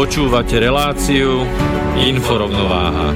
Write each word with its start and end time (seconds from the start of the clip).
Počúvate 0.00 0.56
reláciu 0.56 1.44
Inforovnováha. 1.92 3.12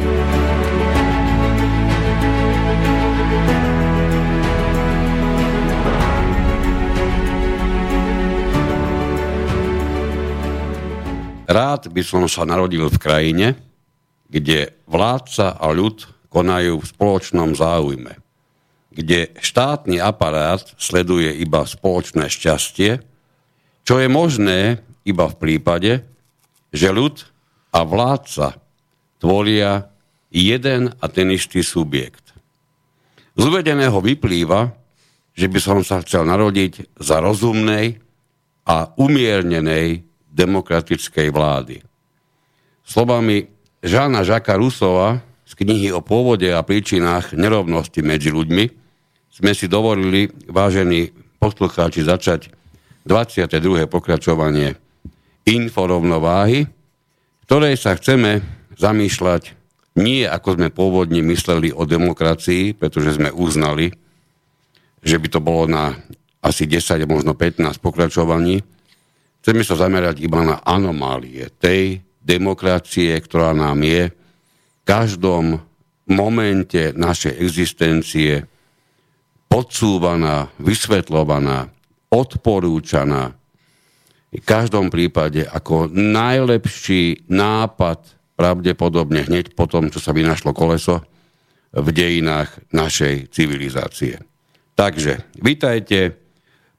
Rád 11.48 11.88
by 11.88 12.02
som 12.04 12.28
sa 12.28 12.44
narodil 12.44 12.92
v 12.92 13.00
krajine, 13.00 13.56
kde 14.28 14.76
vládca 14.84 15.56
a 15.56 15.72
ľud 15.72 16.04
konajú 16.28 16.84
v 16.84 16.84
spoločnom 16.84 17.56
záujme, 17.56 18.20
kde 18.92 19.32
štátny 19.40 20.04
aparát 20.04 20.60
sleduje 20.76 21.32
iba 21.32 21.64
spoločné 21.64 22.28
šťastie, 22.28 23.00
čo 23.88 23.94
je 23.96 24.08
možné 24.12 24.84
iba 25.08 25.32
v 25.32 25.36
prípade, 25.40 26.12
že 26.74 26.90
ľud 26.90 27.22
a 27.70 27.86
vládca 27.86 28.58
tvoria 29.22 29.86
jeden 30.34 30.90
a 30.98 31.06
ten 31.06 31.30
istý 31.30 31.62
subjekt. 31.62 32.34
Z 33.38 33.42
uvedeného 33.46 34.02
vyplýva, 34.02 34.74
že 35.34 35.46
by 35.46 35.58
som 35.62 35.78
sa 35.86 36.02
chcel 36.02 36.26
narodiť 36.26 36.98
za 36.98 37.22
rozumnej 37.22 38.02
a 38.66 38.90
umiernenej 38.98 40.02
demokratickej 40.34 41.28
vlády. 41.30 41.76
Slovami 42.82 43.46
Žána 43.84 44.26
Žaka 44.26 44.58
Rusova 44.58 45.22
z 45.44 45.52
knihy 45.54 45.94
o 45.94 46.02
pôvode 46.02 46.48
a 46.50 46.64
príčinách 46.66 47.36
nerovnosti 47.36 48.00
medzi 48.02 48.34
ľuďmi 48.34 48.64
sme 49.34 49.50
si 49.50 49.66
dovolili, 49.66 50.30
vážení 50.46 51.10
poslucháči, 51.42 52.06
začať 52.06 52.54
22. 53.02 53.90
pokračovanie 53.90 54.83
inforovnováhy, 55.44 56.66
ktorej 57.44 57.76
sa 57.76 57.96
chceme 57.96 58.40
zamýšľať 58.80 59.64
nie 59.94 60.26
ako 60.26 60.58
sme 60.58 60.68
pôvodne 60.74 61.22
mysleli 61.22 61.70
o 61.70 61.86
demokracii, 61.86 62.74
pretože 62.74 63.14
sme 63.14 63.30
uznali, 63.30 63.94
že 65.04 65.22
by 65.22 65.28
to 65.30 65.38
bolo 65.38 65.70
na 65.70 65.94
asi 66.42 66.66
10, 66.66 67.06
možno 67.06 67.38
15 67.38 67.78
pokračovaní. 67.78 68.60
Chceme 69.40 69.62
sa 69.62 69.78
zamerať 69.78 70.18
iba 70.20 70.42
na 70.42 70.58
anomálie 70.66 71.46
tej 71.62 72.02
demokracie, 72.24 73.14
ktorá 73.20 73.54
nám 73.54 73.80
je 73.84 74.10
v 74.10 74.82
každom 74.82 75.62
momente 76.10 76.92
našej 76.92 77.38
existencie 77.40 78.44
podsúvaná, 79.48 80.50
vysvetľovaná, 80.58 81.70
odporúčaná, 82.10 83.36
v 84.34 84.42
každom 84.42 84.90
prípade 84.90 85.46
ako 85.46 85.86
najlepší 85.94 87.30
nápad 87.30 88.02
pravdepodobne 88.34 89.22
hneď 89.30 89.54
po 89.54 89.70
tom, 89.70 89.94
čo 89.94 90.02
sa 90.02 90.10
vynašlo 90.10 90.50
koleso 90.50 91.06
v 91.70 91.88
dejinách 91.94 92.50
našej 92.74 93.30
civilizácie. 93.30 94.18
Takže, 94.74 95.30
vítajte, 95.38 96.18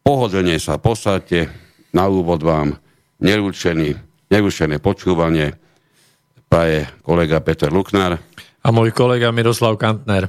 pohodlne 0.03 0.59
sa 0.59 0.75
posadte, 0.75 1.47
na 1.95 2.11
úvod 2.11 2.43
vám 2.43 2.75
neručený, 3.23 3.95
neručené 4.27 4.83
počúvanie 4.83 5.55
praje 6.51 6.91
kolega 7.07 7.39
Peter 7.39 7.71
Luknar. 7.71 8.19
A 8.59 8.67
môj 8.75 8.91
kolega 8.91 9.31
Miroslav 9.31 9.79
Kantner. 9.79 10.27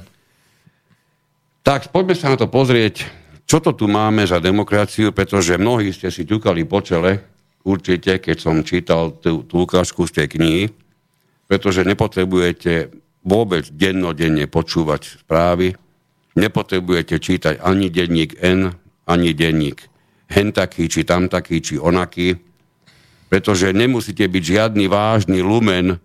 Tak 1.67 1.91
poďme 1.91 2.15
sa 2.15 2.31
na 2.31 2.39
to 2.39 2.47
pozrieť 2.47 3.03
čo 3.47 3.63
to 3.63 3.71
tu 3.71 3.87
máme 3.87 4.27
za 4.27 4.43
demokraciu, 4.43 5.15
pretože 5.15 5.55
mnohí 5.55 5.95
ste 5.95 6.11
si 6.11 6.27
ťukali 6.27 6.67
po 6.67 6.83
čele, 6.83 7.23
určite, 7.63 8.19
keď 8.19 8.37
som 8.37 8.61
čítal 8.61 9.15
tú, 9.17 9.47
tú 9.47 9.63
ukážku 9.63 10.03
z 10.05 10.21
tej 10.21 10.27
knihy, 10.35 10.63
pretože 11.47 11.87
nepotrebujete 11.87 12.91
vôbec 13.23 13.63
dennodenne 13.71 14.51
počúvať 14.51 15.23
správy, 15.23 15.79
nepotrebujete 16.35 17.17
čítať 17.17 17.63
ani 17.63 17.87
denník 17.87 18.37
N, 18.43 18.75
ani 19.07 19.31
denník 19.31 19.87
hen 20.27 20.51
taký, 20.51 20.91
či 20.91 21.07
tam 21.07 21.31
taký, 21.31 21.63
či 21.63 21.79
onaký, 21.79 22.35
pretože 23.31 23.71
nemusíte 23.71 24.27
byť 24.27 24.43
žiadny 24.43 24.85
vážny 24.87 25.39
lumen, 25.39 25.99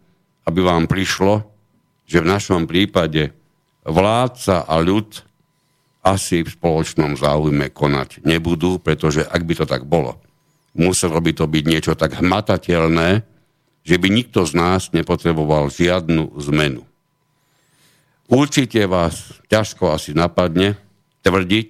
aby 0.47 0.61
vám 0.63 0.87
prišlo, 0.91 1.47
že 2.07 2.23
v 2.23 2.31
našom 2.31 2.67
prípade 2.67 3.31
vládca 3.87 4.67
a 4.67 4.75
ľud 4.79 5.23
asi 6.03 6.43
v 6.43 6.51
spoločnom 6.51 7.15
záujme 7.15 7.71
konať 7.71 8.27
nebudú, 8.27 8.83
pretože 8.83 9.23
ak 9.23 9.43
by 9.47 9.55
to 9.63 9.67
tak 9.67 9.87
bolo, 9.87 10.19
muselo 10.75 11.23
by 11.23 11.31
to 11.31 11.47
byť 11.47 11.65
niečo 11.65 11.95
tak 11.95 12.19
hmatateľné, 12.19 13.23
že 13.83 13.97
by 13.99 14.09
nikto 14.11 14.43
z 14.43 14.53
nás 14.59 14.91
nepotreboval 14.91 15.71
žiadnu 15.71 16.39
zmenu. 16.51 16.83
Určite 18.27 18.83
vás 18.87 19.39
ťažko 19.51 19.95
asi 19.95 20.15
napadne 20.15 20.79
tvrdiť, 21.23 21.69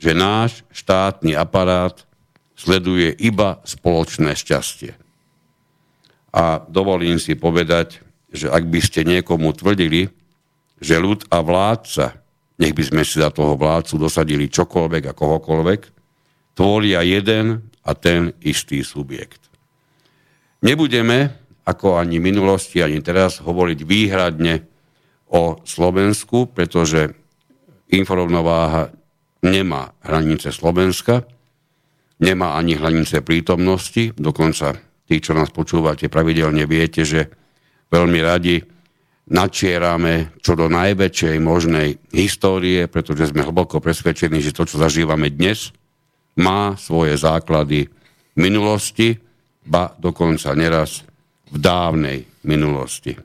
že 0.00 0.12
náš 0.12 0.66
štátny 0.72 1.32
aparát 1.32 2.04
sleduje 2.58 3.12
iba 3.16 3.60
spoločné 3.64 4.36
šťastie. 4.36 4.92
A 6.34 6.60
dovolím 6.66 7.22
si 7.22 7.38
povedať, 7.38 8.02
že 8.34 8.50
ak 8.50 8.66
by 8.66 8.80
ste 8.82 9.06
niekomu 9.06 9.54
tvrdili, 9.54 10.10
že 10.82 10.98
ľud 10.98 11.30
a 11.30 11.38
vládca 11.38 12.23
nech 12.58 12.74
by 12.74 12.82
sme 12.86 13.02
si 13.02 13.18
za 13.18 13.34
toho 13.34 13.58
vládcu 13.58 13.94
dosadili 13.98 14.46
čokoľvek 14.46 15.02
a 15.10 15.16
kohokoľvek, 15.16 15.80
tvoria 16.54 17.02
jeden 17.02 17.66
a 17.82 17.90
ten 17.98 18.30
istý 18.46 18.86
subjekt. 18.86 19.50
Nebudeme, 20.64 21.34
ako 21.66 22.00
ani 22.00 22.22
v 22.22 22.30
minulosti, 22.30 22.80
ani 22.80 23.02
teraz, 23.04 23.42
hovoriť 23.42 23.78
výhradne 23.84 24.64
o 25.34 25.60
Slovensku, 25.66 26.48
pretože 26.48 27.12
inforovnováha 27.90 28.94
nemá 29.44 29.92
hranice 30.00 30.54
Slovenska, 30.54 31.26
nemá 32.22 32.56
ani 32.56 32.78
hranice 32.78 33.20
prítomnosti, 33.20 34.14
dokonca 34.16 34.78
tí, 35.04 35.20
čo 35.20 35.36
nás 35.36 35.52
počúvate 35.52 36.08
pravidelne, 36.08 36.64
viete, 36.64 37.04
že 37.04 37.28
veľmi 37.92 38.18
radi 38.24 38.62
načierame 39.24 40.36
čo 40.44 40.52
do 40.52 40.68
najväčšej 40.68 41.36
možnej 41.40 41.96
histórie, 42.12 42.84
pretože 42.88 43.32
sme 43.32 43.44
hlboko 43.44 43.80
presvedčení, 43.80 44.40
že 44.44 44.52
to, 44.52 44.68
čo 44.68 44.76
zažívame 44.76 45.32
dnes, 45.32 45.72
má 46.36 46.76
svoje 46.76 47.16
základy 47.16 47.88
v 48.34 48.38
minulosti, 48.38 49.16
ba 49.64 49.96
dokonca 49.96 50.52
neraz 50.52 51.06
v 51.48 51.56
dávnej 51.56 52.18
minulosti. 52.44 53.16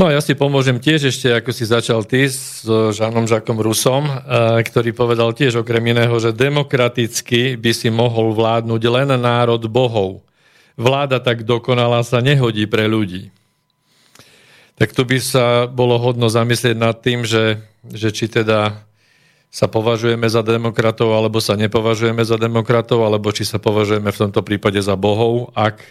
No 0.00 0.08
ja 0.08 0.24
si 0.24 0.32
pomôžem 0.32 0.80
tiež 0.80 1.12
ešte, 1.12 1.28
ako 1.28 1.52
si 1.52 1.68
začal 1.68 2.08
ty 2.08 2.24
s 2.24 2.64
Žánom 2.64 3.28
Žakom 3.28 3.60
Rusom, 3.60 4.08
eh, 4.08 4.16
ktorý 4.64 4.96
povedal 4.96 5.36
tiež 5.36 5.60
okrem 5.60 5.92
iného, 5.92 6.16
že 6.16 6.32
demokraticky 6.32 7.60
by 7.60 7.72
si 7.76 7.92
mohol 7.92 8.32
vládnuť 8.32 8.80
len 8.88 9.12
národ 9.20 9.60
bohov 9.68 10.24
vláda 10.80 11.20
tak 11.20 11.44
dokonalá 11.44 12.00
sa 12.00 12.24
nehodí 12.24 12.64
pre 12.64 12.88
ľudí. 12.88 13.28
Tak 14.80 14.96
tu 14.96 15.04
by 15.04 15.20
sa 15.20 15.68
bolo 15.68 16.00
hodno 16.00 16.32
zamyslieť 16.32 16.76
nad 16.80 16.96
tým, 16.96 17.28
že, 17.28 17.60
že 17.84 18.08
či 18.16 18.32
teda 18.32 18.80
sa 19.52 19.66
považujeme 19.68 20.24
za 20.30 20.40
demokratov, 20.40 21.12
alebo 21.12 21.42
sa 21.42 21.58
nepovažujeme 21.58 22.24
za 22.24 22.40
demokratov, 22.40 23.04
alebo 23.04 23.28
či 23.34 23.44
sa 23.44 23.60
považujeme 23.60 24.08
v 24.08 24.20
tomto 24.24 24.40
prípade 24.40 24.80
za 24.80 24.96
bohov, 24.96 25.52
ak 25.52 25.82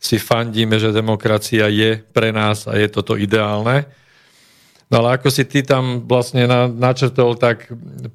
si 0.00 0.16
fandíme, 0.16 0.80
že 0.80 0.96
demokracia 0.96 1.68
je 1.68 2.00
pre 2.00 2.32
nás 2.32 2.64
a 2.64 2.78
je 2.78 2.88
toto 2.88 3.18
ideálne. 3.20 3.84
No 4.88 5.02
ale 5.02 5.18
ako 5.18 5.28
si 5.28 5.44
ty 5.44 5.60
tam 5.66 6.04
vlastne 6.04 6.46
na, 6.46 6.70
načrtol, 6.70 7.36
tak 7.36 7.68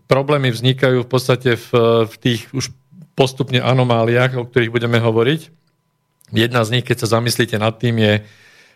problémy 0.10 0.50
vznikajú 0.50 1.04
v 1.04 1.10
podstate 1.10 1.56
v, 1.58 1.70
v 2.10 2.16
tých 2.18 2.48
už 2.56 2.74
postupne 3.18 3.58
anomáliách, 3.58 4.38
o 4.38 4.46
ktorých 4.46 4.72
budeme 4.72 5.02
hovoriť. 5.02 5.67
Jedna 6.32 6.64
z 6.68 6.80
nich, 6.80 6.86
keď 6.86 7.08
sa 7.08 7.20
zamyslíte 7.20 7.56
nad 7.56 7.76
tým, 7.80 8.04
je 8.04 8.14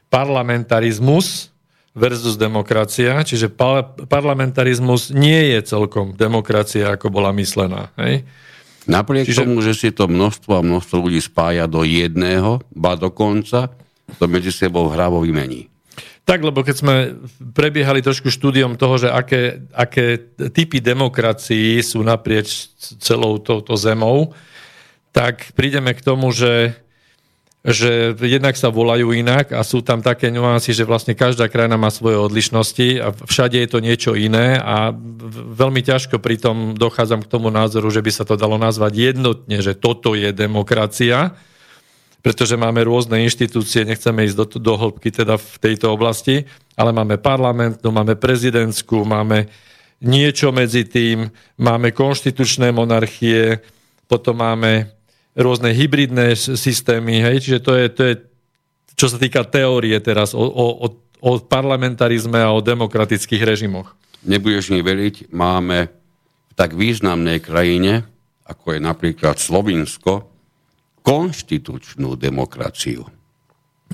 parlamentarizmus 0.08 1.52
versus 1.92 2.40
demokracia. 2.40 3.20
Čiže 3.24 3.52
parlamentarizmus 4.08 5.12
nie 5.12 5.56
je 5.56 5.60
celkom 5.68 6.16
demokracia, 6.16 6.96
ako 6.96 7.12
bola 7.12 7.36
myslená. 7.36 7.92
Hej? 8.00 8.24
Napriek 8.88 9.28
Čiže... 9.30 9.44
tomu, 9.46 9.60
že 9.62 9.76
si 9.76 9.90
to 9.92 10.08
množstvo 10.08 10.58
a 10.58 10.66
množstvo 10.66 10.96
ľudí 11.06 11.22
spája 11.22 11.68
do 11.68 11.84
jedného, 11.86 12.64
ba 12.74 12.96
dokonca, 12.98 13.70
to 14.18 14.26
medzi 14.26 14.50
sebou 14.50 14.90
hravo 14.90 15.22
vymení. 15.22 15.70
Tak, 16.22 16.46
lebo 16.46 16.62
keď 16.62 16.76
sme 16.78 16.96
prebiehali 17.52 18.00
trošku 18.00 18.30
štúdiom 18.30 18.78
toho, 18.78 18.96
že 19.02 19.10
aké, 19.10 19.68
aké 19.74 20.22
typy 20.54 20.80
demokracií 20.80 21.82
sú 21.82 22.06
naprieč 22.06 22.72
celou 23.02 23.42
touto 23.42 23.74
zemou, 23.74 24.32
tak 25.12 25.52
prídeme 25.58 25.92
k 25.92 26.06
tomu, 26.06 26.32
že, 26.32 26.78
že 27.62 28.18
jednak 28.18 28.58
sa 28.58 28.74
volajú 28.74 29.14
inak 29.14 29.54
a 29.54 29.62
sú 29.62 29.86
tam 29.86 30.02
také 30.02 30.34
nuancy, 30.34 30.74
že 30.74 30.82
vlastne 30.82 31.14
každá 31.14 31.46
krajina 31.46 31.78
má 31.78 31.94
svoje 31.94 32.18
odlišnosti 32.18 32.90
a 32.98 33.14
všade 33.14 33.62
je 33.62 33.70
to 33.70 33.78
niečo 33.78 34.12
iné 34.18 34.58
a 34.58 34.90
veľmi 35.54 35.86
ťažko 35.86 36.18
pritom 36.18 36.74
dochádzam 36.74 37.22
k 37.22 37.30
tomu 37.30 37.54
názoru, 37.54 37.94
že 37.94 38.02
by 38.02 38.10
sa 38.10 38.26
to 38.26 38.34
dalo 38.34 38.58
nazvať 38.58 39.14
jednotne, 39.14 39.62
že 39.62 39.78
toto 39.78 40.18
je 40.18 40.34
demokracia, 40.34 41.38
pretože 42.26 42.58
máme 42.58 42.82
rôzne 42.82 43.22
inštitúcie, 43.22 43.86
nechceme 43.86 44.26
ísť 44.26 44.38
do, 44.42 44.46
do 44.58 44.74
hĺbky 44.82 45.14
teda 45.14 45.38
v 45.38 45.54
tejto 45.62 45.94
oblasti, 45.94 46.50
ale 46.74 46.90
máme 46.90 47.22
parlamentnú, 47.22 47.94
máme 47.94 48.18
prezidentskú, 48.18 49.06
máme 49.06 49.46
niečo 50.02 50.50
medzi 50.50 50.82
tým, 50.90 51.30
máme 51.62 51.94
konštitučné 51.94 52.74
monarchie, 52.74 53.62
potom 54.10 54.42
máme 54.42 55.01
rôzne 55.36 55.72
hybridné 55.72 56.36
systémy, 56.36 57.24
hej, 57.24 57.44
čiže 57.44 57.60
to 57.64 57.72
je, 57.76 57.86
to 57.92 58.02
je 58.04 58.14
čo 59.02 59.08
sa 59.10 59.18
týka 59.18 59.42
teórie 59.48 59.98
teraz 60.04 60.38
o, 60.38 60.44
o, 60.46 60.86
o 61.22 61.30
parlamentarizme 61.42 62.38
a 62.38 62.54
o 62.54 62.62
demokratických 62.62 63.42
režimoch. 63.42 63.98
Nebudeš 64.22 64.70
mi 64.70 64.86
veriť, 64.86 65.34
máme 65.34 65.90
v 66.52 66.54
tak 66.54 66.78
významnej 66.78 67.42
krajine, 67.42 68.06
ako 68.46 68.78
je 68.78 68.80
napríklad 68.84 69.42
Slovinsko, 69.42 70.30
konštitučnú 71.02 72.14
demokraciu. 72.14 73.10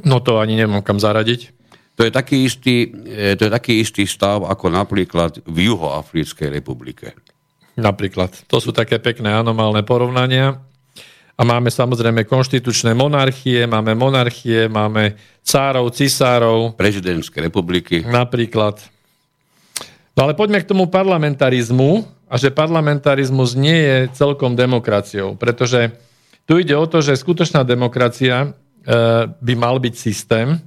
No 0.03 0.19
to 0.19 0.43
ani 0.43 0.59
nemám 0.59 0.83
kam 0.83 0.99
zaradiť. 0.99 1.55
To 1.97 2.05
je 2.05 2.11
taký 2.11 2.45
istý, 2.45 2.91
e, 3.07 3.33
to 3.39 3.47
je 3.47 3.51
taký 3.53 3.81
istý 3.81 4.05
stav 4.05 4.45
ako 4.45 4.69
napríklad 4.69 5.41
v 5.47 5.71
Juhoafrickej 5.71 6.51
republike. 6.51 7.15
Napríklad. 7.79 8.33
To 8.51 8.59
sú 8.59 8.75
také 8.75 8.99
pekné 8.99 9.33
anomálne 9.33 9.81
porovnania. 9.87 10.66
A 11.37 11.45
máme 11.45 11.69
samozrejme 11.69 12.25
konštitučné 12.25 12.97
monarchie, 12.97 13.69
máme 13.69 13.93
monarchie, 13.93 14.65
máme 14.65 15.13
cárov, 15.45 15.93
cisárov. 15.93 16.73
Prezidentské 16.73 17.45
republiky. 17.45 18.01
Napríklad. 18.01 18.81
No 20.17 20.25
ale 20.25 20.33
poďme 20.33 20.65
k 20.65 20.69
tomu 20.73 20.89
parlamentarizmu 20.89 22.09
a 22.25 22.41
že 22.41 22.49
parlamentarizmus 22.49 23.53
nie 23.53 23.77
je 23.77 23.97
celkom 24.17 24.57
demokraciou, 24.57 25.37
pretože 25.37 25.93
tu 26.49 26.57
ide 26.57 26.73
o 26.73 26.89
to, 26.89 27.05
že 27.05 27.21
skutočná 27.21 27.61
demokracia 27.61 28.35
e, 28.41 28.47
by 29.29 29.53
mal 29.53 29.77
byť 29.77 29.93
systém, 29.93 30.57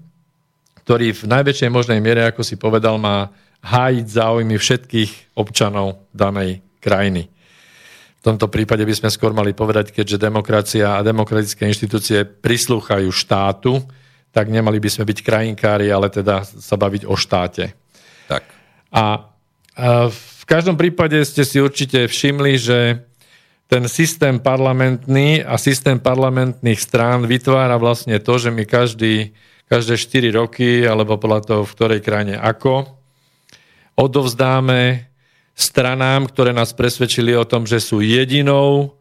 ktorý 0.86 1.10
v 1.10 1.22
najväčšej 1.34 1.70
možnej 1.72 1.98
miere, 1.98 2.30
ako 2.30 2.46
si 2.46 2.54
povedal, 2.54 2.94
má 2.94 3.34
hájiť 3.66 4.06
záujmy 4.06 4.54
všetkých 4.54 5.34
občanov 5.34 6.06
danej 6.14 6.62
krajiny. 6.78 7.26
V 8.20 8.22
tomto 8.28 8.52
prípade 8.52 8.84
by 8.84 8.92
sme 8.92 9.08
skôr 9.08 9.32
mali 9.32 9.56
povedať, 9.56 9.96
keďže 9.96 10.20
demokracia 10.20 11.00
a 11.00 11.04
demokratické 11.04 11.64
inštitúcie 11.64 12.28
prislúchajú 12.28 13.08
štátu, 13.08 13.80
tak 14.28 14.52
nemali 14.52 14.76
by 14.76 14.92
sme 14.92 15.08
byť 15.08 15.18
krajinkári, 15.24 15.88
ale 15.88 16.12
teda 16.12 16.44
sa 16.44 16.76
baviť 16.76 17.08
o 17.08 17.16
štáte. 17.16 17.72
Tak. 18.28 18.44
A, 18.92 19.24
v 20.12 20.44
každom 20.44 20.76
prípade 20.76 21.16
ste 21.24 21.48
si 21.48 21.56
určite 21.62 22.04
všimli, 22.04 22.52
že 22.60 22.78
ten 23.70 23.86
systém 23.86 24.36
parlamentný 24.36 25.46
a 25.46 25.54
systém 25.56 25.96
parlamentných 25.96 26.80
strán 26.80 27.24
vytvára 27.24 27.78
vlastne 27.78 28.18
to, 28.18 28.34
že 28.36 28.50
my 28.50 28.66
každý, 28.66 29.30
každé 29.70 29.94
4 29.96 30.38
roky, 30.42 30.84
alebo 30.84 31.16
podľa 31.16 31.40
toho, 31.46 31.62
v 31.62 31.74
ktorej 31.78 32.00
krajine 32.02 32.36
ako, 32.36 32.98
odovzdáme 33.94 35.09
stranám, 35.60 36.26
ktoré 36.28 36.50
nás 36.56 36.72
presvedčili 36.72 37.36
o 37.36 37.44
tom, 37.44 37.68
že 37.68 37.78
sú 37.78 38.00
jedinou 38.00 38.96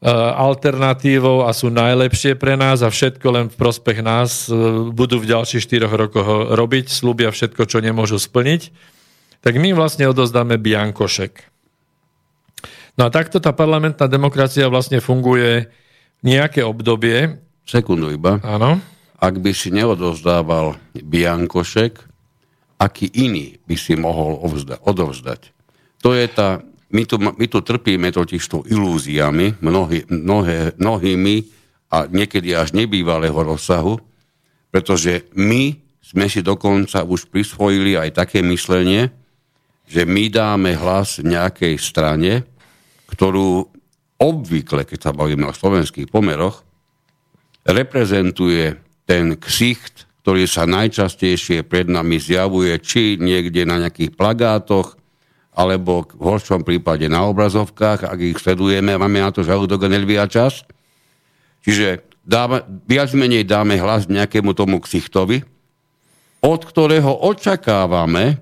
e, 0.00 0.08
alternatívou 0.12 1.44
a 1.46 1.50
sú 1.52 1.68
najlepšie 1.68 2.38
pre 2.38 2.54
nás 2.54 2.80
a 2.80 2.88
všetko 2.88 3.26
len 3.30 3.46
v 3.50 3.58
prospech 3.58 3.98
nás 4.00 4.46
e, 4.46 4.54
budú 4.94 5.18
v 5.18 5.30
ďalších 5.34 5.66
4 5.66 5.90
rokoch 5.90 6.54
robiť, 6.54 6.86
slúbia 6.88 7.34
všetko, 7.34 7.66
čo 7.66 7.82
nemôžu 7.82 8.16
splniť, 8.16 8.70
tak 9.42 9.58
my 9.58 9.74
vlastne 9.74 10.06
odozdáme 10.06 10.56
biankošek. 10.56 11.52
No 12.96 13.08
a 13.08 13.10
takto 13.10 13.40
tá 13.40 13.56
parlamentná 13.56 14.04
demokracia 14.04 14.68
vlastne 14.68 15.00
funguje 15.00 15.72
nejaké 16.22 16.62
obdobie. 16.62 17.40
Sekundu 17.64 18.12
iba. 18.12 18.38
Áno. 18.44 18.78
Ak 19.22 19.38
by 19.38 19.54
si 19.54 19.70
neodozdával 19.70 20.76
Biankošek, 20.98 21.94
aký 22.82 23.06
iný 23.14 23.62
by 23.70 23.76
si 23.78 23.94
mohol 23.94 24.42
odovzdať? 24.82 25.54
To 26.02 26.10
je 26.12 26.26
tá, 26.26 26.58
my 26.90 27.02
tu, 27.06 27.16
my 27.18 27.46
tu 27.46 27.58
trpíme 27.62 28.10
totiž 28.10 28.42
to 28.50 28.66
ilúziami, 28.66 29.62
mnohý, 29.62 30.04
mnohé, 30.10 30.74
mnohými 30.76 31.36
a 31.94 32.10
niekedy 32.10 32.52
až 32.52 32.74
nebývalého 32.74 33.36
rozsahu, 33.38 34.02
pretože 34.74 35.30
my 35.38 35.78
sme 36.02 36.26
si 36.26 36.42
dokonca 36.42 37.06
už 37.06 37.30
prisvojili 37.30 37.96
aj 37.96 38.18
také 38.18 38.42
myslenie, 38.42 39.08
že 39.86 40.02
my 40.02 40.28
dáme 40.28 40.74
hlas 40.76 41.22
nejakej 41.22 41.78
strane, 41.78 42.44
ktorú 43.08 43.68
obvykle, 44.18 44.88
keď 44.88 44.98
sa 44.98 45.12
bavíme 45.12 45.48
o 45.48 45.54
slovenských 45.56 46.08
pomeroch, 46.08 46.64
reprezentuje 47.66 48.74
ten 49.04 49.36
ksicht, 49.38 50.10
ktorý 50.22 50.46
sa 50.46 50.64
najčastejšie 50.66 51.66
pred 51.66 51.90
nami 51.90 52.18
zjavuje, 52.18 52.78
či 52.78 53.18
niekde 53.18 53.66
na 53.66 53.82
nejakých 53.82 54.14
plagátoch, 54.14 54.94
alebo 55.52 56.08
v 56.08 56.24
horšom 56.32 56.64
prípade 56.64 57.04
na 57.12 57.28
obrazovkách, 57.28 58.08
ak 58.08 58.18
ich 58.20 58.40
sledujeme, 58.40 58.96
máme 58.96 59.20
na 59.20 59.28
to 59.28 59.44
žalúdok 59.44 59.84
a 59.84 59.92
nelvia 59.92 60.24
čas. 60.24 60.64
Čiže 61.60 62.08
dáme, 62.24 62.64
viac 62.88 63.12
menej 63.12 63.44
dáme 63.44 63.76
hlas 63.76 64.08
nejakému 64.08 64.56
tomu 64.56 64.80
ksichtovi, 64.80 65.44
od 66.42 66.60
ktorého 66.64 67.12
očakávame, 67.22 68.40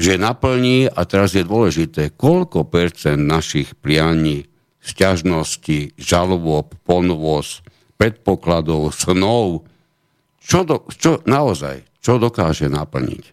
že 0.00 0.16
naplní, 0.16 0.88
a 0.90 1.04
teraz 1.04 1.36
je 1.36 1.44
dôležité, 1.44 2.16
koľko 2.16 2.66
percent 2.66 3.20
našich 3.20 3.76
prianí, 3.78 4.48
sťažností, 4.80 5.92
žalob, 6.00 6.72
ponvoz, 6.88 7.60
predpokladov, 8.00 8.96
snov, 8.96 9.68
čo, 10.40 10.64
do, 10.64 10.88
čo 10.88 11.20
naozaj, 11.28 11.84
čo 12.00 12.16
dokáže 12.16 12.72
naplniť. 12.72 13.24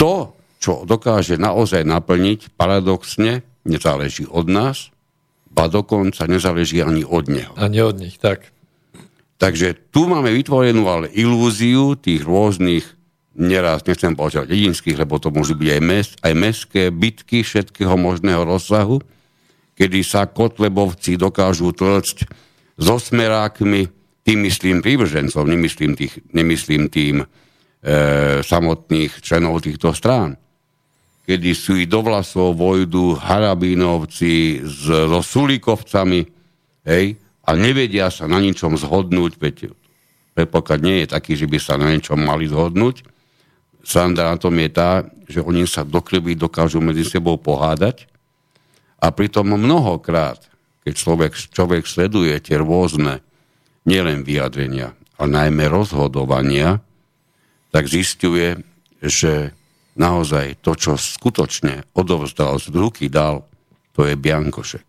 To, 0.00 0.32
čo 0.66 0.82
dokáže 0.82 1.38
naozaj 1.38 1.86
naplniť, 1.86 2.58
paradoxne, 2.58 3.46
nezáleží 3.62 4.26
od 4.26 4.50
nás, 4.50 4.90
ba 5.46 5.70
dokonca 5.70 6.26
nezáleží 6.26 6.82
ani 6.82 7.06
od 7.06 7.30
neho. 7.30 7.54
Ani 7.54 7.78
od 7.86 8.02
nich, 8.02 8.18
tak. 8.18 8.50
Takže 9.38 9.78
tu 9.94 10.10
máme 10.10 10.34
vytvorenú 10.34 10.90
ale 10.90 11.06
ilúziu 11.14 11.94
tých 11.94 12.26
rôznych 12.26 12.82
neraz, 13.38 13.86
nechcem 13.86 14.18
povedať 14.18 14.50
dedinských, 14.50 14.98
lebo 14.98 15.22
to 15.22 15.30
môžu 15.30 15.54
byť 15.54 15.68
aj, 15.70 15.82
mes, 15.86 16.06
aj 16.18 16.32
mestské 16.34 16.82
bitky 16.90 17.46
všetkého 17.46 17.94
možného 17.94 18.42
rozsahu, 18.42 18.98
kedy 19.78 20.02
sa 20.02 20.26
kotlebovci 20.26 21.14
dokážu 21.14 21.70
tlcť 21.70 22.26
so 22.74 22.98
smerákmi, 22.98 23.86
tým 24.26 24.42
myslím 24.50 24.82
prívržencov, 24.82 25.46
nemyslím, 25.46 25.94
tých, 25.94 26.18
nemyslím 26.34 26.90
tým 26.90 27.22
e, 27.22 27.26
samotných 28.42 29.22
členov 29.22 29.62
týchto 29.62 29.94
strán. 29.94 30.34
Kedy 31.26 31.50
sú 31.58 31.74
i 31.74 31.90
do 31.90 32.06
vlasov 32.06 32.54
vojdu 32.54 33.18
harabínovci 33.18 34.62
s, 34.62 34.86
so 34.86 35.20
sulikovcami, 35.20 36.22
hej, 36.86 37.18
a 37.46 37.50
nevedia 37.58 38.10
sa 38.14 38.30
na 38.30 38.38
ničom 38.38 38.78
zhodnúť, 38.78 39.32
veď 39.38 39.56
predpoklad 40.38 40.82
nie 40.82 41.02
je 41.02 41.06
taký, 41.10 41.34
že 41.34 41.50
by 41.50 41.58
sa 41.58 41.74
na 41.78 41.90
ničom 41.90 42.18
mali 42.18 42.46
zhodnúť, 42.46 43.02
Sranda 43.86 44.34
na 44.34 44.34
tom 44.34 44.58
je 44.58 44.66
tá, 44.66 45.06
že 45.30 45.38
oni 45.38 45.62
sa 45.62 45.86
do 45.86 46.02
krvi 46.02 46.34
dokážu 46.34 46.82
medzi 46.82 47.06
sebou 47.06 47.38
pohádať 47.38 48.10
a 48.98 49.14
pritom 49.14 49.46
mnohokrát, 49.46 50.42
keď 50.82 50.94
človek, 50.98 51.32
človek 51.54 51.86
sleduje 51.86 52.34
tie 52.42 52.58
rôzne 52.58 53.22
nielen 53.86 54.26
vyjadrenia, 54.26 54.90
a 55.16 55.24
najmä 55.24 55.70
rozhodovania, 55.70 56.82
tak 57.72 57.88
zistuje, 57.88 58.60
že 59.00 59.56
naozaj 59.96 60.60
to, 60.60 60.76
čo 60.76 60.94
skutočne 60.94 61.90
odovzdal 61.96 62.60
z 62.60 62.70
ruky 62.72 63.08
dal, 63.08 63.48
to 63.96 64.04
je 64.04 64.14
Biankošek. 64.14 64.86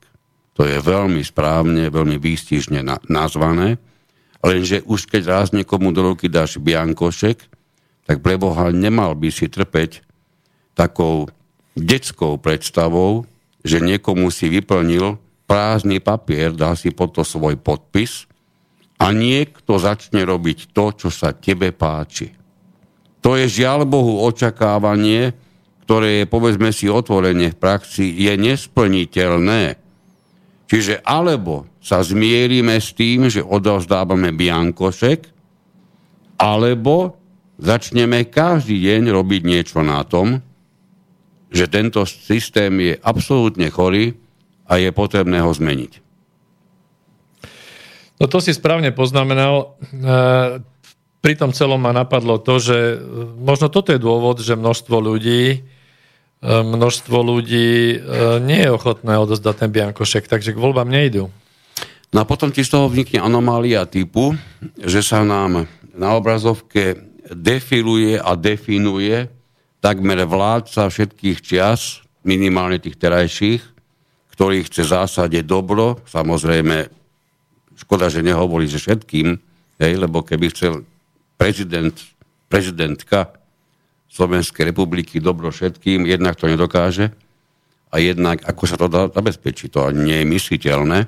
To 0.59 0.67
je 0.67 0.77
veľmi 0.83 1.23
správne, 1.23 1.87
veľmi 1.87 2.19
výstižne 2.19 2.83
na, 2.83 2.99
nazvané, 3.07 3.79
lenže 4.43 4.83
už 4.83 5.07
keď 5.07 5.23
raz 5.27 5.47
niekomu 5.55 5.95
do 5.95 6.13
ruky 6.13 6.27
dáš 6.27 6.59
Biankošek, 6.59 7.37
tak 8.07 8.23
pre 8.23 8.39
Boha 8.39 8.71
nemal 8.71 9.15
by 9.19 9.29
si 9.31 9.51
trpeť 9.51 10.03
takou 10.77 11.27
detskou 11.75 12.39
predstavou, 12.39 13.27
že 13.65 13.83
niekomu 13.83 14.31
si 14.31 14.47
vyplnil 14.47 15.19
prázdny 15.49 15.99
papier, 15.99 16.53
dal 16.53 16.79
si 16.79 16.93
pod 16.93 17.15
to 17.15 17.23
svoj 17.27 17.59
podpis 17.59 18.27
a 18.97 19.11
niekto 19.13 19.77
začne 19.77 20.23
robiť 20.25 20.71
to, 20.71 20.85
čo 20.93 21.09
sa 21.11 21.33
tebe 21.33 21.69
páči. 21.75 22.36
To 23.25 23.35
je 23.35 23.45
žiaľ 23.49 23.87
Bohu 23.87 24.23
očakávanie, 24.23 25.33
ktoré 25.87 26.23
je, 26.23 26.25
povedzme 26.27 26.69
si 26.75 26.91
otvorene 26.91 27.55
v 27.55 27.59
praxi, 27.59 28.11
je 28.11 28.33
nesplniteľné. 28.35 29.79
Čiže 30.67 30.99
alebo 31.07 31.63
sa 31.79 32.03
zmierime 32.03 32.75
s 32.75 32.91
tým, 32.91 33.31
že 33.31 33.39
odovzdávame 33.39 34.35
biankošek, 34.35 35.31
alebo 36.35 37.15
začneme 37.57 38.27
každý 38.27 38.77
deň 38.83 39.09
robiť 39.15 39.41
niečo 39.47 39.79
na 39.81 40.03
tom, 40.03 40.43
že 41.47 41.71
tento 41.71 42.03
systém 42.03 42.75
je 42.83 42.93
absolútne 42.99 43.71
chorý 43.71 44.19
a 44.67 44.75
je 44.77 44.91
potrebné 44.91 45.39
ho 45.39 45.49
zmeniť. 45.49 46.03
No 48.17 48.25
to 48.25 48.41
si 48.41 48.51
správne 48.51 48.91
poznamenal. 48.91 49.79
E, 49.79 50.59
pri 51.21 51.33
tom 51.33 51.51
celom 51.51 51.81
ma 51.81 51.91
napadlo 51.93 52.37
to, 52.37 52.61
že 52.61 52.77
možno 53.37 53.67
toto 53.73 53.91
je 53.91 53.99
dôvod, 54.01 54.39
že 54.41 54.53
množstvo 54.53 54.95
ľudí 55.01 55.43
e, 55.51 55.59
množstvo 56.45 57.17
ľudí 57.17 57.69
e, 57.93 57.97
nie 58.41 58.61
je 58.63 58.73
ochotné 58.73 59.17
odozdať 59.17 59.55
ten 59.65 59.69
biankošek, 59.73 60.29
takže 60.29 60.53
k 60.53 60.61
voľbám 60.61 60.87
nejdú. 60.87 61.29
No 62.13 62.17
a 62.23 62.29
potom 62.29 62.53
ti 62.53 62.63
z 62.63 62.71
toho 62.71 62.87
vznikne 62.87 63.19
anomália 63.19 63.83
typu, 63.83 64.37
že 64.79 65.03
sa 65.03 65.27
nám 65.27 65.67
na 65.91 66.09
obrazovke 66.15 66.95
defiluje 67.27 68.15
a 68.15 68.37
definuje 68.39 69.27
takmer 69.83 70.23
vládca 70.23 70.87
všetkých 70.87 71.37
čias, 71.43 72.01
minimálne 72.23 72.79
tých 72.79 72.95
terajších, 72.95 73.61
ktorý 74.35 74.63
chce 74.67 74.87
zásade 74.87 75.39
dobro, 75.43 75.99
samozrejme, 76.07 76.87
škoda, 77.77 78.07
že 78.07 78.25
nehovorí, 78.25 78.69
že 78.69 78.79
všetkým, 78.81 79.37
hej, 79.81 79.93
lebo 79.97 80.23
keby 80.23 80.53
chcel 80.53 80.85
prezident, 81.37 81.93
prezidentka 82.51 83.31
Slovenskej 84.11 84.73
republiky 84.73 85.21
dobro 85.21 85.53
všetkým, 85.53 86.09
jednak 86.09 86.35
to 86.35 86.49
nedokáže 86.49 87.13
a 87.93 88.01
jednak 88.01 88.43
ako 88.43 88.63
sa 88.65 88.75
to 88.75 88.89
dá 88.89 89.07
zabezpečiť, 89.07 89.69
to 89.71 89.93
nie 89.93 90.21
je 90.21 90.25
mysliteľné. 90.27 90.99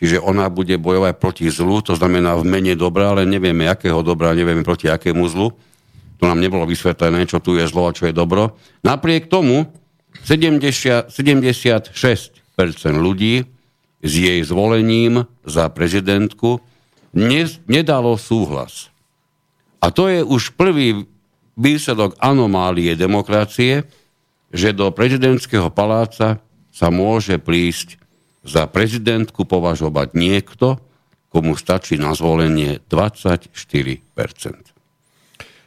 Čiže 0.00 0.16
ona 0.24 0.48
bude 0.48 0.80
bojovať 0.80 1.14
proti 1.20 1.46
zlu, 1.52 1.84
to 1.84 1.92
znamená 1.92 2.32
v 2.40 2.48
mene 2.48 2.72
dobra, 2.72 3.12
ale 3.12 3.28
nevieme, 3.28 3.68
akého 3.68 4.00
dobra, 4.00 4.32
nevieme 4.32 4.64
proti 4.64 4.88
akému 4.88 5.28
zlu 5.28 5.52
to 6.20 6.28
nám 6.28 6.44
nebolo 6.44 6.68
vysvetlené, 6.68 7.24
čo 7.24 7.40
tu 7.40 7.56
je 7.56 7.64
zlo 7.64 7.88
a 7.88 7.96
čo 7.96 8.04
je 8.04 8.12
dobro. 8.12 8.60
Napriek 8.84 9.32
tomu 9.32 9.72
70, 10.28 11.08
76% 11.08 11.96
ľudí 12.92 13.48
s 14.04 14.12
jej 14.12 14.44
zvolením 14.44 15.24
za 15.48 15.72
prezidentku 15.72 16.60
ne, 17.16 17.48
nedalo 17.64 18.20
súhlas. 18.20 18.92
A 19.80 19.88
to 19.88 20.12
je 20.12 20.20
už 20.20 20.54
prvý 20.54 21.08
výsledok 21.56 22.16
anomálie 22.20 22.92
demokracie, 22.96 23.88
že 24.52 24.76
do 24.76 24.92
prezidentského 24.92 25.72
paláca 25.72 26.40
sa 26.70 26.88
môže 26.88 27.40
prísť 27.40 27.96
za 28.44 28.64
prezidentku 28.68 29.44
považovať 29.44 30.16
niekto, 30.16 30.80
komu 31.30 31.54
stačí 31.54 32.00
na 32.00 32.16
zvolenie 32.16 32.82
24%. 32.88 33.60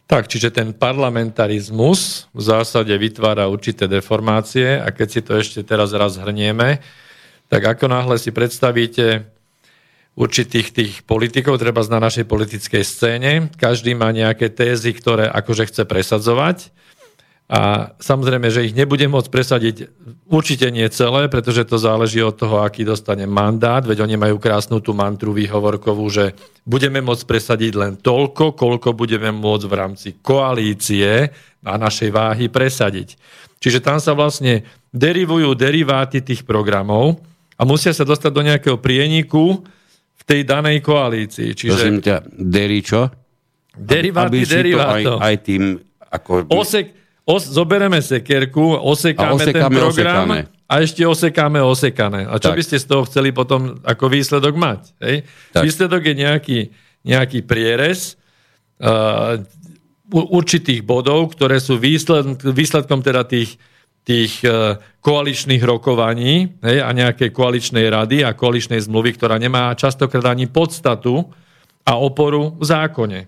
Tak, 0.04 0.28
čiže 0.28 0.52
ten 0.52 0.76
parlamentarizmus 0.76 2.28
v 2.36 2.42
zásade 2.44 2.92
vytvára 2.92 3.48
určité 3.48 3.88
deformácie 3.88 4.78
a 4.78 4.92
keď 4.92 5.08
si 5.08 5.22
to 5.24 5.32
ešte 5.40 5.64
teraz 5.64 5.96
raz 5.96 6.20
hrnieme, 6.20 6.84
tak 7.48 7.62
ako 7.64 7.88
náhle 7.88 8.20
si 8.20 8.36
predstavíte 8.36 9.33
určitých 10.14 10.68
tých 10.70 10.94
politikov, 11.04 11.58
treba 11.58 11.82
na 11.90 11.98
našej 11.98 12.30
politickej 12.30 12.84
scéne, 12.86 13.32
každý 13.58 13.98
má 13.98 14.14
nejaké 14.14 14.54
tézy, 14.54 14.94
ktoré 14.94 15.26
akože 15.26 15.74
chce 15.74 15.84
presadzovať 15.90 16.70
a 17.54 17.92
samozrejme, 18.00 18.48
že 18.48 18.66
ich 18.66 18.74
nebudem 18.74 19.12
môcť 19.12 19.30
presadiť 19.30 19.76
určite 20.32 20.72
nie 20.72 20.88
celé, 20.88 21.28
pretože 21.28 21.68
to 21.68 21.76
záleží 21.76 22.24
od 22.24 22.40
toho, 22.40 22.64
aký 22.64 22.88
dostane 22.88 23.28
mandát, 23.28 23.84
veď 23.84 24.08
oni 24.08 24.16
majú 24.16 24.40
krásnu 24.40 24.80
tú 24.80 24.96
mantru 24.96 25.36
výhovorkovú, 25.36 26.08
že 26.08 26.34
budeme 26.64 27.04
môcť 27.04 27.28
presadiť 27.28 27.74
len 27.76 27.94
toľko, 28.00 28.56
koľko 28.56 28.96
budeme 28.96 29.30
môcť 29.36 29.66
v 29.70 29.76
rámci 29.76 30.10
koalície 30.24 31.30
a 31.62 31.74
našej 31.76 32.10
váhy 32.16 32.48
presadiť. 32.48 33.20
Čiže 33.60 33.84
tam 33.84 34.00
sa 34.00 34.16
vlastne 34.16 34.64
derivujú 34.96 35.52
deriváty 35.54 36.24
tých 36.24 36.48
programov 36.48 37.20
a 37.60 37.68
musia 37.68 37.92
sa 37.92 38.08
dostať 38.08 38.32
do 38.32 38.42
nejakého 38.42 38.80
prieniku 38.80 39.62
v 40.24 40.26
tej 40.26 40.42
danej 40.48 40.80
koalícii. 40.80 41.52
Čiže... 41.52 41.76
Prosím 41.76 42.00
ťa, 42.00 42.16
deri 42.32 42.80
čo? 42.80 43.12
Deriváty 43.76 44.48
derivátov. 44.48 45.20
Aj, 45.20 45.36
aj 45.36 45.36
tým, 45.44 45.76
ako... 46.00 46.48
Osek, 46.48 46.96
os, 47.28 47.44
zobereme 47.52 48.00
sekerku, 48.00 48.80
osekáme, 48.80 49.44
a 49.44 49.52
ten 49.52 49.68
program 49.68 50.32
osekané. 50.32 50.40
a 50.48 50.74
ešte 50.80 51.04
osekáme 51.04 51.60
osekané. 51.60 52.24
A 52.24 52.40
čo 52.40 52.56
tak. 52.56 52.58
by 52.60 52.64
ste 52.64 52.78
z 52.80 52.86
toho 52.88 53.04
chceli 53.04 53.36
potom 53.36 53.84
ako 53.84 54.06
výsledok 54.08 54.56
mať? 54.56 54.82
Hej? 55.04 55.28
Výsledok 55.60 56.02
je 56.08 56.16
nejaký, 56.16 56.60
nejaký 57.04 57.44
prierez 57.44 58.16
uh, 58.80 59.44
určitých 60.14 60.86
bodov, 60.88 61.36
ktoré 61.36 61.60
sú 61.60 61.76
výsled, 61.76 62.40
výsledkom 62.40 63.04
teda 63.04 63.28
tých, 63.28 63.60
tých 64.04 64.44
uh, 64.44 64.76
koaličných 65.00 65.64
rokovaní 65.64 66.60
hej, 66.60 66.78
a 66.84 66.90
nejakej 66.92 67.32
koaličnej 67.32 67.88
rady 67.88 68.24
a 68.24 68.36
koaličnej 68.36 68.80
zmluvy, 68.84 69.16
ktorá 69.16 69.40
nemá 69.40 69.72
častokrát 69.76 70.32
ani 70.32 70.48
podstatu 70.48 71.32
a 71.84 72.00
oporu 72.00 72.56
v 72.56 72.64
zákone. 72.64 73.20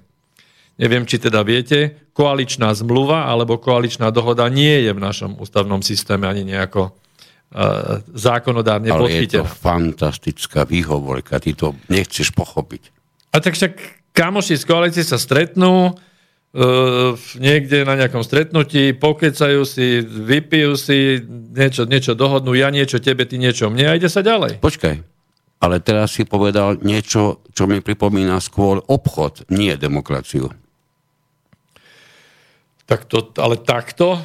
Neviem, 0.76 1.08
či 1.08 1.20
teda 1.20 1.40
viete, 1.48 2.12
koaličná 2.12 2.76
zmluva 2.76 3.32
alebo 3.32 3.60
koaličná 3.60 4.12
dohoda 4.12 4.52
nie 4.52 4.84
je 4.84 4.92
v 4.92 5.00
našom 5.00 5.40
ústavnom 5.40 5.80
systéme 5.80 6.28
ani 6.28 6.44
nejako 6.44 6.92
uh, 6.92 8.04
zákonodárne 8.12 8.92
Ale 8.92 9.00
podchytená. 9.08 9.44
je 9.44 9.48
to 9.48 9.56
fantastická 9.56 10.68
výhovorka, 10.68 11.40
ty 11.40 11.56
to 11.56 11.76
nechceš 11.88 12.36
pochopiť. 12.36 12.92
A 13.32 13.40
tak 13.40 13.56
však 13.56 13.74
kamoši 14.16 14.56
z 14.60 14.64
koalície 14.68 15.04
sa 15.04 15.16
stretnú, 15.20 15.96
niekde 17.36 17.84
na 17.84 18.00
nejakom 18.00 18.24
stretnutí, 18.24 18.96
pokecajú 18.96 19.62
si, 19.68 20.00
vypijú 20.02 20.80
si, 20.80 21.20
niečo, 21.52 21.84
niečo 21.84 22.16
dohodnú, 22.16 22.56
ja 22.56 22.72
niečo 22.72 23.04
tebe, 23.04 23.28
ty 23.28 23.36
niečo 23.36 23.68
mne 23.68 23.92
a 23.92 23.98
ide 24.00 24.08
sa 24.08 24.24
ďalej. 24.24 24.64
Počkaj, 24.64 24.96
ale 25.60 25.76
teraz 25.84 26.16
si 26.16 26.24
povedal 26.24 26.80
niečo, 26.80 27.44
čo 27.52 27.68
mi 27.68 27.84
pripomína 27.84 28.40
skôr 28.40 28.80
obchod, 28.88 29.52
nie 29.52 29.76
demokraciu. 29.76 30.48
Tak 32.88 33.04
to, 33.12 33.36
ale 33.36 33.60
takto? 33.60 34.16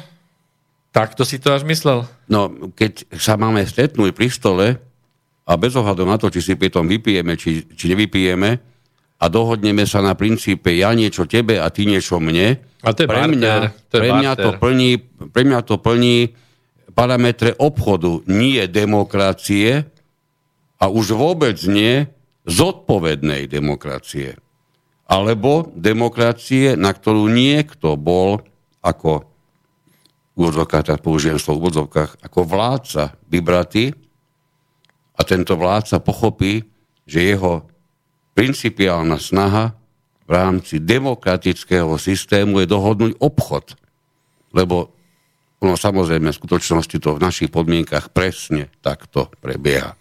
Takto 0.95 1.27
si 1.27 1.35
to 1.39 1.51
až 1.51 1.67
myslel? 1.67 2.07
No, 2.31 2.71
keď 2.71 3.11
sa 3.15 3.35
máme 3.35 3.63
stretnúť 3.67 4.15
pri 4.15 4.27
stole 4.31 4.67
a 5.43 5.51
bez 5.59 5.75
ohľadu 5.75 6.07
na 6.07 6.15
to, 6.15 6.31
či 6.31 6.39
si 6.39 6.53
pri 6.55 6.71
tom 6.71 6.87
vypijeme, 6.87 7.35
či, 7.35 7.67
či 7.75 7.91
nevypijeme 7.91 8.70
a 9.21 9.25
dohodneme 9.29 9.85
sa 9.85 10.01
na 10.01 10.17
princípe 10.17 10.73
ja 10.73 10.97
niečo 10.97 11.29
tebe 11.29 11.61
a 11.61 11.69
ty 11.69 11.85
niečo 11.85 12.17
mne, 12.17 12.57
a 12.81 12.89
to 12.97 13.05
je 13.05 13.07
pre, 13.07 13.29
mňa, 13.29 13.53
to 13.93 13.95
je 13.97 14.01
pre, 14.01 14.09
mňa 14.09 14.31
to 14.33 14.49
plní, 14.57 14.91
pre 15.29 15.43
mňa 15.45 15.59
to 15.61 15.77
plní 15.77 16.33
parametre 16.97 17.53
obchodu, 17.61 18.25
nie 18.25 18.65
demokracie 18.65 19.85
a 20.81 20.89
už 20.89 21.13
vôbec 21.13 21.61
nie 21.69 22.09
zodpovednej 22.49 23.45
demokracie. 23.45 24.41
Alebo 25.05 25.69
demokracie, 25.77 26.73
na 26.73 26.89
ktorú 26.89 27.29
niekto 27.29 27.93
bol 28.01 28.41
ako 28.81 29.29
úvodzovkách, 30.33 30.85
tak 30.89 31.05
použijem 31.05 31.37
slovo 31.37 31.69
úvodzovkách, 31.69 32.25
ako 32.25 32.39
vládca 32.47 33.13
vybratý. 33.29 33.93
A 35.13 35.21
tento 35.21 35.53
vládca 35.53 36.01
pochopí, 36.01 36.65
že 37.05 37.35
jeho 37.35 37.70
principiálna 38.41 39.21
snaha 39.21 39.77
v 40.25 40.31
rámci 40.33 40.81
demokratického 40.81 41.93
systému 42.01 42.65
je 42.65 42.67
dohodnúť 42.73 43.13
obchod. 43.21 43.77
Lebo 44.57 44.89
ono 45.61 45.77
samozrejme 45.77 46.33
v 46.33 46.39
skutočnosti 46.41 46.97
to 46.97 47.21
v 47.21 47.23
našich 47.23 47.53
podmienkach 47.53 48.09
presne 48.09 48.73
takto 48.81 49.29
prebieha. 49.37 49.93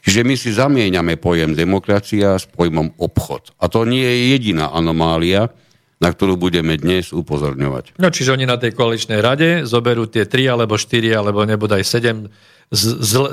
Čiže 0.00 0.24
my 0.24 0.34
si 0.38 0.56
zamieňame 0.56 1.20
pojem 1.20 1.52
demokracia 1.52 2.40
s 2.40 2.48
pojmom 2.48 2.96
obchod. 2.96 3.52
A 3.60 3.68
to 3.68 3.84
nie 3.84 4.06
je 4.06 4.16
jediná 4.32 4.72
anomália, 4.72 5.52
na 6.00 6.08
ktorú 6.08 6.40
budeme 6.40 6.80
dnes 6.80 7.12
upozorňovať. 7.12 8.00
No 8.00 8.08
čiže 8.08 8.32
oni 8.32 8.48
na 8.48 8.56
tej 8.56 8.72
koaličnej 8.72 9.20
rade 9.20 9.68
zoberú 9.68 10.08
tie 10.08 10.24
3 10.24 10.56
alebo 10.56 10.80
4 10.80 11.12
alebo 11.12 11.44
nebodaj 11.44 11.84
7 11.84 12.24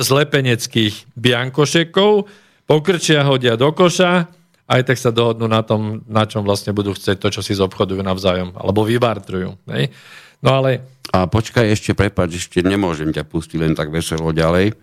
zlepeneckých 0.03 1.15
biankošekov, 1.15 2.27
pokrčia, 2.65 3.25
hodia 3.27 3.59
do 3.59 3.71
koša, 3.71 4.27
aj 4.63 4.81
tak 4.87 4.97
sa 4.97 5.11
dohodnú 5.11 5.45
na 5.47 5.61
tom, 5.61 6.01
na 6.07 6.23
čom 6.23 6.41
vlastne 6.41 6.71
budú 6.71 6.95
chcieť 6.95 7.19
to, 7.19 7.27
čo 7.29 7.41
si 7.43 7.53
zobchodujú 7.55 7.99
navzájom, 7.99 8.55
alebo 8.55 8.87
vybartrujú. 8.87 9.59
Ne? 9.67 9.91
No 10.39 10.63
ale... 10.63 10.83
A 11.13 11.29
počkaj 11.29 11.69
ešte, 11.69 11.93
prepáč, 11.93 12.41
ešte 12.41 12.63
nemôžem 12.65 13.11
ťa 13.13 13.27
pustiť 13.27 13.59
len 13.59 13.73
tak 13.77 13.93
veselo 13.93 14.33
ďalej 14.33 14.73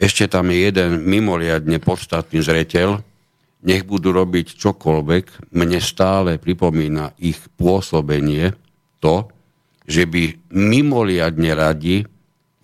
ešte 0.00 0.32
tam 0.32 0.48
je 0.48 0.72
jeden 0.72 1.04
mimoriadne 1.04 1.76
podstatný 1.76 2.40
zreteľ. 2.40 3.04
Nech 3.60 3.84
budú 3.84 4.16
robiť 4.16 4.56
čokoľvek, 4.56 5.52
mne 5.52 5.76
stále 5.84 6.40
pripomína 6.40 7.12
ich 7.20 7.36
pôsobenie 7.60 8.56
to, 9.04 9.28
že 9.84 10.08
by 10.08 10.40
mimoriadne 10.48 11.52
radi 11.52 12.08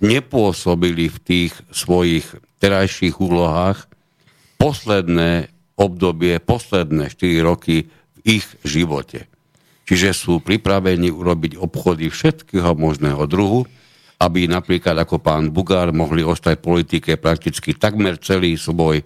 nepôsobili 0.00 1.12
v 1.12 1.18
tých 1.20 1.52
svojich 1.68 2.24
terajších 2.56 3.20
úlohách 3.20 3.84
posledné 4.56 5.52
obdobie, 5.76 6.40
posledné 6.40 7.12
4 7.12 7.40
roky 7.44 7.86
v 7.86 8.40
ich 8.40 8.46
živote. 8.64 9.28
Čiže 9.86 10.10
sú 10.16 10.42
pripravení 10.42 11.14
urobiť 11.14 11.60
obchody 11.60 12.10
všetkého 12.10 12.74
možného 12.74 13.22
druhu, 13.30 13.62
aby 14.16 14.48
napríklad 14.48 14.96
ako 14.96 15.20
pán 15.20 15.52
Bugár 15.52 15.92
mohli 15.92 16.24
ostať 16.24 16.58
v 16.58 16.66
politike 16.66 17.10
prakticky 17.20 17.76
takmer 17.76 18.16
celý 18.18 18.56
svoj, 18.56 19.04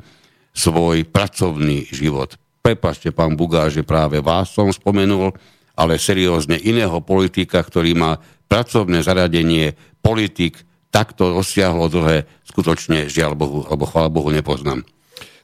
svoj 0.54 1.04
pracovný 1.04 1.84
život. 1.90 2.38
Prepašte, 2.62 3.10
pán 3.10 3.34
Bugár, 3.34 3.68
že 3.68 3.82
práve 3.82 4.22
vás 4.22 4.54
som 4.54 4.70
spomenul, 4.70 5.34
ale 5.74 5.98
seriózne 5.98 6.56
iného 6.60 7.02
politika, 7.02 7.60
ktorý 7.60 7.92
má 7.98 8.20
pracovné 8.46 9.02
zaradenie, 9.02 9.74
politik, 10.00 10.62
takto 10.90 11.34
rozsiahlo 11.34 11.90
dlhé, 11.90 12.26
skutočne 12.46 13.06
žiaľ 13.10 13.36
Bohu, 13.38 13.60
alebo 13.66 13.84
chvála 13.86 14.10
Bohu 14.10 14.30
nepoznám. 14.30 14.82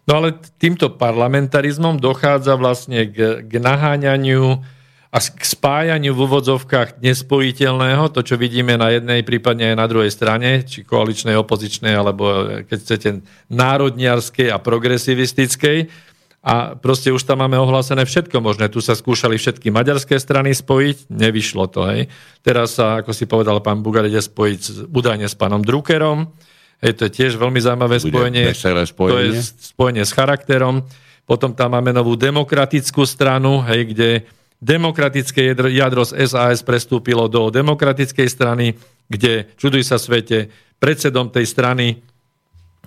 No 0.06 0.22
ale 0.22 0.38
týmto 0.62 0.94
parlamentarizmom 0.94 1.98
dochádza 1.98 2.54
vlastne 2.54 3.10
k, 3.10 3.42
k 3.42 3.52
naháňaniu 3.58 4.62
a 5.10 5.18
k 5.18 5.42
spájaniu 5.42 6.14
v 6.14 6.22
úvodzovkách 6.30 7.02
nespojiteľného, 7.02 8.10
to, 8.14 8.22
čo 8.22 8.38
vidíme 8.38 8.78
na 8.78 8.94
jednej, 8.94 9.26
prípadne 9.26 9.74
aj 9.74 9.76
na 9.78 9.86
druhej 9.90 10.12
strane, 10.14 10.62
či 10.62 10.86
koaličnej, 10.86 11.34
opozičnej, 11.34 11.94
alebo 11.96 12.22
keď 12.68 12.78
chcete 12.78 13.08
národniarskej 13.50 14.52
a 14.54 14.62
progresivistickej. 14.62 15.90
A 16.46 16.78
proste 16.78 17.10
už 17.10 17.26
tam 17.26 17.42
máme 17.42 17.58
ohlásené 17.58 18.06
všetko 18.06 18.38
možné. 18.38 18.70
Tu 18.70 18.78
sa 18.78 18.94
skúšali 18.94 19.34
všetky 19.34 19.74
maďarské 19.74 20.14
strany 20.22 20.54
spojiť, 20.54 21.10
nevyšlo 21.10 21.66
to. 21.66 21.82
Hej. 21.90 22.06
Teraz 22.46 22.78
sa, 22.78 23.02
ako 23.02 23.10
si 23.10 23.26
povedal 23.26 23.58
pán 23.58 23.82
Bugar, 23.82 24.06
ide 24.06 24.22
spojiť 24.22 24.86
údajne 24.86 25.26
s 25.26 25.34
pánom 25.34 25.58
Druckerom. 25.58 26.30
Hej, 26.84 26.92
to 27.00 27.02
je 27.08 27.12
tiež 27.12 27.40
veľmi 27.40 27.56
zaujímavé 27.56 27.96
spojenie. 27.96 28.44
spojenie. 28.84 29.16
To 29.16 29.20
je 29.32 29.42
spojenie 29.72 30.04
s 30.04 30.12
charakterom. 30.12 30.84
Potom 31.24 31.56
tam 31.56 31.74
máme 31.74 31.90
novú 31.90 32.14
demokratickú 32.14 33.02
stranu, 33.08 33.64
hej, 33.66 33.90
kde 33.90 34.08
demokratické 34.60 35.52
jadro 35.52 36.06
z 36.06 36.22
SAS 36.28 36.62
prestúpilo 36.62 37.26
do 37.26 37.48
demokratickej 37.50 38.28
strany, 38.30 38.76
kde, 39.08 39.50
čuduj 39.58 39.84
sa 39.84 39.98
svete, 39.98 40.52
predsedom 40.78 41.32
tej 41.32 41.46
strany 41.48 42.00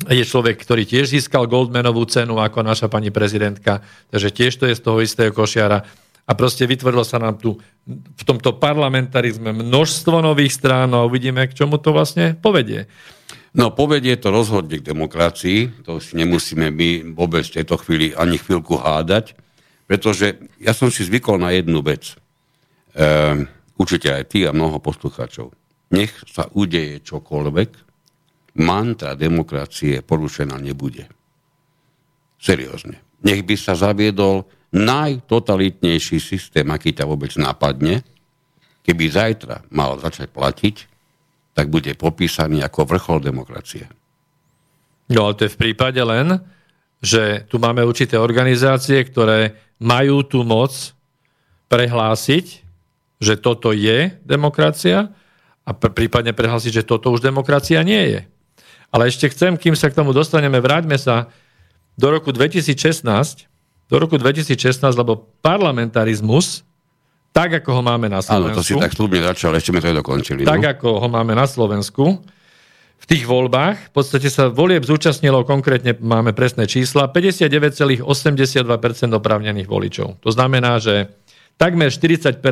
je 0.08 0.24
človek, 0.24 0.56
ktorý 0.56 0.88
tiež 0.88 1.12
získal 1.12 1.50
Goldmanovú 1.50 2.08
cenu 2.08 2.40
ako 2.40 2.64
naša 2.64 2.88
pani 2.88 3.12
prezidentka, 3.12 3.84
takže 4.08 4.30
tiež 4.32 4.54
to 4.56 4.66
je 4.72 4.80
z 4.80 4.82
toho 4.82 5.04
istého 5.04 5.36
košiara. 5.36 5.84
A 6.30 6.32
proste 6.38 6.64
vytvorilo 6.70 7.02
sa 7.02 7.18
nám 7.18 7.42
tu 7.42 7.58
v 7.90 8.24
tomto 8.24 8.56
parlamentarizme 8.62 9.50
množstvo 9.50 10.22
nových 10.22 10.54
strán 10.54 10.94
a 10.94 11.04
uvidíme, 11.04 11.42
k 11.50 11.58
čomu 11.58 11.82
to 11.82 11.90
vlastne 11.90 12.38
povedie. 12.38 12.86
No 13.58 13.74
povedie 13.74 14.14
to 14.22 14.30
rozhodne 14.30 14.78
k 14.78 14.86
demokracii, 14.86 15.82
to 15.82 15.98
si 15.98 16.14
nemusíme 16.18 16.70
my 16.70 17.18
vôbec 17.18 17.42
v 17.48 17.62
tejto 17.62 17.82
chvíli 17.82 18.14
ani 18.14 18.38
chvíľku 18.38 18.78
hádať 18.78 19.34
pretože 19.90 20.38
ja 20.62 20.70
som 20.78 20.94
si 20.94 21.02
zvykol 21.02 21.42
na 21.42 21.50
jednu 21.50 21.82
vec. 21.82 22.14
E, 22.14 22.16
určite 23.74 24.14
aj 24.14 24.24
ty 24.30 24.46
a 24.46 24.54
mnoho 24.54 24.78
poslucháčov. 24.78 25.50
Nech 25.90 26.14
sa 26.30 26.46
udeje 26.54 27.02
čokoľvek, 27.02 27.70
mantra 28.62 29.18
demokracie 29.18 30.06
porušená 30.06 30.62
nebude. 30.62 31.10
Seriózne. 32.38 33.02
Nech 33.26 33.42
by 33.42 33.56
sa 33.58 33.74
zaviedol 33.74 34.46
najtotalitnejší 34.78 36.22
systém, 36.22 36.70
aký 36.70 36.94
ťa 36.94 37.10
vôbec 37.10 37.34
napadne, 37.42 38.06
keby 38.86 39.10
zajtra 39.10 39.66
mal 39.74 39.98
začať 39.98 40.30
platiť, 40.30 40.76
tak 41.60 41.68
bude 41.68 41.92
popísaný 42.00 42.64
ako 42.64 42.88
vrchol 42.88 43.20
demokracie. 43.20 43.92
No 45.12 45.28
ale 45.28 45.36
to 45.36 45.44
je 45.44 45.52
v 45.52 45.62
prípade 45.68 46.00
len, 46.00 46.40
že 47.04 47.44
tu 47.52 47.60
máme 47.60 47.84
určité 47.84 48.16
organizácie, 48.16 49.04
ktoré 49.04 49.60
majú 49.76 50.24
tú 50.24 50.48
moc 50.48 50.72
prehlásiť, 51.68 52.64
že 53.20 53.36
toto 53.36 53.76
je 53.76 54.16
demokracia 54.24 55.12
a 55.68 55.72
prípadne 55.76 56.32
prehlásiť, 56.32 56.80
že 56.80 56.88
toto 56.88 57.12
už 57.12 57.20
demokracia 57.20 57.84
nie 57.84 58.16
je. 58.16 58.22
Ale 58.96 59.12
ešte 59.12 59.28
chcem, 59.28 59.60
kým 59.60 59.76
sa 59.76 59.92
k 59.92 60.00
tomu 60.00 60.16
dostaneme, 60.16 60.64
vráťme 60.64 60.96
sa 60.96 61.28
do 62.00 62.08
roku 62.08 62.32
2016, 62.32 63.04
do 63.92 63.96
roku 64.00 64.16
2016, 64.16 64.80
lebo 64.96 65.28
parlamentarizmus, 65.44 66.64
tak 67.40 67.64
ako 67.64 67.80
ho 67.80 67.82
máme 67.82 68.12
na 68.12 68.20
Slovensku... 68.20 68.52
Áno, 68.52 68.58
to 68.60 68.68
si 68.68 68.76
tak 68.76 68.92
slúbne 68.92 69.24
začal, 69.24 69.56
ešte 69.56 69.72
sme 69.72 69.80
to 69.80 69.96
dokončili. 69.96 70.44
Tak 70.44 70.60
no? 70.60 70.68
ako 70.76 70.88
ho 71.00 71.08
máme 71.08 71.32
na 71.32 71.48
Slovensku, 71.48 72.20
v 73.00 73.06
tých 73.08 73.24
voľbách. 73.24 73.90
V 73.90 73.92
podstate 73.96 74.28
sa 74.28 74.52
volieb 74.52 74.84
zúčastnilo, 74.84 75.48
konkrétne 75.48 75.96
máme 76.04 76.36
presné 76.36 76.68
čísla, 76.68 77.08
59,82% 77.08 78.04
oprávnených 79.16 79.68
voličov. 79.72 80.20
To 80.20 80.30
znamená, 80.36 80.84
že 80.84 81.08
takmer 81.56 81.96
40% 81.96 82.44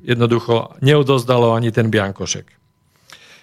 jednoducho 0.00 0.80
neodozdalo 0.80 1.52
ani 1.52 1.68
ten 1.68 1.92
biankošek. 1.92 2.48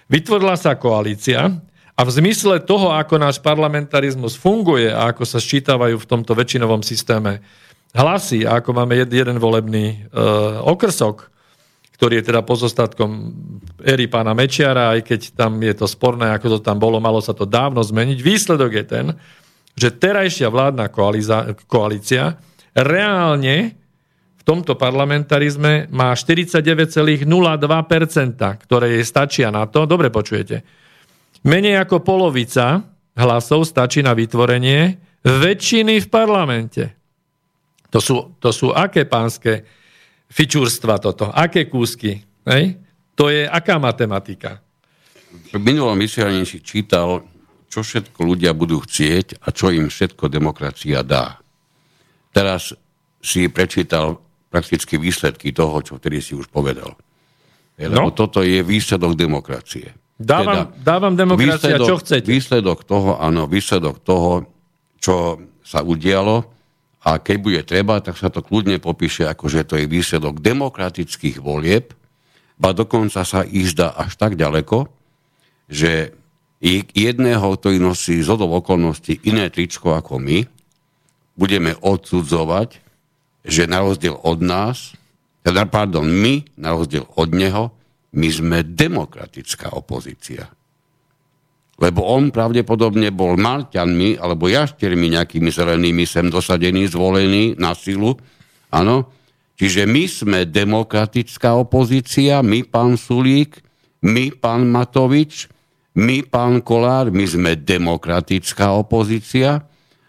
Vytvorila 0.09 0.57
sa 0.57 0.75
koalícia 0.75 1.61
a 1.95 2.01
v 2.01 2.09
zmysle 2.09 2.65
toho, 2.65 2.91
ako 2.97 3.21
náš 3.21 3.37
parlamentarizmus 3.39 4.35
funguje 4.35 4.89
a 4.89 5.13
ako 5.13 5.23
sa 5.23 5.37
sčítavajú 5.37 5.95
v 6.01 6.09
tomto 6.09 6.33
väčšinovom 6.33 6.81
systéme 6.81 7.45
hlasy 7.95 8.47
ako 8.47 8.71
máme 8.71 8.95
jeden 8.95 9.37
volebný 9.39 9.85
e, 9.91 9.95
okrsok, 10.63 11.31
ktorý 12.01 12.17
je 12.17 12.27
teda 12.33 12.41
pozostatkom 12.41 13.11
éry 13.85 14.09
pána 14.09 14.33
Mečiara, 14.33 14.97
aj 14.97 15.05
keď 15.05 15.21
tam 15.37 15.61
je 15.61 15.75
to 15.77 15.85
sporné, 15.85 16.33
ako 16.33 16.57
to 16.57 16.59
tam 16.65 16.81
bolo, 16.81 16.97
malo 16.97 17.21
sa 17.21 17.37
to 17.37 17.45
dávno 17.45 17.85
zmeniť. 17.85 18.17
Výsledok 18.17 18.71
je 18.73 18.85
ten, 18.89 19.05
že 19.77 19.93
terajšia 19.93 20.49
vládna 20.49 20.89
koalícia, 20.89 21.53
koalícia 21.69 22.41
reálne 22.73 23.77
v 24.41 24.43
tomto 24.43 24.73
parlamentarizme 24.73 25.93
má 25.93 26.17
49,02%, 26.17 27.29
ktoré 28.65 28.85
jej 28.97 29.05
stačia 29.05 29.53
na 29.53 29.69
to, 29.69 29.85
dobre 29.85 30.09
počujete, 30.09 30.65
menej 31.45 31.85
ako 31.85 32.01
polovica 32.01 32.81
hlasov 33.13 33.69
stačí 33.69 34.01
na 34.01 34.17
vytvorenie 34.17 34.97
väčšiny 35.21 36.01
v 36.01 36.07
parlamente. 36.09 37.00
To 37.91 37.99
sú, 37.99 38.15
to 38.39 38.49
sú 38.55 38.71
aké 38.71 39.03
pánske 39.03 39.67
fičúrstva 40.31 40.97
toto? 40.97 41.27
Aké 41.27 41.67
kúsky? 41.67 42.23
Hej? 42.47 42.79
To 43.19 43.27
je 43.27 43.43
aká 43.43 43.75
matematika? 43.77 44.63
V 45.51 45.59
minulom 45.59 45.99
vysielaní 45.99 46.47
si 46.47 46.63
čítal, 46.63 47.23
čo 47.67 47.83
všetko 47.83 48.19
ľudia 48.23 48.55
budú 48.55 48.83
chcieť 48.83 49.43
a 49.43 49.51
čo 49.51 49.71
im 49.71 49.91
všetko 49.91 50.31
demokracia 50.31 51.03
dá. 51.03 51.39
Teraz 52.31 52.71
si 53.19 53.51
prečítal 53.51 54.19
prakticky 54.51 54.99
výsledky 54.99 55.55
toho, 55.55 55.79
čo 55.83 55.99
vtedy 55.99 56.19
si 56.19 56.35
už 56.35 56.51
povedal. 56.51 56.95
Lebo 57.79 58.11
no. 58.11 58.15
toto 58.15 58.43
je 58.43 58.59
výsledok 58.63 59.15
demokracie. 59.15 59.95
Dávam, 60.21 60.69
teda, 60.69 60.83
dávam 60.85 61.13
demokracia, 61.17 61.79
výsledok, 61.79 61.87
čo 61.87 61.95
chcete. 62.03 62.27
Výsledok 62.29 62.79
toho, 62.85 63.17
áno, 63.17 63.49
výsledok 63.49 64.03
toho, 64.05 64.45
čo 65.01 65.39
sa 65.65 65.81
udialo, 65.81 66.45
a 67.01 67.17
keď 67.17 67.37
bude 67.41 67.61
treba, 67.65 67.97
tak 67.97 68.17
sa 68.17 68.29
to 68.29 68.45
kľudne 68.45 68.77
popíše, 68.77 69.25
ako 69.25 69.49
že 69.49 69.65
to 69.65 69.77
je 69.77 69.89
výsledok 69.89 70.37
demokratických 70.37 71.41
volieb, 71.41 71.97
a 72.61 72.77
dokonca 72.77 73.25
sa 73.25 73.41
ich 73.41 73.73
zdá 73.73 73.97
až 73.97 74.13
tak 74.21 74.37
ďaleko, 74.37 74.85
že 75.65 76.13
jedného, 76.61 77.57
ktorý 77.57 77.81
nosí 77.81 78.21
z 78.21 78.29
okolností 78.29 79.25
iné 79.25 79.49
tričko 79.49 79.97
ako 79.97 80.21
my, 80.21 80.45
budeme 81.33 81.73
odsudzovať, 81.81 82.77
že 83.41 83.65
na 83.65 83.81
rozdiel 83.81 84.13
od 84.21 84.45
nás, 84.45 84.93
teda, 85.41 85.65
pardon, 85.65 86.05
my, 86.05 86.45
na 86.53 86.77
rozdiel 86.77 87.09
od 87.17 87.33
neho, 87.33 87.73
my 88.13 88.29
sme 88.29 88.61
demokratická 88.61 89.73
opozícia. 89.73 90.53
Lebo 91.81 92.05
on 92.05 92.29
pravdepodobne 92.29 93.09
bol 93.09 93.33
Malťanmi 93.41 94.21
alebo 94.21 94.45
jaštermi 94.45 95.17
nejakými 95.17 95.49
zelenými 95.49 96.05
sem 96.05 96.29
dosadený, 96.29 96.93
zvolený 96.93 97.57
na 97.57 97.73
silu. 97.73 98.13
Áno. 98.69 99.09
Čiže 99.57 99.89
my 99.89 100.03
sme 100.05 100.39
demokratická 100.45 101.57
opozícia, 101.57 102.41
my 102.45 102.65
pán 102.65 102.97
Sulík, 102.97 103.61
my 104.05 104.33
pán 104.33 104.69
Matovič, 104.69 105.49
my 105.97 106.25
pán 106.25 106.65
Kolár, 106.65 107.13
my 107.13 107.25
sme 107.29 107.57
demokratická 107.57 108.73
opozícia, 108.73 109.61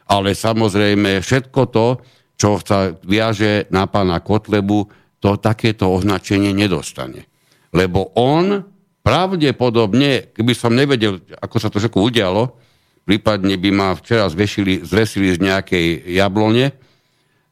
ale 0.08 0.32
samozrejme 0.32 1.20
všetko 1.20 1.60
to, 1.68 2.00
čo 2.36 2.60
sa 2.64 2.96
viaže 3.04 3.68
na 3.68 3.84
pána 3.88 4.24
Kotlebu, 4.24 4.88
to 5.20 5.36
takéto 5.36 5.92
označenie 5.92 6.56
nedostane. 6.56 7.28
Lebo 7.76 8.10
on 8.16 8.71
pravdepodobne, 9.02 10.32
keby 10.32 10.52
som 10.54 10.72
nevedel, 10.74 11.22
ako 11.42 11.56
sa 11.58 11.68
to 11.68 11.82
všetko 11.82 11.98
udialo, 11.98 12.54
prípadne 13.02 13.58
by 13.58 13.70
ma 13.74 13.88
včera 13.98 14.30
zvešili, 14.30 14.86
zvesili 14.86 15.34
z 15.34 15.38
nejakej 15.42 15.86
jablone, 16.14 16.70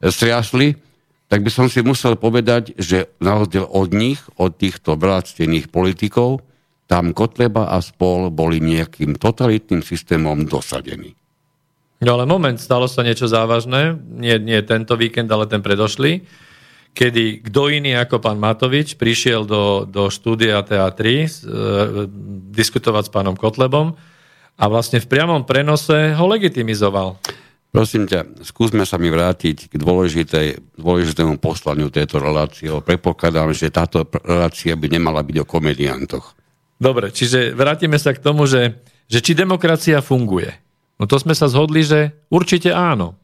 striasli, 0.01 0.79
tak 1.27 1.47
by 1.47 1.51
som 1.51 1.71
si 1.71 1.79
musel 1.83 2.19
povedať, 2.19 2.75
že 2.75 3.11
na 3.23 3.39
rozdiel 3.39 3.63
od 3.63 3.95
nich, 3.95 4.19
od 4.35 4.55
týchto 4.55 4.99
veľactených 4.99 5.71
politikov, 5.71 6.43
tam 6.91 7.15
Kotleba 7.15 7.71
a 7.71 7.79
spol 7.79 8.27
boli 8.27 8.59
nejakým 8.59 9.15
totalitným 9.15 9.79
systémom 9.79 10.43
dosadení. 10.43 11.15
No 12.03 12.19
ale 12.19 12.27
moment, 12.27 12.59
stalo 12.59 12.89
sa 12.89 13.05
niečo 13.05 13.31
závažné, 13.31 13.95
nie, 13.95 14.35
nie 14.43 14.59
tento 14.65 14.99
víkend, 14.99 15.31
ale 15.31 15.47
ten 15.47 15.63
predošlý 15.63 16.25
kedy 16.91 17.47
kto 17.47 17.71
iný 17.71 17.95
ako 17.95 18.19
pán 18.19 18.37
Matovič 18.37 18.99
prišiel 18.99 19.47
do, 19.47 19.87
do 19.87 20.11
štúdia 20.11 20.59
TA3 20.63 21.01
e, 21.01 21.27
diskutovať 22.51 23.07
s 23.07 23.13
pánom 23.13 23.35
Kotlebom 23.35 23.95
a 24.59 24.63
vlastne 24.67 24.99
v 24.99 25.07
priamom 25.07 25.47
prenose 25.47 26.13
ho 26.13 26.25
legitimizoval. 26.27 27.17
Prosím 27.71 28.03
ťa, 28.03 28.43
skúsme 28.43 28.83
sa 28.83 28.99
mi 28.99 29.07
vrátiť 29.07 29.71
k 29.71 29.73
dôležitému 30.75 31.39
poslaniu 31.39 31.87
tejto 31.87 32.19
relácie. 32.19 32.67
Prepokladám, 32.67 33.55
že 33.55 33.71
táto 33.71 34.03
relácia 34.27 34.75
by 34.75 34.87
nemala 34.91 35.23
byť 35.23 35.35
o 35.39 35.47
komediantoch. 35.47 36.35
Dobre, 36.75 37.15
čiže 37.15 37.55
vrátime 37.55 37.95
sa 37.95 38.11
k 38.11 38.19
tomu, 38.19 38.43
že, 38.43 38.83
že 39.07 39.23
či 39.23 39.31
demokracia 39.31 40.03
funguje. 40.03 40.51
No 40.99 41.07
to 41.07 41.15
sme 41.15 41.31
sa 41.31 41.47
zhodli, 41.47 41.87
že 41.87 42.27
určite 42.27 42.75
áno. 42.75 43.20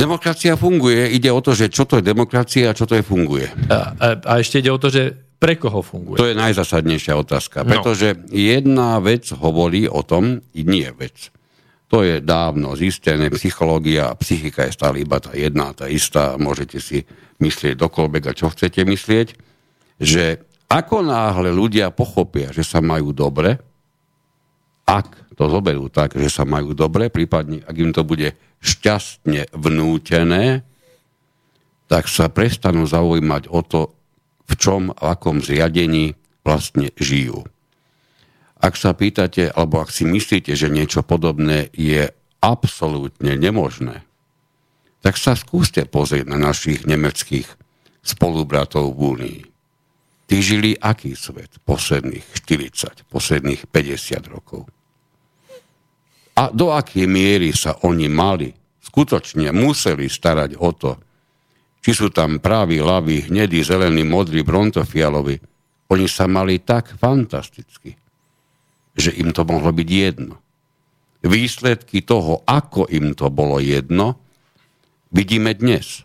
Demokracia 0.00 0.56
funguje. 0.56 1.12
Ide 1.12 1.28
o 1.28 1.44
to, 1.44 1.52
že 1.52 1.68
čo 1.68 1.84
to 1.84 2.00
je 2.00 2.04
demokracia 2.04 2.72
a 2.72 2.76
čo 2.76 2.88
to 2.88 2.96
je 2.96 3.04
funguje. 3.04 3.52
A, 3.68 3.92
a, 3.92 4.08
a 4.16 4.32
ešte 4.40 4.64
ide 4.64 4.72
o 4.72 4.80
to, 4.80 4.88
že 4.88 5.12
pre 5.36 5.60
koho 5.60 5.84
funguje. 5.84 6.16
To 6.16 6.28
je 6.28 6.36
najzasadnejšia 6.36 7.16
otázka. 7.20 7.64
No. 7.64 7.68
Pretože 7.68 8.16
jedna 8.32 8.96
vec 9.00 9.28
hovorí 9.36 9.84
o 9.84 10.00
tom, 10.00 10.40
nie 10.56 10.88
vec. 10.96 11.28
To 11.92 12.00
je 12.00 12.24
dávno 12.24 12.78
zistené. 12.78 13.28
Psychológia 13.34 14.08
a 14.08 14.16
psychika 14.16 14.64
je 14.64 14.72
stále 14.72 15.04
iba 15.04 15.20
tá 15.20 15.36
jedna, 15.36 15.76
tá 15.76 15.84
istá. 15.90 16.40
Môžete 16.40 16.80
si 16.80 17.04
myslieť 17.40 17.76
dokoľvek 17.76 18.22
a 18.30 18.36
čo 18.36 18.48
chcete 18.52 18.84
myslieť. 18.84 19.28
Že 20.00 20.24
ako 20.70 21.02
náhle 21.02 21.50
ľudia 21.50 21.90
pochopia, 21.90 22.54
že 22.54 22.62
sa 22.62 22.78
majú 22.78 23.10
dobre, 23.10 23.58
ak 24.86 25.19
to 25.40 25.48
zoberú 25.48 25.88
tak, 25.88 26.20
že 26.20 26.28
sa 26.28 26.44
majú 26.44 26.76
dobre, 26.76 27.08
prípadne 27.08 27.64
ak 27.64 27.76
im 27.80 27.96
to 27.96 28.04
bude 28.04 28.36
šťastne 28.60 29.48
vnútené, 29.56 30.68
tak 31.88 32.12
sa 32.12 32.28
prestanú 32.28 32.84
zaujímať 32.84 33.48
o 33.48 33.64
to, 33.64 33.96
v 34.44 34.52
čom, 34.60 34.92
v 34.92 35.00
akom 35.00 35.40
zriadení 35.40 36.12
vlastne 36.44 36.92
žijú. 37.00 37.48
Ak 38.60 38.76
sa 38.76 38.92
pýtate, 38.92 39.48
alebo 39.48 39.80
ak 39.80 39.88
si 39.88 40.04
myslíte, 40.04 40.52
že 40.52 40.68
niečo 40.68 41.00
podobné 41.00 41.72
je 41.72 42.12
absolútne 42.44 43.32
nemožné, 43.32 44.04
tak 45.00 45.16
sa 45.16 45.32
skúste 45.32 45.88
pozrieť 45.88 46.28
na 46.28 46.36
našich 46.36 46.84
nemeckých 46.84 47.48
spolubratov 48.04 48.92
v 48.92 49.00
Únii. 49.16 49.40
Tí 50.28 50.36
žili 50.44 50.76
aký 50.76 51.16
svet 51.16 51.56
posledných 51.64 52.28
40, 52.44 53.08
posledných 53.08 53.64
50 53.72 54.28
rokov? 54.28 54.68
A 56.36 56.48
do 56.54 56.70
akej 56.70 57.06
miery 57.10 57.50
sa 57.50 57.76
oni 57.82 58.06
mali, 58.06 58.50
skutočne 58.80 59.50
museli 59.54 60.06
starať 60.06 60.56
o 60.58 60.70
to, 60.74 60.92
či 61.80 61.96
sú 61.96 62.12
tam 62.12 62.38
praví, 62.38 62.78
laví, 62.84 63.28
hnedí, 63.28 63.64
zelení, 63.64 64.04
modrí, 64.04 64.44
brontofialovi. 64.44 65.40
Oni 65.90 66.06
sa 66.06 66.28
mali 66.28 66.60
tak 66.60 66.92
fantasticky, 66.94 67.96
že 68.94 69.10
im 69.16 69.32
to 69.32 69.42
mohlo 69.48 69.72
byť 69.72 69.88
jedno. 69.88 70.36
Výsledky 71.20 72.04
toho, 72.04 72.44
ako 72.48 72.88
im 72.88 73.12
to 73.16 73.28
bolo 73.32 73.60
jedno, 73.60 74.20
vidíme 75.12 75.52
dnes. 75.56 76.04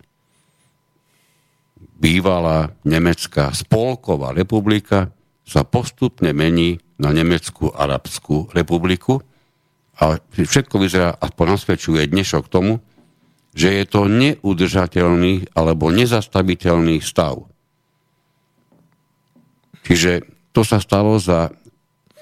Bývalá 1.96 2.76
Nemecká 2.84 3.56
spolková 3.56 4.36
republika 4.36 5.16
sa 5.48 5.64
postupne 5.64 6.36
mení 6.36 6.82
na 7.00 7.16
Nemeckú 7.16 7.72
arabskú 7.72 8.52
republiku, 8.52 9.24
a 9.96 10.20
všetko 10.20 10.76
vyzerá, 10.80 11.16
aspoň 11.16 11.56
nasvedčuje 11.56 12.04
dnešok 12.12 12.52
tomu, 12.52 12.84
že 13.56 13.72
je 13.72 13.86
to 13.88 14.12
neudržateľný 14.12 15.56
alebo 15.56 15.88
nezastaviteľný 15.88 17.00
stav. 17.00 17.48
Čiže 19.88 20.28
to 20.52 20.68
sa 20.68 20.84
stalo 20.84 21.16
za 21.16 21.56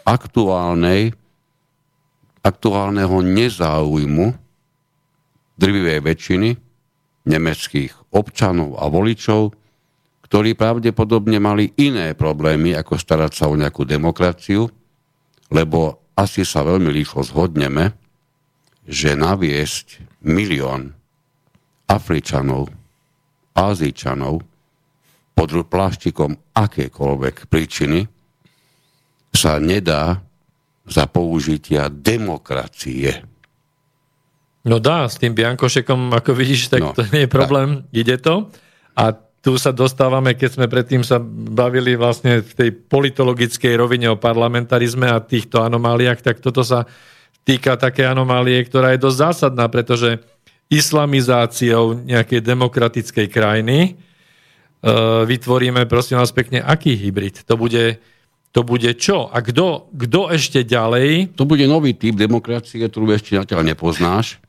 aktuálnej, 0.05 1.17
aktuálneho 2.45 3.23
nezáujmu 3.23 4.36
drvivej 5.57 5.99
väčšiny 6.03 6.49
nemeckých 7.23 8.13
občanov 8.13 8.77
a 8.77 8.86
voličov, 8.91 9.55
ktorí 10.27 10.59
pravdepodobne 10.59 11.39
mali 11.39 11.71
iné 11.79 12.13
problémy, 12.13 12.75
ako 12.75 12.99
starať 12.99 13.31
sa 13.31 13.45
o 13.47 13.55
nejakú 13.55 13.88
demokraciu, 13.88 14.67
lebo 15.49 16.02
asi 16.13 16.45
sa 16.45 16.62
veľmi 16.62 16.93
rýchlo 16.93 17.26
zhodneme, 17.26 17.93
že 18.86 19.15
naviesť 19.15 20.21
milión 20.28 20.93
Afričanov, 21.88 22.69
Azíčanov 23.54 24.43
pod 25.34 25.49
pláštikom 25.49 26.38
akékoľvek 26.54 27.49
príčiny 27.49 28.06
sa 29.34 29.58
nedá 29.58 30.21
za 30.86 31.10
použitia 31.10 31.89
demokracie. 31.89 33.26
No 34.63 34.80
dá, 34.80 35.10
s 35.10 35.19
tým 35.19 35.36
Biankošekom, 35.36 36.15
ako 36.15 36.32
vidíš, 36.38 36.71
tak 36.71 36.80
no, 36.80 36.95
to 36.95 37.04
nie 37.12 37.28
je 37.28 37.32
problém, 37.32 37.84
tak. 37.84 37.91
ide 37.91 38.15
to. 38.21 38.47
A 38.95 39.12
tu 39.43 39.60
sa 39.60 39.75
dostávame, 39.75 40.39
keď 40.39 40.56
sme 40.56 40.71
predtým 40.71 41.03
sa 41.03 41.19
bavili 41.19 41.99
vlastne 41.99 42.39
v 42.39 42.51
tej 42.56 42.69
politologickej 42.71 43.75
rovine 43.75 44.08
o 44.08 44.15
parlamentarizme 44.15 45.12
a 45.12 45.19
týchto 45.19 45.60
anomáliách, 45.60 46.23
tak 46.23 46.39
toto 46.39 46.63
sa 46.63 46.88
týka 47.43 47.75
také 47.75 48.08
anomálie, 48.08 48.63
ktorá 48.63 48.95
je 48.95 49.03
dosť 49.03 49.19
zásadná, 49.19 49.67
pretože 49.67 50.23
islamizáciou 50.71 52.08
nejakej 52.08 52.39
demokratickej 52.39 53.27
krajiny 53.27 53.77
e, 53.84 53.91
vytvoríme, 55.27 55.91
prosím 55.91 56.23
vás 56.23 56.32
pekne, 56.32 56.63
aký 56.63 56.95
hybrid? 56.95 57.43
To 57.43 57.60
bude, 57.60 57.99
to 58.56 58.63
bude 58.63 58.95
čo? 58.95 59.27
A 59.27 59.43
kto 59.43 60.32
ešte 60.32 60.63
ďalej? 60.63 61.36
To 61.36 61.43
bude 61.43 61.67
nový 61.67 61.91
typ 61.99 62.15
demokracie, 62.15 62.79
ktorú 62.79 63.12
ešte 63.12 63.36
zatiaľ 63.36 63.67
nepoznáš, 63.75 64.39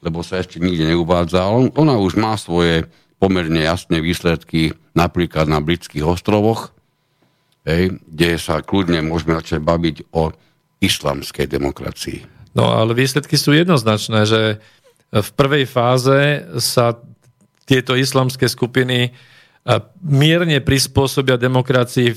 lebo 0.00 0.24
sa 0.24 0.40
ešte 0.40 0.56
nikde 0.56 0.88
neuvádza. 0.88 1.44
Ona 1.76 2.00
už 2.00 2.16
má 2.16 2.32
svoje 2.40 2.88
pomerne 3.18 3.66
jasné 3.66 3.98
výsledky 3.98 4.74
napríklad 4.94 5.50
na 5.50 5.58
britských 5.58 6.06
ostrovoch, 6.06 6.70
hej, 7.66 7.98
kde 8.06 8.38
sa 8.38 8.62
kľudne 8.62 9.02
môžeme 9.02 9.34
začať 9.38 9.60
baviť 9.62 9.96
o 10.14 10.30
islamskej 10.78 11.46
demokracii. 11.50 12.18
No 12.54 12.70
ale 12.74 12.94
výsledky 12.94 13.34
sú 13.34 13.54
jednoznačné, 13.54 14.26
že 14.26 14.62
v 15.10 15.30
prvej 15.34 15.66
fáze 15.66 16.46
sa 16.62 16.98
tieto 17.68 17.98
islamské 17.98 18.48
skupiny 18.48 19.12
mierne 20.00 20.58
prispôsobia 20.64 21.36
demokracii 21.36 22.16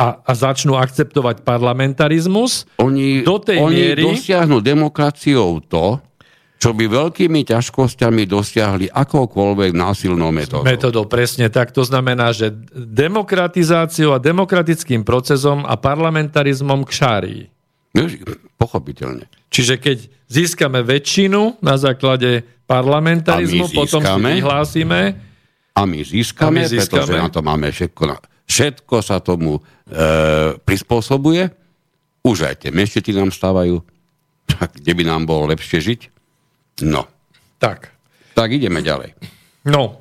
a, 0.00 0.24
a 0.24 0.32
začnú 0.32 0.74
akceptovať 0.74 1.44
parlamentarizmus. 1.44 2.66
Oni, 2.80 3.22
do 3.22 3.38
tej 3.38 3.60
oni 3.60 3.76
miery... 3.76 4.02
dosiahnu 4.02 4.58
demokraciou 4.64 5.60
to, 5.60 6.00
čo 6.60 6.76
by 6.76 6.92
veľkými 6.92 7.40
ťažkosťami 7.48 8.28
dosiahli 8.28 8.92
akoukoľvek 8.92 9.72
násilnou 9.72 10.28
metodou. 10.28 10.60
Metodou, 10.60 11.08
presne 11.08 11.48
tak. 11.48 11.72
To 11.72 11.80
znamená, 11.80 12.36
že 12.36 12.52
demokratizáciou 12.76 14.12
a 14.12 14.20
demokratickým 14.20 15.00
procesom 15.00 15.64
a 15.64 15.80
parlamentarizmom 15.80 16.84
kšári. 16.84 17.48
No, 17.96 18.04
pochopiteľne. 18.60 19.24
Čiže 19.48 19.80
keď 19.80 19.98
získame 20.28 20.84
väčšinu 20.84 21.64
na 21.64 21.80
základe 21.80 22.44
parlamentarizmu, 22.68 23.72
potom 23.72 24.04
si 24.04 24.20
vyhlásime... 24.20 25.16
A 25.72 25.88
my 25.88 26.04
získame, 26.04 26.60
a 26.60 26.60
my 26.60 26.62
získame 26.68 27.08
pretože 27.08 27.24
na 27.24 27.30
to 27.32 27.40
máme 27.40 27.72
všetko. 27.72 28.02
Všetko 28.44 28.96
sa 29.00 29.16
tomu 29.22 29.56
e, 29.56 29.60
prispôsobuje 30.60 31.56
už 32.20 32.52
aj 32.52 32.54
tie 32.66 32.70
meštety 32.70 33.16
nám 33.16 33.32
stávajú, 33.32 33.80
tak 34.44 34.76
kde 34.76 34.92
by 34.92 35.02
nám 35.08 35.24
bolo 35.24 35.48
lepšie 35.48 35.80
žiť? 35.80 36.00
No. 36.84 37.06
Tak. 37.60 37.92
Tak 38.32 38.48
ideme 38.52 38.80
ďalej. 38.80 39.12
No, 39.68 40.00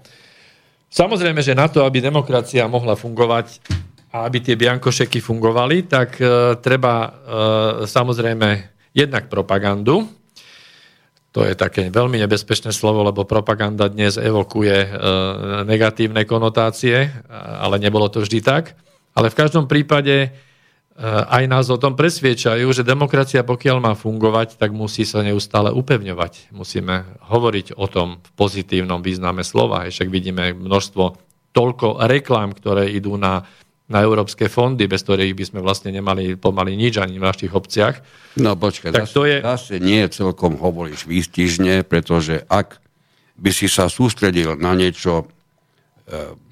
samozrejme, 0.88 1.44
že 1.44 1.58
na 1.58 1.68
to, 1.68 1.84
aby 1.84 2.00
demokracia 2.00 2.64
mohla 2.72 2.96
fungovať 2.96 3.60
a 4.10 4.26
aby 4.26 4.40
tie 4.42 4.56
biankošeky 4.56 5.20
fungovali, 5.22 5.86
tak 5.86 6.18
e, 6.18 6.56
treba 6.64 6.94
e, 7.04 7.10
samozrejme 7.86 8.48
jednak 8.96 9.30
propagandu, 9.30 10.08
to 11.30 11.46
je 11.46 11.54
také 11.54 11.94
veľmi 11.94 12.18
nebezpečné 12.26 12.74
slovo, 12.74 13.06
lebo 13.06 13.22
propaganda 13.22 13.86
dnes 13.86 14.18
evokuje 14.18 14.78
e, 14.82 14.90
negatívne 15.62 16.26
konotácie, 16.26 17.06
ale 17.62 17.78
nebolo 17.78 18.10
to 18.10 18.26
vždy 18.26 18.42
tak. 18.42 18.74
Ale 19.14 19.30
v 19.30 19.38
každom 19.38 19.70
prípade 19.70 20.34
aj 21.08 21.44
nás 21.48 21.72
o 21.72 21.80
tom 21.80 21.96
presviečajú, 21.96 22.68
že 22.76 22.84
demokracia, 22.84 23.48
pokiaľ 23.48 23.78
má 23.80 23.94
fungovať, 23.96 24.60
tak 24.60 24.76
musí 24.76 25.08
sa 25.08 25.24
neustále 25.24 25.72
upevňovať. 25.72 26.52
Musíme 26.52 27.16
hovoriť 27.32 27.80
o 27.80 27.88
tom 27.88 28.20
v 28.20 28.30
pozitívnom 28.36 29.00
význame 29.00 29.48
slova. 29.48 29.88
Však 29.88 30.12
vidíme 30.12 30.52
množstvo 30.52 31.04
toľko 31.56 32.04
reklám, 32.04 32.52
ktoré 32.52 32.92
idú 32.92 33.16
na 33.16 33.48
na 33.90 34.06
európske 34.06 34.46
fondy, 34.46 34.86
bez 34.86 35.02
ktorých 35.02 35.34
by 35.34 35.44
sme 35.50 35.60
vlastne 35.66 35.90
nemali 35.90 36.38
pomaly 36.38 36.78
nič 36.78 37.02
ani 37.02 37.18
v 37.18 37.26
našich 37.26 37.50
obciach. 37.50 37.98
No 38.38 38.54
počkaj, 38.54 38.94
tak 38.94 39.10
zase, 39.10 39.14
to 39.18 39.26
je... 39.26 39.38
zase 39.42 39.74
nie 39.82 40.06
celkom 40.14 40.62
hovoríš 40.62 41.10
výstižne, 41.10 41.82
pretože 41.90 42.46
ak 42.46 42.78
by 43.42 43.50
si 43.50 43.66
sa 43.66 43.90
sústredil 43.90 44.62
na 44.62 44.78
niečo 44.78 45.26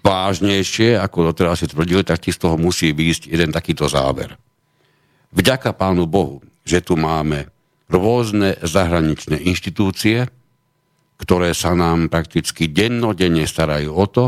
vážnejšie, 0.05 0.97
ako 1.01 1.33
doteraz 1.33 1.61
si 1.61 1.67
tvrdil, 1.67 2.05
tak 2.05 2.21
ti 2.23 2.31
z 2.31 2.45
toho 2.45 2.55
musí 2.55 2.93
výjsť 2.93 3.33
jeden 3.33 3.49
takýto 3.51 3.89
záver. 3.89 4.37
Vďaka 5.33 5.75
Pánu 5.75 6.07
Bohu, 6.07 6.39
že 6.63 6.79
tu 6.79 6.95
máme 6.95 7.49
rôzne 7.91 8.59
zahraničné 8.63 9.39
inštitúcie, 9.47 10.27
ktoré 11.17 11.51
sa 11.57 11.73
nám 11.73 12.13
prakticky 12.13 12.69
dennodenne 12.69 13.49
starajú 13.49 13.91
o 13.91 14.05
to, 14.05 14.25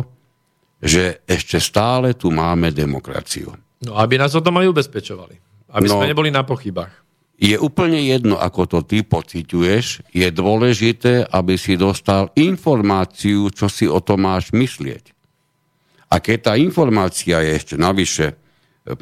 že 0.79 1.21
ešte 1.27 1.59
stále 1.59 2.15
tu 2.15 2.31
máme 2.33 2.71
demokraciu. 2.71 3.53
No 3.83 3.95
aby 3.99 4.19
nás 4.19 4.33
o 4.35 4.43
tom 4.43 4.57
aj 4.59 4.71
ubezpečovali. 4.73 5.35
Aby 5.69 5.85
no, 5.85 6.01
sme 6.01 6.09
neboli 6.09 6.33
na 6.33 6.41
pochybách. 6.41 6.91
Je 7.39 7.55
úplne 7.55 8.03
jedno, 8.03 8.35
ako 8.35 8.67
to 8.67 8.79
ty 8.83 8.99
pociťuješ. 8.99 10.11
Je 10.11 10.27
dôležité, 10.27 11.23
aby 11.23 11.55
si 11.55 11.79
dostal 11.79 12.35
informáciu, 12.35 13.47
čo 13.55 13.71
si 13.71 13.87
o 13.87 14.03
tom 14.03 14.27
máš 14.27 14.51
myslieť. 14.51 15.15
A 16.09 16.17
keď 16.17 16.37
tá 16.41 16.53
informácia 16.57 17.37
je 17.45 17.51
ešte 17.53 17.75
navyše 17.77 18.33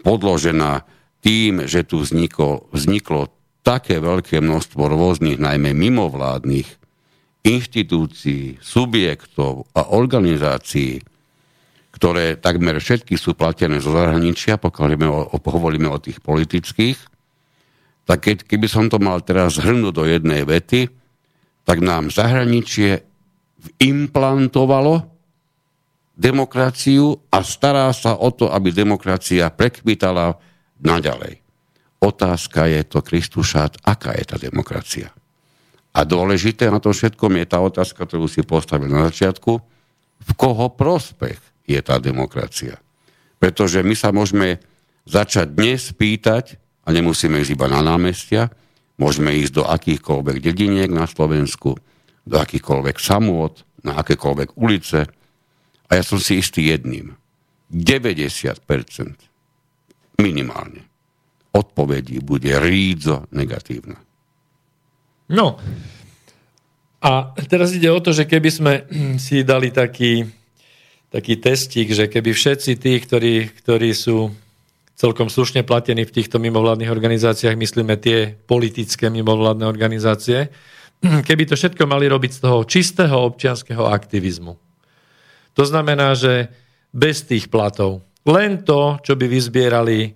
podložená 0.04 0.84
tým, 1.24 1.64
že 1.64 1.88
tu 1.88 2.04
vzniklo, 2.04 2.68
vzniklo 2.76 3.32
také 3.64 4.00
veľké 4.00 4.44
množstvo 4.44 4.88
rôznych, 4.92 5.40
najmä 5.40 5.72
mimovládnych 5.76 6.68
inštitúcií, 7.48 8.60
subjektov 8.60 9.72
a 9.72 9.96
organizácií, 9.96 11.00
ktoré 11.96 12.36
takmer 12.36 12.78
všetky 12.78 13.16
sú 13.16 13.34
platené 13.34 13.80
zo 13.80 13.96
zahraničia, 13.96 14.60
pokiaľ 14.60 14.88
o, 15.08 15.40
hovoríme 15.40 15.88
o 15.88 15.98
tých 15.98 16.20
politických, 16.20 17.00
tak 18.08 18.24
keď, 18.24 18.38
keby 18.48 18.68
som 18.68 18.88
to 18.88 19.00
mal 19.00 19.20
teraz 19.24 19.60
zhrnúť 19.60 19.94
do 19.96 20.04
jednej 20.08 20.48
vety, 20.48 20.92
tak 21.68 21.84
nám 21.84 22.08
zahraničie 22.08 23.04
implantovalo 23.84 25.17
demokraciu 26.18 27.14
a 27.30 27.46
stará 27.46 27.94
sa 27.94 28.18
o 28.18 28.34
to, 28.34 28.50
aby 28.50 28.74
demokracia 28.74 29.54
prekvitala 29.54 30.34
naďalej. 30.82 31.46
Otázka 32.02 32.66
je 32.66 32.82
to, 32.90 33.06
Kristušát, 33.06 33.78
aká 33.86 34.18
je 34.18 34.26
tá 34.26 34.38
demokracia? 34.42 35.14
A 35.94 36.06
dôležité 36.06 36.70
na 36.70 36.82
to 36.82 36.94
všetkom 36.94 37.38
je 37.42 37.46
tá 37.46 37.58
otázka, 37.62 38.06
ktorú 38.06 38.26
si 38.26 38.42
postavil 38.42 38.90
na 38.90 39.10
začiatku, 39.10 39.54
v 40.18 40.32
koho 40.34 40.74
prospech 40.74 41.38
je 41.70 41.80
tá 41.82 42.02
demokracia. 42.02 42.82
Pretože 43.38 43.86
my 43.86 43.94
sa 43.94 44.10
môžeme 44.10 44.62
začať 45.06 45.54
dnes 45.54 45.94
pýtať, 45.94 46.58
a 46.88 46.96
nemusíme 46.96 47.36
ísť 47.44 47.52
iba 47.54 47.68
na 47.68 47.84
námestia, 47.84 48.48
môžeme 48.96 49.36
ísť 49.36 49.54
do 49.60 49.64
akýchkoľvek 49.68 50.38
dediniek 50.40 50.88
na 50.88 51.04
Slovensku, 51.04 51.76
do 52.24 52.36
akýchkoľvek 52.40 52.96
samôt, 52.96 53.60
na 53.84 54.00
akékoľvek 54.00 54.56
ulice. 54.56 55.06
A 55.88 56.00
ja 56.00 56.04
som 56.04 56.20
si 56.20 56.40
istý 56.40 56.68
jedným. 56.72 57.16
90% 57.72 58.64
minimálne 60.20 60.88
odpovedí 61.52 62.24
bude 62.24 62.54
rídzo 62.60 63.28
negatívna. 63.34 64.00
No, 65.28 65.60
a 67.04 67.12
teraz 67.52 67.76
ide 67.76 67.92
o 67.92 68.00
to, 68.00 68.16
že 68.16 68.24
keby 68.24 68.50
sme 68.50 68.74
si 69.26 69.44
dali 69.44 69.72
taký 69.72 70.28
taký 71.08 71.40
testík, 71.40 71.88
že 71.96 72.12
keby 72.12 72.36
všetci 72.36 72.72
tí, 72.78 72.94
ktorí, 73.00 73.50
ktorí 73.64 73.96
sú 73.96 74.32
celkom 74.98 75.32
slušne 75.32 75.64
platení 75.64 76.04
v 76.04 76.12
týchto 76.12 76.42
mimovládnych 76.42 76.92
organizáciách, 76.92 77.56
myslíme 77.56 77.96
tie 77.96 78.36
politické 78.36 79.08
mimovládne 79.08 79.64
organizácie, 79.64 80.52
keby 81.28 81.44
to 81.48 81.56
všetko 81.56 81.84
mali 81.88 82.12
robiť 82.12 82.32
z 82.36 82.40
toho 82.44 82.60
čistého 82.68 83.16
občianského 83.24 83.88
aktivizmu. 83.88 84.67
To 85.58 85.64
znamená, 85.66 86.14
že 86.14 86.54
bez 86.94 87.26
tých 87.26 87.50
platov. 87.50 88.06
Len 88.24 88.62
to, 88.62 89.02
čo 89.02 89.18
by 89.18 89.26
vyzbierali 89.26 90.14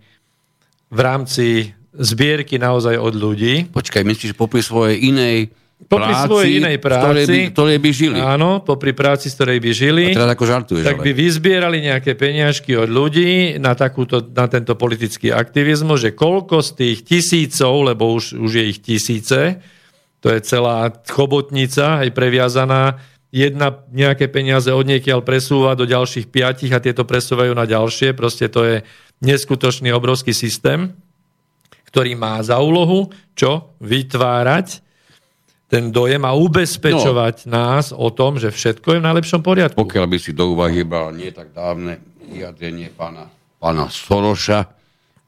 v 0.91 0.99
rámci 0.99 1.73
zbierky 1.95 2.61
naozaj 2.61 2.95
od 2.95 3.13
ľudí. 3.15 3.67
Počkaj, 3.71 4.03
myslíš 4.05 4.37
popri 4.37 4.63
svojej 4.63 5.11
inej 5.11 5.51
popri 5.87 6.13
práci, 6.13 6.27
svojej 6.29 6.51
inej 6.61 6.77
práci, 6.77 7.01
ktorej 7.01 7.25
by, 7.25 7.39
ktorej 7.51 7.79
by 7.79 7.89
žili. 7.91 8.19
Áno, 8.21 8.49
popri 8.61 8.91
práci, 8.93 9.27
z 9.31 9.33
ktorej 9.39 9.59
by 9.59 9.71
žili. 9.73 10.05
A 10.13 10.17
teraz 10.21 10.31
ako 10.37 10.45
žartuješ, 10.45 10.85
tak 10.85 10.99
ale. 11.01 11.05
by 11.09 11.11
vyzbierali 11.17 11.77
nejaké 11.81 12.11
peniažky 12.13 12.77
od 12.77 12.89
ľudí 12.91 13.57
na, 13.57 13.73
takúto, 13.73 14.21
na 14.21 14.45
tento 14.45 14.77
politický 14.77 15.33
aktivizmus, 15.33 16.05
že 16.05 16.11
koľko 16.13 16.61
z 16.61 16.69
tých 16.77 16.97
tisícov, 17.07 17.73
lebo 17.87 18.13
už, 18.13 18.37
už 18.37 18.51
je 18.61 18.63
ich 18.67 18.79
tisíce, 18.79 19.57
to 20.21 20.29
je 20.29 20.39
celá 20.45 20.93
chobotnica, 21.09 22.05
aj 22.05 22.13
previazaná, 22.13 23.01
jedna 23.31 23.87
nejaké 23.89 24.27
peniaze 24.27 24.67
od 24.69 24.83
niekiaľ 24.83 25.23
presúva 25.23 25.73
do 25.73 25.87
ďalších 25.87 26.27
piatich 26.27 26.75
a 26.75 26.83
tieto 26.83 27.07
presúvajú 27.07 27.55
na 27.55 27.63
ďalšie. 27.63 28.11
Proste 28.11 28.51
to 28.51 28.67
je 28.67 28.75
neskutočný 29.23 29.95
obrovský 29.95 30.35
systém, 30.35 30.91
ktorý 31.87 32.19
má 32.19 32.43
za 32.43 32.59
úlohu 32.59 33.09
čo? 33.33 33.73
Vytvárať 33.79 34.83
ten 35.71 35.87
dojem 35.87 36.27
a 36.27 36.35
ubezpečovať 36.35 37.47
no. 37.47 37.51
nás 37.55 37.95
o 37.95 38.11
tom, 38.11 38.35
že 38.35 38.51
všetko 38.51 38.91
je 38.91 38.99
v 38.99 39.07
najlepšom 39.07 39.39
poriadku. 39.39 39.79
Pokiaľ 39.79 40.05
by 40.11 40.17
si 40.19 40.35
do 40.35 40.51
úvahy 40.51 40.83
bral 40.83 41.15
nie 41.15 41.31
tak 41.31 41.55
dávne 41.55 41.95
vyjadrenie 42.27 42.91
pána, 42.91 43.31
pána 43.55 43.87
Soroša, 43.87 44.67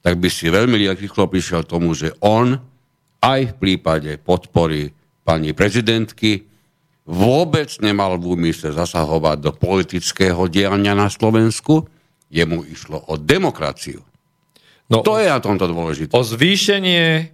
tak 0.04 0.20
by 0.20 0.28
si 0.28 0.52
veľmi 0.52 0.76
rýchlo 1.00 1.32
prišiel 1.32 1.64
tomu, 1.64 1.96
že 1.96 2.12
on 2.20 2.60
aj 3.24 3.40
v 3.52 3.54
prípade 3.56 4.20
podpory 4.20 4.92
pani 5.24 5.56
prezidentky 5.56 6.53
vôbec 7.04 7.70
nemal 7.84 8.16
v 8.16 8.40
úmysle 8.40 8.72
zasahovať 8.72 9.38
do 9.44 9.52
politického 9.52 10.48
diania 10.48 10.96
na 10.96 11.12
Slovensku. 11.12 11.88
Jemu 12.34 12.66
išlo 12.66 13.04
o 13.12 13.20
demokraciu. 13.20 14.02
No, 14.90 15.06
to 15.06 15.20
je 15.20 15.28
na 15.28 15.40
tomto 15.40 15.70
dôležité. 15.70 16.12
O 16.16 16.24
zvýšenie 16.26 17.30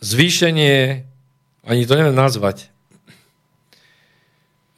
zvýšenie 0.00 1.04
ani 1.66 1.82
to 1.82 1.98
neviem 1.98 2.14
nazvať, 2.14 2.70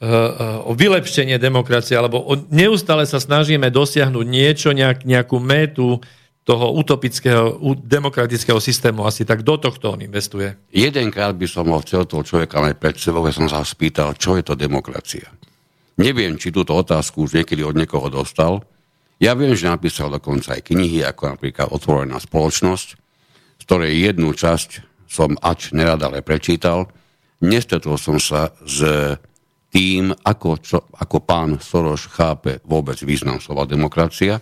eh, 0.01 0.09
eh, 0.09 0.57
o 0.65 0.73
vylepšenie 0.73 1.37
demokracie, 1.37 1.93
alebo 1.95 2.17
o, 2.17 2.33
neustále 2.49 3.05
sa 3.05 3.21
snažíme 3.21 3.69
dosiahnuť 3.69 4.25
niečo, 4.25 4.73
nejak, 4.73 5.05
nejakú 5.05 5.37
métu 5.37 6.01
toho 6.49 6.73
utopického, 6.73 7.61
demokratického 7.77 8.57
systému. 8.57 9.05
Asi 9.05 9.21
tak 9.21 9.45
do 9.45 9.61
tohto 9.61 9.93
on 9.93 10.01
investuje. 10.01 10.57
Jedenkrát 10.73 11.37
by 11.37 11.45
som 11.45 11.69
ho 11.69 11.77
chcel 11.85 12.09
toho 12.09 12.25
človeka 12.25 12.57
mať 12.57 12.73
pred 12.81 12.97
sebou, 12.97 13.21
ja 13.29 13.37
som 13.37 13.45
sa 13.45 13.61
spýtal, 13.61 14.17
čo 14.17 14.33
je 14.33 14.41
to 14.41 14.57
demokracia. 14.57 15.29
Neviem, 16.01 16.41
či 16.41 16.49
túto 16.49 16.73
otázku 16.73 17.29
už 17.29 17.37
niekedy 17.37 17.61
od 17.61 17.77
niekoho 17.77 18.09
dostal. 18.09 18.65
Ja 19.21 19.37
viem, 19.37 19.53
že 19.53 19.69
napísal 19.69 20.09
dokonca 20.09 20.57
aj 20.57 20.73
knihy, 20.73 21.05
ako 21.05 21.37
napríklad 21.37 21.69
Otvorená 21.69 22.17
spoločnosť, 22.17 22.87
z 23.59 23.63
ktorej 23.69 24.09
jednu 24.09 24.33
časť 24.33 24.89
som 25.05 25.37
ač 25.45 25.69
nerad, 25.69 26.01
ale 26.01 26.25
prečítal. 26.25 26.89
Nestretol 27.45 28.01
som 28.01 28.17
sa 28.17 28.49
s 28.65 28.81
tým, 29.69 30.09
ako, 30.25 30.49
čo, 30.57 30.81
ako 30.97 31.17
pán 31.21 31.61
Soros 31.61 32.09
chápe 32.09 32.57
vôbec 32.65 32.97
význam 33.05 33.37
slova 33.37 33.69
demokracia. 33.69 34.41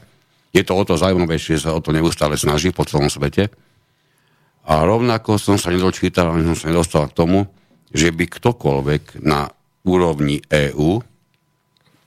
Je 0.56 0.64
to 0.64 0.74
o 0.76 0.84
to 0.88 0.96
zaujímavejšie, 0.96 1.60
že 1.60 1.70
sa 1.70 1.76
o 1.76 1.84
to 1.84 1.92
neustále 1.92 2.40
snaží 2.40 2.72
po 2.72 2.88
celom 2.88 3.12
svete. 3.12 3.52
A 4.68 4.84
rovnako 4.84 5.40
som 5.40 5.56
sa 5.56 5.72
nedočítal, 5.72 6.28
ani 6.32 6.44
som 6.52 6.58
sa 6.58 6.68
nedostal 6.72 7.08
k 7.08 7.16
tomu, 7.16 7.48
že 7.92 8.12
by 8.12 8.28
ktokoľvek 8.28 9.24
na 9.24 9.48
úrovni 9.88 10.44
EÚ 10.52 11.00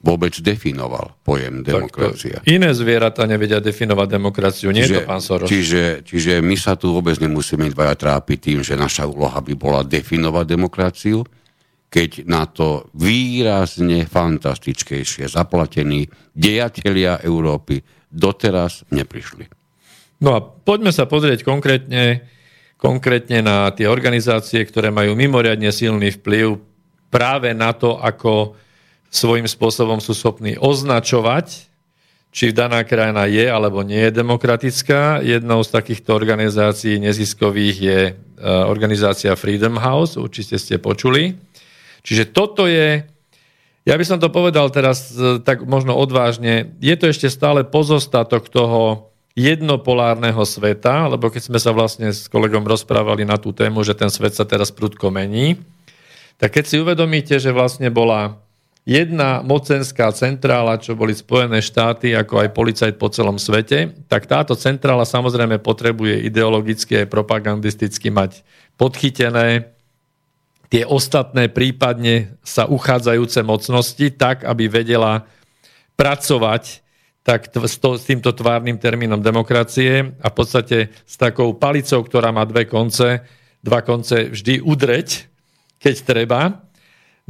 vôbec 0.00 0.33
definoval 0.40 1.12
pojem 1.20 1.61
demokracia. 1.61 2.40
iné 2.48 2.72
zvieratá 2.72 3.29
nevedia 3.29 3.61
definovať 3.61 4.09
demokraciu, 4.09 4.72
nie 4.72 4.85
čiže, 4.85 4.96
je 4.96 5.00
to 5.05 5.09
pán 5.09 5.20
Soros. 5.20 5.48
Čiže, 5.48 6.09
čiže 6.09 6.33
my 6.40 6.57
sa 6.57 6.76
tu 6.81 6.92
vôbec 6.96 7.20
nemusíme 7.20 7.68
dvaja 7.68 7.96
trápiť 7.96 8.38
tým, 8.40 8.59
že 8.64 8.81
naša 8.81 9.05
úloha 9.05 9.44
by 9.44 9.53
bola 9.61 9.85
definovať 9.85 10.44
demokraciu, 10.48 11.20
keď 11.92 12.24
na 12.24 12.48
to 12.48 12.88
výrazne 12.96 14.09
fantastickejšie 14.09 15.29
zaplatení 15.29 16.09
dejatelia 16.33 17.20
Európy 17.20 17.85
doteraz 18.10 18.84
neprišli. 18.90 19.46
No 20.20 20.36
a 20.36 20.44
poďme 20.44 20.92
sa 20.92 21.08
pozrieť 21.08 21.46
konkrétne, 21.46 22.28
konkrétne 22.76 23.40
na 23.40 23.72
tie 23.72 23.88
organizácie, 23.88 24.60
ktoré 24.68 24.92
majú 24.92 25.16
mimoriadne 25.16 25.72
silný 25.72 26.12
vplyv 26.20 26.60
práve 27.08 27.56
na 27.56 27.72
to, 27.72 27.96
ako 27.96 28.54
svojím 29.10 29.48
spôsobom 29.50 29.98
sú 29.98 30.14
schopní 30.14 30.54
označovať, 30.60 31.70
či 32.30 32.54
daná 32.54 32.86
krajina 32.86 33.26
je 33.26 33.42
alebo 33.42 33.82
nie 33.82 34.06
je 34.06 34.14
demokratická. 34.14 35.18
Jednou 35.18 35.66
z 35.66 35.74
takýchto 35.74 36.14
organizácií 36.14 37.02
neziskových 37.02 37.76
je 37.82 38.00
e, 38.06 38.12
organizácia 38.46 39.34
Freedom 39.34 39.74
House, 39.82 40.14
určite 40.14 40.54
ste 40.54 40.78
počuli. 40.78 41.34
Čiže 42.06 42.30
toto 42.30 42.70
je, 42.70 43.02
ja 43.88 43.94
by 43.96 44.04
som 44.04 44.18
to 44.20 44.28
povedal 44.28 44.68
teraz 44.68 45.12
e, 45.16 45.40
tak 45.40 45.64
možno 45.64 45.96
odvážne, 45.96 46.76
je 46.84 46.94
to 47.00 47.08
ešte 47.08 47.32
stále 47.32 47.64
pozostatok 47.64 48.52
toho 48.52 49.10
jednopolárneho 49.38 50.42
sveta, 50.44 51.08
lebo 51.08 51.32
keď 51.32 51.42
sme 51.48 51.58
sa 51.62 51.72
vlastne 51.72 52.12
s 52.12 52.28
kolegom 52.28 52.66
rozprávali 52.66 53.24
na 53.24 53.40
tú 53.40 53.56
tému, 53.56 53.80
že 53.86 53.96
ten 53.96 54.12
svet 54.12 54.36
sa 54.36 54.44
teraz 54.44 54.68
prudko 54.74 55.08
mení, 55.08 55.56
tak 56.36 56.60
keď 56.60 56.64
si 56.66 56.76
uvedomíte, 56.80 57.36
že 57.40 57.54
vlastne 57.54 57.88
bola 57.88 58.40
jedna 58.88 59.44
mocenská 59.44 60.10
centrála, 60.12 60.80
čo 60.80 60.96
boli 60.96 61.12
Spojené 61.12 61.60
štáty, 61.60 62.16
ako 62.16 62.42
aj 62.42 62.48
policajt 62.56 62.94
po 62.96 63.12
celom 63.12 63.36
svete, 63.36 63.92
tak 64.08 64.24
táto 64.26 64.56
centrála 64.56 65.04
samozrejme 65.04 65.60
potrebuje 65.60 66.26
ideologicky 66.26 67.04
aj 67.04 67.12
propagandisticky 67.12 68.08
mať 68.08 68.40
podchytené 68.80 69.79
tie 70.70 70.87
ostatné 70.87 71.50
prípadne 71.50 72.38
sa 72.46 72.70
uchádzajúce 72.70 73.42
mocnosti 73.42 74.06
tak, 74.14 74.46
aby 74.46 74.70
vedela 74.70 75.26
pracovať 75.98 76.87
tak 77.20 77.52
s, 77.52 77.76
s 77.76 78.04
týmto 78.09 78.33
tvárnym 78.33 78.80
termínom 78.80 79.20
demokracie 79.20 80.16
a 80.24 80.26
v 80.33 80.35
podstate 80.35 80.78
s 81.04 81.14
takou 81.20 81.52
palicou, 81.52 82.00
ktorá 82.00 82.33
má 82.33 82.48
dve 82.48 82.64
konce, 82.64 83.26
dva 83.61 83.85
konce 83.85 84.33
vždy 84.33 84.64
udreť, 84.64 85.28
keď 85.76 85.94
treba 86.00 86.40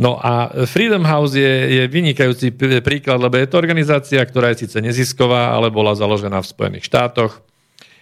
No 0.01 0.17
a 0.17 0.49
Freedom 0.65 1.05
House 1.05 1.37
je, 1.37 1.55
je 1.77 1.83
vynikajúci 1.85 2.57
príklad, 2.81 3.21
lebo 3.21 3.37
je 3.37 3.45
to 3.45 3.61
organizácia, 3.61 4.25
ktorá 4.25 4.49
je 4.57 4.65
síce 4.65 4.81
nezisková, 4.81 5.53
ale 5.53 5.69
bola 5.69 5.93
založená 5.93 6.41
v 6.41 6.49
Spojených 6.49 6.89
štátoch. 6.89 7.45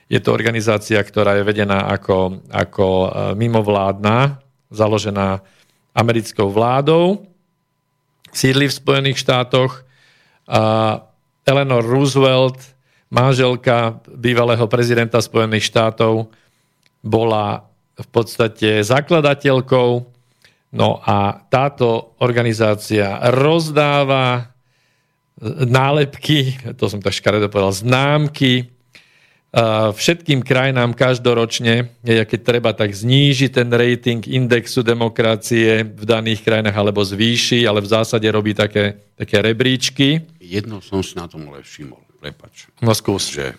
Je 0.06 0.22
to 0.22 0.30
organizácia, 0.30 1.02
ktorá 1.02 1.34
je 1.42 1.42
vedená 1.42 1.90
ako, 1.90 2.46
ako 2.54 2.86
e, 2.86 3.08
mimovládna, 3.34 4.38
založená 4.70 5.40
americkou 5.94 6.50
vládou. 6.52 7.26
Sídli 8.32 8.68
v 8.68 8.78
Spojených 8.78 9.18
štátoch. 9.18 9.84
A 10.48 10.60
Eleanor 11.44 11.84
Roosevelt, 11.84 12.60
manželka 13.08 14.00
bývalého 14.08 14.68
prezidenta 14.68 15.20
Spojených 15.20 15.64
štátov, 15.68 16.28
bola 17.04 17.64
v 17.98 18.08
podstate 18.12 18.84
zakladateľkou 18.84 20.18
No 20.68 21.00
a 21.00 21.48
táto 21.48 22.12
organizácia 22.20 23.16
rozdáva 23.32 24.52
nálepky, 25.64 26.60
to 26.76 26.92
som 26.92 27.00
tak 27.00 27.16
škaredo 27.16 27.48
povedal, 27.48 27.72
známky 27.72 28.68
všetkým 29.96 30.44
krajinám 30.44 30.92
každoročne, 30.92 31.88
keď 32.04 32.40
treba 32.44 32.76
tak 32.76 32.92
zníži 32.92 33.48
ten 33.48 33.72
rating 33.72 34.20
indexu 34.28 34.84
demokracie 34.84 35.88
v 35.88 36.04
daných 36.04 36.44
krajinách 36.44 36.76
alebo 36.76 37.00
zvýši, 37.00 37.64
ale 37.64 37.80
v 37.80 37.88
zásade 37.88 38.28
robí 38.28 38.52
také, 38.52 39.00
také 39.16 39.40
rebríčky. 39.40 40.20
Jedno 40.36 40.84
som 40.84 41.00
si 41.00 41.16
na 41.16 41.24
tom 41.24 41.48
ale 41.48 41.64
všimol, 41.64 42.00
prepač. 42.20 42.68
No 42.84 42.92
skús. 42.92 43.32
Že 43.32 43.56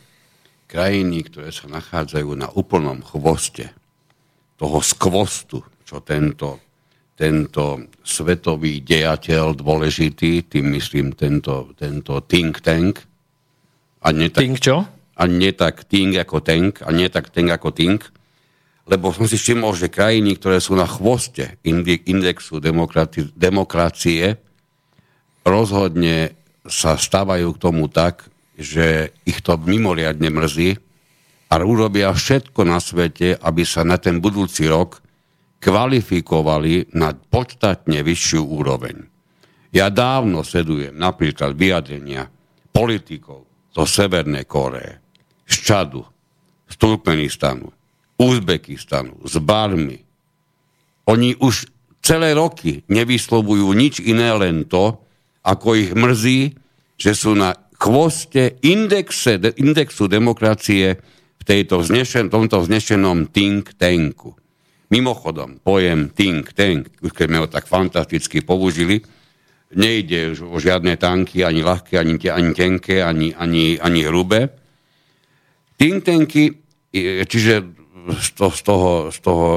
krajiny, 0.69 1.25
ktoré 1.25 1.49
sa 1.49 1.65
nachádzajú 1.65 2.30
na 2.38 2.54
úplnom 2.54 3.02
chvoste 3.02 3.73
toho 4.62 4.78
skvostu, 4.86 5.65
čo 5.86 6.06
tento 6.06 6.62
tento 7.19 7.91
svetový 7.99 8.80
dejateľ 8.80 9.52
dôležitý, 9.52 10.47
tým 10.47 10.71
myslím 10.80 11.12
tento, 11.12 11.75
tento 11.75 12.23
think 12.23 12.63
tank. 12.63 13.04
A 13.99 14.15
nie 14.15 14.32
tak, 14.32 14.39
think 14.39 14.63
čo? 14.63 14.88
A 15.19 15.27
nie 15.27 15.51
tak 15.51 15.84
think 15.84 16.15
ako 16.15 16.39
tank, 16.39 16.79
a 16.79 16.95
nie 16.95 17.12
tak 17.12 17.27
tank 17.27 17.51
ako 17.51 17.75
think. 17.75 18.08
Lebo 18.88 19.12
som 19.12 19.27
si 19.27 19.36
všimol, 19.36 19.75
že 19.75 19.91
krajiny, 19.91 20.39
ktoré 20.39 20.63
sú 20.63 20.73
na 20.79 20.88
chvoste 20.88 21.60
indexu 22.08 22.58
demokrati- 22.63 23.29
demokracie, 23.36 24.39
rozhodne 25.43 26.39
sa 26.65 26.95
stávajú 26.95 27.53
k 27.53 27.62
tomu 27.62 27.91
tak, 27.91 28.25
že 28.55 29.15
ich 29.23 29.43
to 29.43 29.55
mimoriadne 29.60 30.27
mrzí 30.32 30.79
a 31.49 31.53
urobia 31.62 32.13
všetko 32.13 32.62
na 32.67 32.77
svete, 32.77 33.39
aby 33.39 33.63
sa 33.65 33.82
na 33.82 33.97
ten 33.97 34.21
budúci 34.21 34.69
rok 34.69 35.01
kvalifikovali 35.60 36.95
na 36.95 37.12
podstatne 37.12 37.99
vyššiu 38.05 38.41
úroveň. 38.45 38.95
Ja 39.75 39.93
dávno 39.93 40.41
sledujem 40.41 40.97
napríklad 40.97 41.53
vyjadrenia 41.53 42.25
politikov 42.73 43.45
zo 43.69 43.84
Severnej 43.86 44.49
Koreje, 44.49 45.09
z 45.50 45.56
Čadu, 45.66 46.06
z 46.70 46.76
Turkmenistanu, 46.78 47.74
Uzbekistanu, 48.22 49.18
z 49.26 49.36
Barmy. 49.42 49.98
Oni 51.10 51.34
už 51.42 51.66
celé 52.06 52.38
roky 52.38 52.86
nevyslovujú 52.86 53.74
nič 53.74 54.00
iné, 54.06 54.30
len 54.38 54.70
to, 54.70 55.02
ako 55.42 55.74
ich 55.74 55.92
mrzí, 55.98 56.54
že 57.00 57.18
sú 57.18 57.34
na 57.34 57.58
chvoste 57.80 58.60
indexe, 58.62 59.40
indexu 59.58 60.06
demokracie 60.06 61.00
v 61.40 61.44
tejto 61.48 61.80
vznešen, 61.82 62.28
tomto 62.28 62.62
vznešenom 62.62 63.32
think 63.32 63.74
tanku. 63.80 64.36
Mimochodom, 64.92 65.64
pojem 65.64 66.12
think 66.12 66.52
tank, 66.52 66.92
už 67.00 67.14
keď 67.16 67.26
sme 67.30 67.42
ho 67.42 67.48
tak 67.48 67.66
fantasticky 67.70 68.44
použili, 68.44 69.00
nejde 69.74 70.34
o 70.44 70.58
žiadne 70.58 70.98
tanky, 70.98 71.46
ani 71.46 71.62
ľahké, 71.62 72.02
ani, 72.02 72.18
ani 72.28 72.52
tenké, 72.58 73.06
ani, 73.06 73.32
ani, 73.38 73.78
ani 73.80 74.02
hrubé. 74.04 74.50
Think 75.80 76.04
tanky, 76.04 76.52
čiže 77.24 77.63
z 78.20 78.30
toho, 78.36 78.52
z 78.52 78.62
toho, 78.68 78.92
z 79.15 79.20
toho 79.24 79.48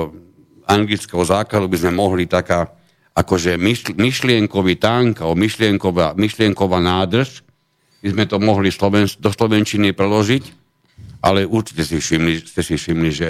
anglického 0.71 1.25
základu 1.27 1.67
by 1.67 1.77
sme 1.83 1.93
mohli 1.99 2.31
taká 2.31 2.71
akože 3.13 3.59
myšlienkový 3.99 4.79
tank 4.79 5.21
alebo 5.21 5.37
myšlienková, 5.37 6.15
myšlienková 6.15 6.79
nádrž, 6.79 7.43
by 8.01 8.09
sme 8.15 8.25
to 8.31 8.39
mohli 8.39 8.71
Sloven, 8.71 9.11
do 9.19 9.31
Slovenčiny 9.35 9.93
preložiť, 9.93 10.45
ale 11.23 11.43
určite 11.43 11.83
si 11.83 11.99
všimli, 11.99 12.47
ste 12.47 12.63
si 12.63 12.75
všimli, 12.79 13.11
že 13.11 13.29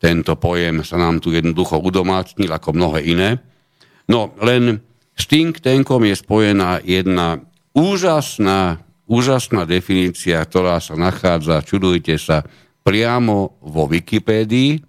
tento 0.00 0.34
pojem 0.34 0.82
sa 0.82 0.98
nám 0.98 1.22
tu 1.22 1.30
jednoducho 1.30 1.78
udomácnil 1.78 2.50
ako 2.50 2.74
mnohé 2.74 3.06
iné. 3.06 3.30
No 4.10 4.34
len 4.42 4.82
s 5.14 5.24
think 5.28 5.62
tankom 5.62 6.02
je 6.02 6.16
spojená 6.18 6.82
jedna 6.82 7.44
úžasná, 7.72 8.82
úžasná 9.12 9.68
definícia, 9.68 10.40
ktorá 10.40 10.80
sa 10.80 10.96
nachádza, 10.96 11.60
čudujte 11.60 12.16
sa, 12.16 12.40
priamo 12.80 13.60
vo 13.60 13.84
Wikipédii, 13.84 14.80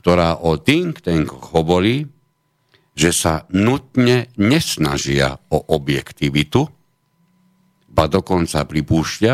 ktorá 0.00 0.40
o 0.40 0.56
think 0.56 1.04
tankoch 1.04 1.52
hovorí, 1.52 2.08
že 2.96 3.10
sa 3.12 3.44
nutne 3.52 4.32
nesnažia 4.40 5.36
o 5.52 5.58
objektivitu, 5.76 6.64
ba 7.94 8.10
dokonca 8.10 8.64
pripúšťa 8.64 9.32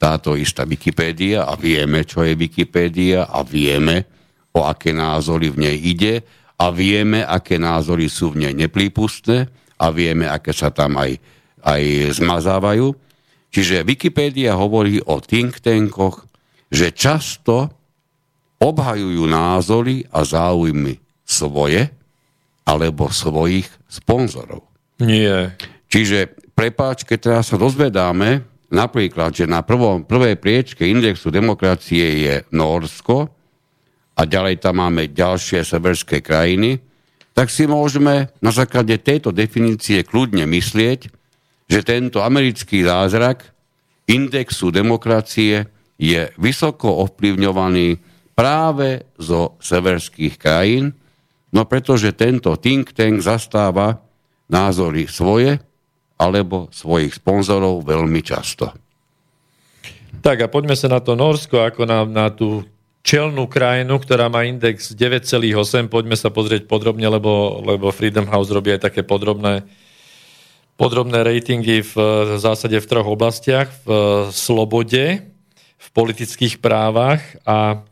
táto 0.00 0.34
istá 0.34 0.66
Wikipédia 0.66 1.46
a 1.46 1.54
vieme, 1.54 2.02
čo 2.02 2.26
je 2.26 2.34
Wikipédia 2.34 3.30
a 3.30 3.44
vieme, 3.46 4.08
o 4.54 4.62
aké 4.62 4.94
názory 4.94 5.50
v 5.50 5.66
nej 5.66 5.76
ide 5.82 6.22
a 6.54 6.70
vieme, 6.70 7.26
aké 7.26 7.58
názory 7.58 8.06
sú 8.06 8.34
v 8.34 8.46
nej 8.46 8.54
neprípustné 8.54 9.50
a 9.78 9.86
vieme, 9.90 10.30
aké 10.30 10.54
sa 10.54 10.70
tam 10.70 10.94
aj, 10.98 11.18
aj 11.66 11.82
zmazávajú. 12.22 13.03
Čiže 13.54 13.86
Wikipédia 13.86 14.58
hovorí 14.58 14.98
o 15.06 15.22
think 15.22 15.62
tankoch, 15.62 16.26
že 16.66 16.90
často 16.90 17.70
obhajujú 18.58 19.30
názory 19.30 20.02
a 20.10 20.26
záujmy 20.26 20.98
svoje 21.22 21.86
alebo 22.66 23.14
svojich 23.14 23.70
sponzorov. 23.86 24.66
Nie. 24.98 25.54
Čiže 25.86 26.34
prepáč, 26.58 27.06
keď 27.06 27.18
teraz 27.22 27.54
sa 27.54 27.56
dozvedáme, 27.60 28.42
napríklad, 28.74 29.30
že 29.30 29.46
na 29.46 29.62
prvom, 29.62 30.02
prvej 30.02 30.34
priečke 30.34 30.82
indexu 30.82 31.30
demokracie 31.30 32.26
je 32.26 32.34
Norsko, 32.50 33.30
a 34.14 34.22
ďalej 34.22 34.62
tam 34.62 34.78
máme 34.78 35.10
ďalšie 35.10 35.66
severské 35.66 36.22
krajiny, 36.22 36.78
tak 37.34 37.50
si 37.50 37.66
môžeme 37.66 38.30
na 38.38 38.54
základe 38.54 38.94
tejto 39.02 39.34
definície 39.34 40.06
kľudne 40.06 40.46
myslieť, 40.46 41.10
že 41.64 41.80
tento 41.80 42.20
americký 42.20 42.84
zázrak 42.84 43.54
indexu 44.04 44.68
demokracie 44.68 45.64
je 45.96 46.28
vysoko 46.36 47.08
ovplyvňovaný 47.08 47.96
práve 48.34 49.06
zo 49.16 49.56
severských 49.62 50.34
krajín, 50.36 50.92
no 51.54 51.64
pretože 51.64 52.12
tento 52.12 52.52
think 52.58 52.92
tank 52.92 53.22
zastáva 53.22 54.02
názory 54.50 55.06
svoje 55.06 55.62
alebo 56.18 56.68
svojich 56.70 57.16
sponzorov 57.16 57.86
veľmi 57.86 58.20
často. 58.22 58.70
Tak 60.24 60.36
a 60.40 60.48
poďme 60.48 60.78
sa 60.78 60.88
na 60.88 61.00
to 61.04 61.18
Norsko, 61.18 61.62
ako 61.62 61.84
na, 61.84 62.06
na 62.06 62.26
tú 62.32 62.64
čelnú 63.04 63.44
krajinu, 63.44 64.00
ktorá 64.00 64.32
má 64.32 64.48
index 64.48 64.96
9,8. 64.96 65.92
Poďme 65.92 66.16
sa 66.16 66.32
pozrieť 66.32 66.64
podrobne, 66.64 67.04
lebo, 67.04 67.60
lebo 67.60 67.92
Freedom 67.92 68.24
House 68.24 68.48
robí 68.48 68.72
aj 68.72 68.88
také 68.88 69.04
podrobné, 69.04 69.68
podrobné 70.74 71.22
ratingy 71.22 71.82
v, 71.82 71.92
v 71.94 72.38
zásade 72.38 72.78
v 72.78 72.86
troch 72.86 73.06
oblastiach. 73.06 73.70
V 73.86 73.88
slobode, 74.34 75.22
v 75.78 75.88
politických 75.92 76.58
právach 76.58 77.22
a, 77.46 77.84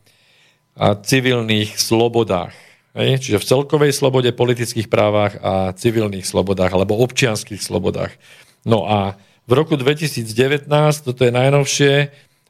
a 0.75 0.87
civilných 0.99 1.79
slobodách. 1.79 2.57
Hej? 2.97 3.23
Čiže 3.23 3.39
v 3.41 3.49
celkovej 3.49 3.93
slobode, 3.93 4.33
politických 4.33 4.89
právach 4.89 5.37
a 5.41 5.77
civilných 5.77 6.25
slobodách 6.25 6.73
alebo 6.73 7.01
občianských 7.01 7.61
slobodách. 7.61 8.13
No 8.65 8.87
a 8.87 9.19
v 9.47 9.53
roku 9.59 9.75
2019, 9.75 10.71
toto 11.03 11.21
je 11.27 11.33
najnovšie, 11.35 11.93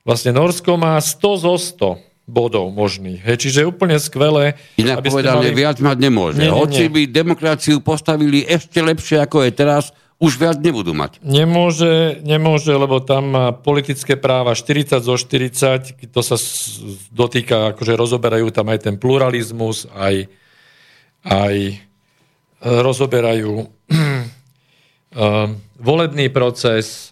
vlastne 0.04 0.30
Norsko 0.36 0.76
má 0.76 1.00
100 1.00 1.44
zo 1.44 1.54
100 1.56 2.12
bodov 2.28 2.70
možných. 2.70 3.18
Hej, 3.26 3.48
čiže 3.48 3.58
je 3.64 3.66
úplne 3.66 3.98
skvelé. 3.98 4.54
Inak 4.78 5.02
povedané, 5.02 5.50
mali... 5.50 5.58
viac 5.58 5.82
mať 5.82 5.96
nemôže. 5.98 6.38
Nie, 6.38 6.54
nie, 6.54 6.54
Hoci 6.54 6.86
by 6.86 7.10
demokraciu 7.10 7.82
postavili 7.82 8.46
ešte 8.46 8.78
lepšie 8.78 9.18
ako 9.18 9.42
je 9.42 9.50
teraz, 9.50 9.90
už 10.22 10.38
viac 10.38 10.62
nebudú 10.62 10.94
mať. 10.94 11.18
Nemôže, 11.26 12.22
nemôže, 12.22 12.70
lebo 12.70 13.02
tam 13.02 13.34
má 13.34 13.46
politické 13.50 14.14
práva 14.14 14.54
40 14.54 15.02
zo 15.02 15.18
40, 15.18 15.98
to 16.06 16.20
sa 16.22 16.38
dotýka, 17.10 17.74
akože 17.74 17.98
rozoberajú 17.98 18.54
tam 18.54 18.70
aj 18.70 18.86
ten 18.86 18.94
pluralizmus, 18.94 19.90
aj, 19.90 20.30
aj 21.26 21.56
e, 21.66 21.74
rozoberajú 22.62 23.66
volebný 25.90 26.26
proces, 26.30 27.11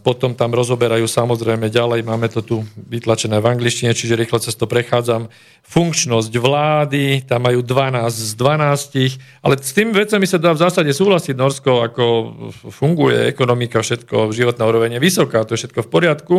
potom 0.00 0.32
tam 0.32 0.56
rozoberajú 0.56 1.04
samozrejme 1.04 1.68
ďalej, 1.68 2.00
máme 2.00 2.32
to 2.32 2.40
tu 2.40 2.56
vytlačené 2.80 3.44
v 3.44 3.50
angličtine, 3.52 3.92
čiže 3.92 4.16
rýchlo 4.16 4.40
cez 4.40 4.56
to 4.56 4.64
prechádzam. 4.64 5.28
Funkčnosť 5.68 6.32
vlády, 6.32 7.28
tam 7.28 7.44
majú 7.44 7.60
12 7.60 8.08
z 8.08 8.32
12, 8.40 9.44
ale 9.44 9.54
s 9.60 9.72
tým 9.76 9.92
vecami 9.92 10.24
sa 10.24 10.40
dá 10.40 10.56
v 10.56 10.64
zásade 10.64 10.88
súhlasiť 10.96 11.36
Norsko, 11.36 11.84
ako 11.92 12.04
funguje 12.72 13.28
ekonomika, 13.28 13.84
všetko, 13.84 14.32
životná 14.32 14.64
úroveň 14.64 14.96
je 14.96 15.04
vysoká, 15.04 15.44
to 15.44 15.52
je 15.52 15.68
všetko 15.68 15.84
v 15.84 15.92
poriadku. 15.92 16.36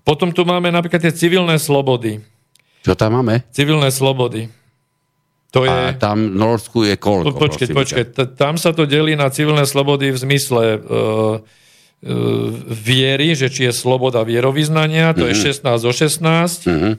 Potom 0.00 0.32
tu 0.32 0.48
máme 0.48 0.72
napríklad 0.72 1.04
tie 1.04 1.12
civilné 1.12 1.60
slobody. 1.60 2.24
Čo 2.80 2.96
tam 2.96 3.20
máme? 3.20 3.44
Civilné 3.52 3.92
slobody. 3.92 4.48
To 5.52 5.68
je... 5.68 5.76
A 5.76 5.92
tam 6.00 6.32
Norsku 6.32 6.88
je 6.88 6.96
koľko? 6.96 7.36
Počkej, 7.36 7.68
počkej, 7.76 8.04
tam 8.40 8.56
sa 8.56 8.72
to 8.72 8.88
delí 8.88 9.20
na 9.20 9.28
civilné 9.28 9.68
slobody 9.68 10.14
v 10.14 10.16
zmysle 10.16 10.62
e, 10.64 10.78
viery, 12.70 13.36
že 13.36 13.52
či 13.52 13.68
je 13.68 13.72
sloboda 13.76 14.24
vierovýznania, 14.24 15.12
to 15.12 15.28
mm-hmm. 15.28 15.36
je 15.36 15.52
16 15.60 15.84
zo 15.84 15.92
16, 15.92 16.72
mm-hmm. 16.72 16.92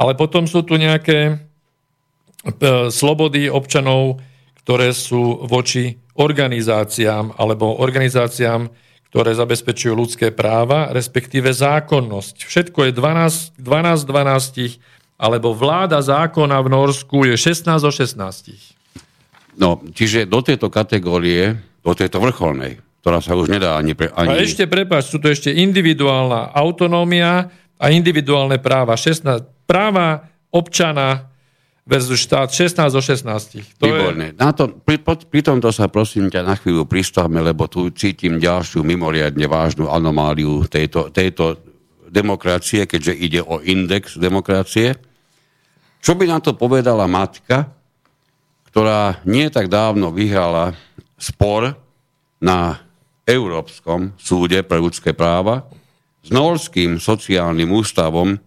ale 0.00 0.12
potom 0.16 0.48
sú 0.48 0.64
tu 0.64 0.80
nejaké 0.80 1.18
e, 1.28 1.34
slobody 2.88 3.52
občanov, 3.52 4.24
ktoré 4.64 4.96
sú 4.96 5.44
voči 5.44 6.00
organizáciám 6.16 7.36
alebo 7.36 7.76
organizáciám, 7.76 8.72
ktoré 9.12 9.36
zabezpečujú 9.36 9.92
ľudské 9.92 10.32
práva, 10.32 10.88
respektíve 10.88 11.52
zákonnosť. 11.52 12.48
Všetko 12.48 12.88
je 12.88 12.92
12, 12.96 13.60
12 13.60 14.08
12 14.08 15.20
alebo 15.20 15.56
vláda 15.56 16.00
zákona 16.00 16.60
v 16.60 16.68
Norsku 16.72 17.28
je 17.28 17.36
16 17.36 17.76
zo 17.76 17.92
16. 17.92 18.20
No, 19.56 19.80
čiže 19.92 20.28
do 20.28 20.44
tejto 20.44 20.68
kategórie, 20.68 21.56
do 21.80 21.92
tejto 21.96 22.20
vrcholnej, 22.20 22.84
ktorá 23.06 23.22
sa 23.22 23.38
už 23.38 23.54
nedá 23.54 23.78
ani... 23.78 23.94
Pre, 23.94 24.10
ani... 24.18 24.34
A 24.34 24.42
ešte, 24.42 24.66
prepáč, 24.66 25.14
sú 25.14 25.22
to 25.22 25.30
ešte 25.30 25.54
individuálna 25.54 26.50
autonómia 26.50 27.46
a 27.78 27.86
individuálne 27.94 28.58
práva. 28.58 28.98
16, 28.98 29.46
práva 29.62 30.26
občana 30.50 31.30
versus 31.86 32.26
štát 32.26 32.50
16 32.50 32.90
zo 32.90 32.98
16. 32.98 33.78
To 33.78 33.86
Výborné. 33.86 34.34
Je... 34.34 34.42
Na 34.42 34.50
to, 34.50 34.74
pri, 34.82 34.98
pri 35.06 35.38
tomto 35.38 35.70
sa 35.70 35.86
prosím 35.86 36.34
ťa 36.34 36.42
na 36.42 36.58
chvíľu 36.58 36.82
pristavme, 36.82 37.38
lebo 37.46 37.70
tu 37.70 37.94
cítim 37.94 38.42
ďalšiu 38.42 38.82
mimoriadne 38.82 39.46
vážnu 39.46 39.86
anomáliu 39.86 40.66
tejto, 40.66 41.14
tejto 41.14 41.62
demokracie, 42.10 42.90
keďže 42.90 43.14
ide 43.14 43.38
o 43.38 43.62
index 43.62 44.18
demokracie. 44.18 44.98
Čo 46.02 46.18
by 46.18 46.26
na 46.26 46.42
to 46.42 46.58
povedala 46.58 47.06
matka, 47.06 47.70
ktorá 48.66 49.22
nie 49.22 49.46
tak 49.46 49.70
dávno 49.70 50.10
vyhrala 50.10 50.74
spor 51.14 51.70
na 52.42 52.82
Európskom 53.26 54.14
súde 54.14 54.62
pre 54.62 54.78
ľudské 54.78 55.10
práva 55.10 55.66
s 56.22 56.30
Norským 56.30 57.02
sociálnym 57.02 57.68
ústavom 57.74 58.38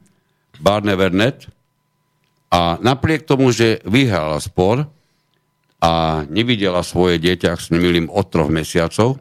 Barnevernet 0.60 1.52
a 2.52 2.80
napriek 2.80 3.28
tomu, 3.28 3.52
že 3.52 3.84
vyhrala 3.86 4.40
spor 4.40 4.88
a 5.80 6.24
nevidela 6.28 6.84
svoje 6.84 7.20
dieťa, 7.20 7.56
ak 7.56 7.60
s 7.60 7.72
nemýlim, 7.72 8.12
od 8.12 8.28
troch 8.28 8.52
mesiacov. 8.52 9.20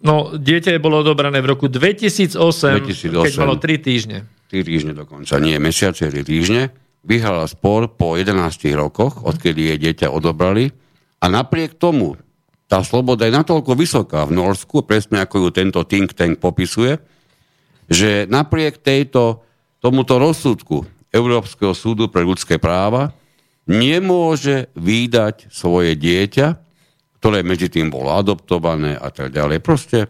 No, 0.00 0.32
dieťa 0.34 0.78
bolo 0.78 1.02
odobrané 1.02 1.42
v 1.42 1.50
roku 1.54 1.66
2008, 1.66 2.38
2008 2.38 3.26
keď 3.26 3.34
malo 3.38 3.58
3 3.58 3.78
týždne. 3.78 4.18
3 4.50 4.66
týždne 4.66 4.92
dokonca, 4.94 5.38
nie 5.42 5.58
mesiace, 5.58 6.06
3 6.06 6.22
týždne 6.22 6.70
vyhrala 7.04 7.48
spor 7.48 7.90
po 7.90 8.16
11 8.16 8.36
rokoch, 8.76 9.24
odkedy 9.24 9.74
jej 9.74 9.78
dieťa 9.80 10.12
odobrali 10.12 10.72
a 11.20 11.26
napriek 11.28 11.76
tomu 11.80 12.16
tá 12.70 12.86
sloboda 12.86 13.26
je 13.26 13.34
natoľko 13.34 13.74
vysoká 13.74 14.22
v 14.30 14.38
Norsku, 14.38 14.86
presne 14.86 15.26
ako 15.26 15.42
ju 15.42 15.48
tento 15.50 15.82
think 15.82 16.14
tank 16.14 16.38
popisuje, 16.38 17.02
že 17.90 18.30
napriek 18.30 18.78
tejto, 18.78 19.42
tomuto 19.82 20.22
rozsudku 20.22 20.86
Európskeho 21.10 21.74
súdu 21.74 22.06
pre 22.06 22.22
ľudské 22.22 22.62
práva 22.62 23.10
nemôže 23.66 24.70
výdať 24.78 25.50
svoje 25.50 25.98
dieťa, 25.98 26.46
ktoré 27.18 27.42
medzi 27.42 27.66
tým 27.66 27.90
bolo 27.90 28.14
adoptované 28.14 28.94
a 28.94 29.10
tak 29.10 29.34
ďalej. 29.34 29.58
Proste 29.58 30.06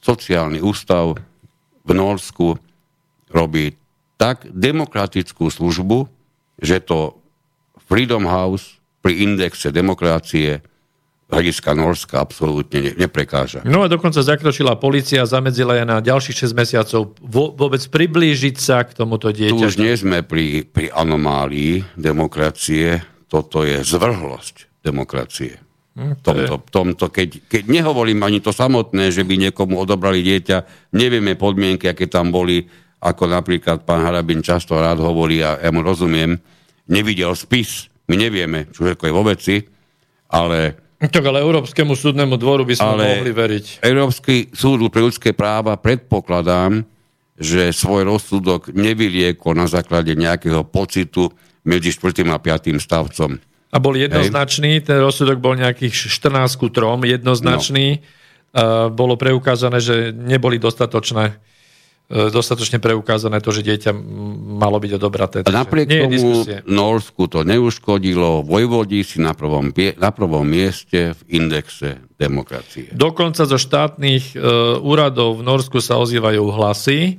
sociálny 0.00 0.64
ústav 0.64 1.20
v 1.84 1.90
Norsku 1.92 2.56
robí 3.28 3.76
tak 4.16 4.48
demokratickú 4.48 5.52
službu, 5.52 6.08
že 6.56 6.80
to 6.80 7.20
Freedom 7.84 8.24
House 8.24 8.80
pri 9.04 9.28
indexe 9.28 9.68
demokracie 9.68 10.71
hľadiska 11.32 11.72
Norska 11.72 12.20
absolútne 12.20 12.92
neprekáža. 12.92 13.64
No 13.64 13.80
a 13.80 13.88
dokonca 13.88 14.20
zakročila 14.20 14.76
policia, 14.76 15.24
zamedzila 15.24 15.80
je 15.80 15.84
na 15.88 15.98
ďalších 16.04 16.44
6 16.44 16.52
mesiacov 16.52 17.16
vôbec 17.24 17.80
priblížiť 17.80 18.56
sa 18.60 18.84
k 18.84 18.92
tomuto 18.92 19.32
dieťaťu. 19.32 19.56
Tu 19.56 19.64
už 19.64 19.80
nie 19.80 19.96
sme 19.96 20.20
pri, 20.20 20.68
pri 20.68 20.92
anomálii 20.92 21.96
demokracie, 21.96 23.00
toto 23.32 23.64
je 23.64 23.80
zvrhlosť 23.80 24.84
demokracie. 24.84 25.56
To 25.92 26.32
tomto, 26.32 26.56
tomto, 26.72 27.06
keď, 27.12 27.48
keď 27.52 27.62
nehovorím 27.68 28.24
ani 28.24 28.40
to 28.40 28.48
samotné, 28.48 29.12
že 29.12 29.28
by 29.28 29.36
niekomu 29.36 29.76
odobrali 29.76 30.24
dieťa, 30.24 30.88
nevieme 30.96 31.36
podmienky, 31.36 31.84
aké 31.84 32.08
tam 32.08 32.32
boli, 32.32 32.64
ako 33.04 33.28
napríklad 33.28 33.84
pán 33.84 34.00
Harabin 34.00 34.40
často 34.40 34.76
rád 34.80 35.04
hovorí, 35.04 35.44
a 35.44 35.60
ja 35.60 35.68
mu 35.68 35.84
rozumiem, 35.84 36.40
nevidel 36.88 37.36
spis. 37.36 37.92
My 38.08 38.16
nevieme, 38.16 38.72
čo 38.72 38.88
je 38.88 39.12
vo 39.12 39.24
veci, 39.24 39.60
ale... 40.32 40.80
Tak 41.02 41.22
ale 41.26 41.42
Európskemu 41.42 41.98
súdnemu 41.98 42.38
dvoru 42.38 42.62
by 42.62 42.74
sme 42.78 42.90
ale 42.94 43.04
mohli 43.18 43.32
veriť. 43.34 43.82
Európsky 43.82 44.54
súd 44.54 44.86
pre 44.86 45.02
ľudské 45.02 45.34
práva 45.34 45.74
predpokladám, 45.74 46.86
že 47.34 47.74
svoj 47.74 48.06
rozsudok 48.06 48.70
nevylieko 48.70 49.50
na 49.50 49.66
základe 49.66 50.14
nejakého 50.14 50.62
pocitu 50.62 51.34
medzi 51.66 51.90
4. 51.90 52.22
a 52.30 52.38
5. 52.38 52.78
stavcom. 52.78 53.34
A 53.72 53.76
bol 53.80 53.96
jednoznačný, 53.96 54.78
Hej. 54.78 54.86
ten 54.86 54.98
rozsudok 55.00 55.40
bol 55.40 55.56
nejakých 55.56 56.12
14 56.12 56.60
ku 56.60 56.68
3, 56.68 57.02
jednoznačný. 57.18 57.98
No. 57.98 58.20
Uh, 58.52 58.92
bolo 58.92 59.16
preukázané, 59.16 59.80
že 59.80 60.12
neboli 60.12 60.60
dostatočné 60.60 61.40
dostatočne 62.10 62.76
preukázané 62.76 63.40
to, 63.40 63.54
že 63.54 63.64
dieťa 63.64 63.92
malo 64.58 64.76
byť 64.76 64.92
odobraté. 65.00 65.36
A 65.48 65.52
napriek 65.52 65.88
tomu 65.88 66.12
diskusie. 66.12 66.60
Norsku 66.68 67.24
to 67.28 67.40
neuškodilo, 67.40 68.44
Vojvodí 68.44 69.00
si 69.00 69.16
na 69.22 69.32
prvom, 69.32 69.72
na 69.74 70.10
prvom 70.12 70.44
mieste 70.44 71.16
v 71.16 71.20
indexe 71.32 72.04
demokracie. 72.20 72.92
Dokonca 72.92 73.48
zo 73.48 73.56
štátnych 73.56 74.36
e, 74.36 74.44
úradov 74.84 75.40
v 75.40 75.46
Norsku 75.48 75.80
sa 75.80 75.96
ozývajú 75.96 76.42
hlasy, 76.52 77.16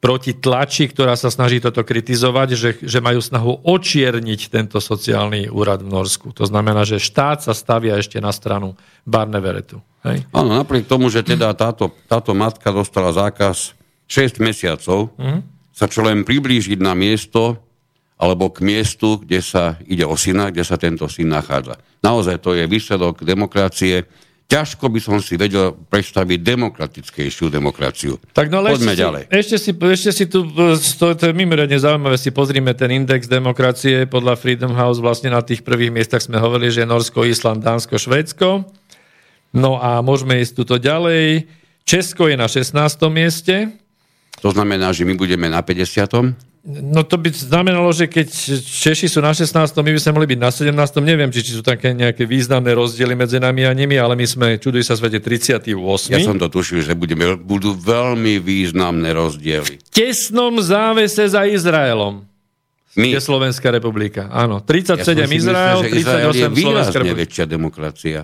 proti 0.00 0.32
tlači, 0.32 0.88
ktorá 0.88 1.12
sa 1.12 1.28
snaží 1.28 1.60
toto 1.60 1.84
kritizovať, 1.84 2.48
že, 2.56 2.70
že 2.80 2.98
majú 3.04 3.20
snahu 3.20 3.68
očierniť 3.68 4.40
tento 4.48 4.80
sociálny 4.80 5.52
úrad 5.52 5.84
v 5.84 5.92
Norsku. 5.92 6.32
To 6.40 6.48
znamená, 6.48 6.88
že 6.88 6.96
štát 6.96 7.44
sa 7.44 7.52
stavia 7.52 8.00
ešte 8.00 8.16
na 8.16 8.32
stranu 8.32 8.80
Barneveretu. 9.04 9.84
Áno, 10.32 10.56
napriek 10.56 10.88
tomu, 10.88 11.12
že 11.12 11.20
teda 11.20 11.52
táto, 11.52 11.92
táto 12.08 12.32
matka 12.32 12.72
dostala 12.72 13.12
zákaz 13.12 13.76
6 14.10 14.42
mesiacov, 14.42 15.14
mm. 15.14 15.40
sa 15.70 15.86
čo 15.86 16.02
len 16.02 16.26
priblížiť 16.26 16.82
na 16.82 16.98
miesto, 16.98 17.62
alebo 18.20 18.52
k 18.52 18.60
miestu, 18.66 19.22
kde 19.22 19.40
sa 19.40 19.80
ide 19.86 20.04
o 20.04 20.12
syna, 20.18 20.50
kde 20.50 20.66
sa 20.66 20.76
tento 20.76 21.08
syn 21.08 21.32
nachádza. 21.32 21.80
Naozaj 22.04 22.36
to 22.42 22.52
je 22.52 22.68
výsledok 22.68 23.24
demokracie, 23.24 24.04
ťažko 24.50 24.90
by 24.90 25.00
som 25.00 25.16
si 25.22 25.38
vedel 25.38 25.72
predstaviť 25.72 26.38
demokratickejšiu 26.42 27.46
demokraciu. 27.48 28.18
Tak 28.34 28.50
no 28.50 28.60
ale 28.60 28.74
Poďme 28.74 28.92
ešte 28.92 29.02
ďalej. 29.06 29.22
Si, 29.22 29.32
ešte, 29.38 29.56
si, 29.56 29.70
ešte 29.72 30.10
si 30.10 30.24
tu, 30.26 30.42
to, 30.98 31.06
to 31.14 31.24
je 31.30 31.32
mimoriadne 31.32 31.78
zaujímavé, 31.78 32.18
si 32.18 32.34
pozrime 32.34 32.74
ten 32.74 32.90
index 32.90 33.30
demokracie 33.30 34.10
podľa 34.10 34.34
Freedom 34.36 34.74
House, 34.74 34.98
vlastne 34.98 35.30
na 35.30 35.40
tých 35.40 35.62
prvých 35.62 35.94
miestach 35.94 36.20
sme 36.20 36.42
hovorili, 36.42 36.74
že 36.74 36.84
Norsko, 36.84 37.22
Island, 37.22 37.62
Dánsko, 37.62 37.94
Švédsko. 37.96 38.66
No 39.54 39.78
a 39.78 40.02
môžeme 40.02 40.42
ísť 40.42 40.52
tuto 40.60 40.76
ďalej. 40.76 41.46
Česko 41.86 42.28
je 42.28 42.36
na 42.36 42.50
16. 42.50 42.76
mieste. 43.08 43.80
To 44.40 44.50
znamená, 44.50 44.92
že 44.96 45.04
my 45.04 45.14
budeme 45.16 45.46
na 45.52 45.60
50. 45.60 46.50
No 46.60 47.00
to 47.08 47.16
by 47.16 47.32
znamenalo, 47.32 47.88
že 47.88 48.04
keď 48.04 48.28
Češi 48.60 49.08
sú 49.08 49.24
na 49.24 49.32
16, 49.32 49.72
my 49.80 49.90
by 49.96 50.00
sme 50.00 50.12
mohli 50.12 50.28
byť 50.36 50.40
na 50.40 50.52
17, 50.52 50.76
neviem, 51.00 51.32
či, 51.32 51.40
či 51.40 51.56
sú 51.56 51.64
také 51.64 51.96
nejaké 51.96 52.28
významné 52.28 52.76
rozdiely 52.76 53.16
medzi 53.16 53.40
nami 53.40 53.64
a 53.64 53.72
nimi, 53.72 53.96
ale 53.96 54.12
my 54.12 54.26
sme, 54.28 54.46
čuduj 54.60 54.84
sa 54.84 54.92
svete, 54.92 55.24
38. 55.24 55.72
Ja 56.12 56.20
som 56.20 56.36
to 56.36 56.52
tušil, 56.52 56.84
že 56.84 56.92
budeme, 56.92 57.32
budú 57.40 57.72
veľmi 57.72 58.36
významné 58.44 59.08
rozdiely. 59.16 59.80
V 59.80 59.92
tesnom 59.92 60.60
závese 60.60 61.24
za 61.24 61.48
Izraelom. 61.48 62.28
My. 62.98 63.08
Je 63.14 63.22
Slovenská 63.22 63.70
republika. 63.70 64.26
Áno, 64.34 64.60
37 64.60 65.14
Ja 65.14 65.30
Izrael, 65.30 65.78
myslel, 65.86 65.94
že 65.94 65.98
Izrael 66.02 66.32
38 66.34 66.58
je 66.58 66.60
Slovenská 66.60 67.00
väčšia 67.14 67.44
demokracia. 67.46 68.20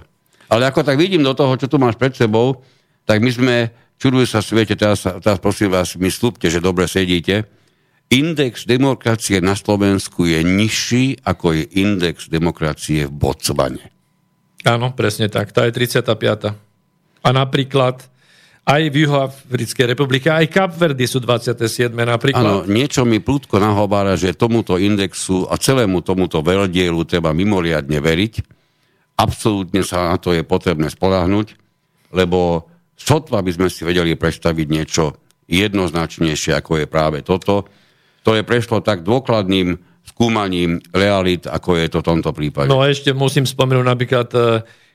Ale 0.50 0.66
ako 0.66 0.82
tak 0.82 0.98
vidím 0.98 1.22
do 1.22 1.32
toho, 1.32 1.54
čo 1.54 1.70
tu 1.70 1.78
máš 1.78 1.94
pred 1.94 2.12
sebou, 2.12 2.66
tak 3.06 3.22
my 3.22 3.30
sme, 3.30 3.56
čuduj 3.96 4.28
sa 4.28 4.40
svete, 4.44 4.76
teraz, 4.76 5.04
teraz 5.04 5.38
prosím 5.40 5.72
vás, 5.72 5.96
mi 5.96 6.12
slúbte, 6.12 6.48
že 6.48 6.60
dobre 6.60 6.88
sedíte, 6.88 7.48
index 8.12 8.64
demokracie 8.68 9.42
na 9.42 9.58
Slovensku 9.58 10.28
je 10.28 10.40
nižší, 10.46 11.20
ako 11.26 11.56
je 11.56 11.64
index 11.80 12.30
demokracie 12.30 13.10
v 13.10 13.12
Botsvane. 13.12 13.84
Áno, 14.66 14.94
presne 14.94 15.30
tak. 15.30 15.54
Tá 15.54 15.66
je 15.66 15.74
35. 15.74 16.54
A 17.22 17.28
napríklad 17.30 18.02
aj 18.66 18.82
v 18.90 19.06
Juhoafrickej 19.06 19.94
republike, 19.94 20.26
aj 20.26 20.50
Kapverdy 20.50 21.06
sú 21.06 21.22
27. 21.22 21.94
Áno, 21.94 22.18
napríklad. 22.18 22.66
niečo 22.66 23.06
mi 23.06 23.22
prúdko 23.22 23.62
nahovára, 23.62 24.18
že 24.18 24.34
tomuto 24.34 24.74
indexu 24.74 25.46
a 25.46 25.54
celému 25.54 26.02
tomuto 26.02 26.42
veľdielu 26.42 26.98
treba 27.06 27.30
mimoriadne 27.30 28.02
veriť. 28.02 28.34
Absolútne 29.22 29.86
sa 29.86 30.10
na 30.10 30.18
to 30.18 30.34
je 30.34 30.42
potrebné 30.42 30.90
spolahnuť, 30.90 31.54
lebo 32.10 32.66
sotva 32.96 33.44
by 33.44 33.52
sme 33.52 33.68
si 33.68 33.84
vedeli 33.84 34.16
predstaviť 34.16 34.66
niečo 34.66 35.04
jednoznačnejšie, 35.46 36.58
ako 36.58 36.82
je 36.82 36.86
práve 36.90 37.22
toto, 37.22 37.68
ktoré 38.26 38.42
prešlo 38.42 38.82
tak 38.82 39.06
dôkladným 39.06 39.78
skúmaním 40.02 40.82
realít, 40.90 41.46
ako 41.46 41.78
je 41.78 41.86
to 41.86 41.98
v 42.02 42.08
tomto 42.08 42.30
prípade. 42.34 42.70
No 42.70 42.82
a 42.82 42.90
ešte 42.90 43.14
musím 43.14 43.46
spomenúť 43.46 43.86
napríklad, 43.86 44.28
e, 44.34 44.38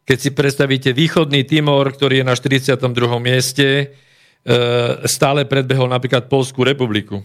keď 0.04 0.18
si 0.18 0.30
predstavíte 0.36 0.92
východný 0.92 1.48
Timor, 1.48 1.96
ktorý 1.96 2.24
je 2.24 2.26
na 2.28 2.36
42. 2.36 3.20
mieste, 3.20 3.68
e, 3.78 3.86
stále 5.08 5.48
predbehol 5.48 5.88
napríklad 5.88 6.28
Polskú 6.28 6.64
republiku. 6.64 7.24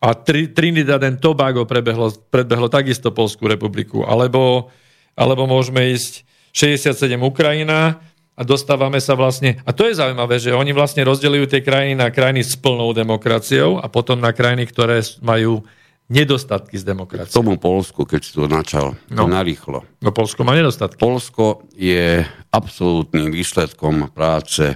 A 0.00 0.16
Tri- 0.16 0.50
Trinidad 0.50 1.02
and 1.02 1.18
Tobago 1.18 1.66
prebehlo, 1.66 2.10
predbehlo 2.30 2.66
takisto 2.72 3.14
Polskú 3.14 3.46
republiku. 3.46 4.02
Alebo, 4.02 4.70
alebo 5.14 5.46
môžeme 5.46 5.92
ísť 5.94 6.26
67 6.52 7.20
Ukrajina 7.22 8.02
a 8.40 8.42
dostávame 8.42 8.96
sa 9.04 9.12
vlastne... 9.12 9.60
A 9.68 9.76
to 9.76 9.84
je 9.84 10.00
zaujímavé, 10.00 10.40
že 10.40 10.56
oni 10.56 10.72
vlastne 10.72 11.04
rozdeľujú 11.04 11.44
tie 11.44 11.60
krajiny 11.60 11.92
na 11.92 12.08
krajiny 12.08 12.40
s 12.40 12.56
plnou 12.56 12.96
demokraciou 12.96 13.76
a 13.76 13.84
potom 13.92 14.16
na 14.16 14.32
krajiny, 14.32 14.64
ktoré 14.64 15.04
majú 15.20 15.60
nedostatky 16.08 16.74
z 16.74 16.82
K 16.82 16.88
demokracie. 16.90 17.30
tomu 17.36 17.60
Polsku, 17.60 18.08
keď 18.08 18.20
si 18.24 18.32
to 18.32 18.48
načal, 18.48 18.96
no. 19.12 19.28
Narýchlo. 19.28 19.84
No 20.00 20.10
Polsko 20.10 20.42
má 20.42 20.56
nedostatky. 20.56 20.96
Polsko 20.96 21.68
je 21.76 22.24
absolútnym 22.48 23.28
výsledkom 23.28 24.08
práce 24.10 24.72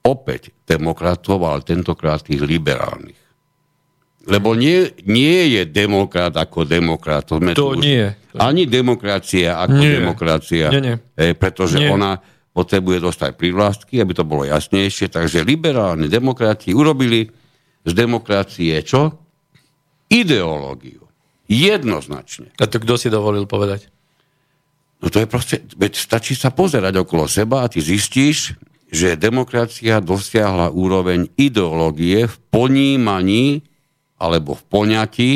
opäť 0.00 0.50
demokratov, 0.64 1.44
ale 1.44 1.60
tentokrát 1.60 2.24
tých 2.24 2.40
liberálnych. 2.40 3.20
Lebo 4.24 4.52
nie, 4.56 4.88
nie 5.04 5.54
je 5.60 5.62
demokrat 5.64 6.32
ako 6.36 6.64
demokrat. 6.64 7.28
To, 7.28 7.40
To 7.40 7.76
už- 7.76 7.84
nie. 7.84 8.04
Ani 8.36 8.64
demokracia 8.68 9.58
ako 9.60 9.80
Nie. 9.80 9.92
demokracia. 10.00 10.66
Nie, 10.70 10.80
nie. 10.80 10.96
E, 11.16 11.32
pretože 11.34 11.78
Nie. 11.80 11.90
ona 11.90 12.20
potrebuje 12.50 12.98
dostať 12.98 13.38
prívlastky, 13.38 14.02
aby 14.02 14.12
to 14.14 14.26
bolo 14.26 14.42
jasnejšie. 14.42 15.10
Takže 15.10 15.46
liberálni 15.46 16.10
demokrati 16.10 16.74
urobili 16.74 17.26
z 17.86 17.92
demokracie 17.94 18.74
čo? 18.82 19.14
Ideológiu. 20.10 21.06
Jednoznačne. 21.46 22.50
A 22.58 22.66
to 22.66 22.82
kto 22.82 22.94
si 22.98 23.08
dovolil 23.10 23.46
povedať? 23.46 23.90
No 25.00 25.08
to 25.08 25.22
je 25.22 25.26
proste, 25.30 25.56
veď 25.80 25.92
stačí 25.96 26.36
sa 26.36 26.52
pozerať 26.52 27.00
okolo 27.00 27.24
seba 27.24 27.64
a 27.64 27.70
ty 27.72 27.80
zistíš, 27.80 28.52
že 28.90 29.16
demokracia 29.16 30.02
dosiahla 30.02 30.74
úroveň 30.74 31.30
ideológie 31.38 32.26
v 32.26 32.36
ponímaní 32.50 33.62
alebo 34.20 34.58
v 34.58 34.62
poňatí 34.66 35.30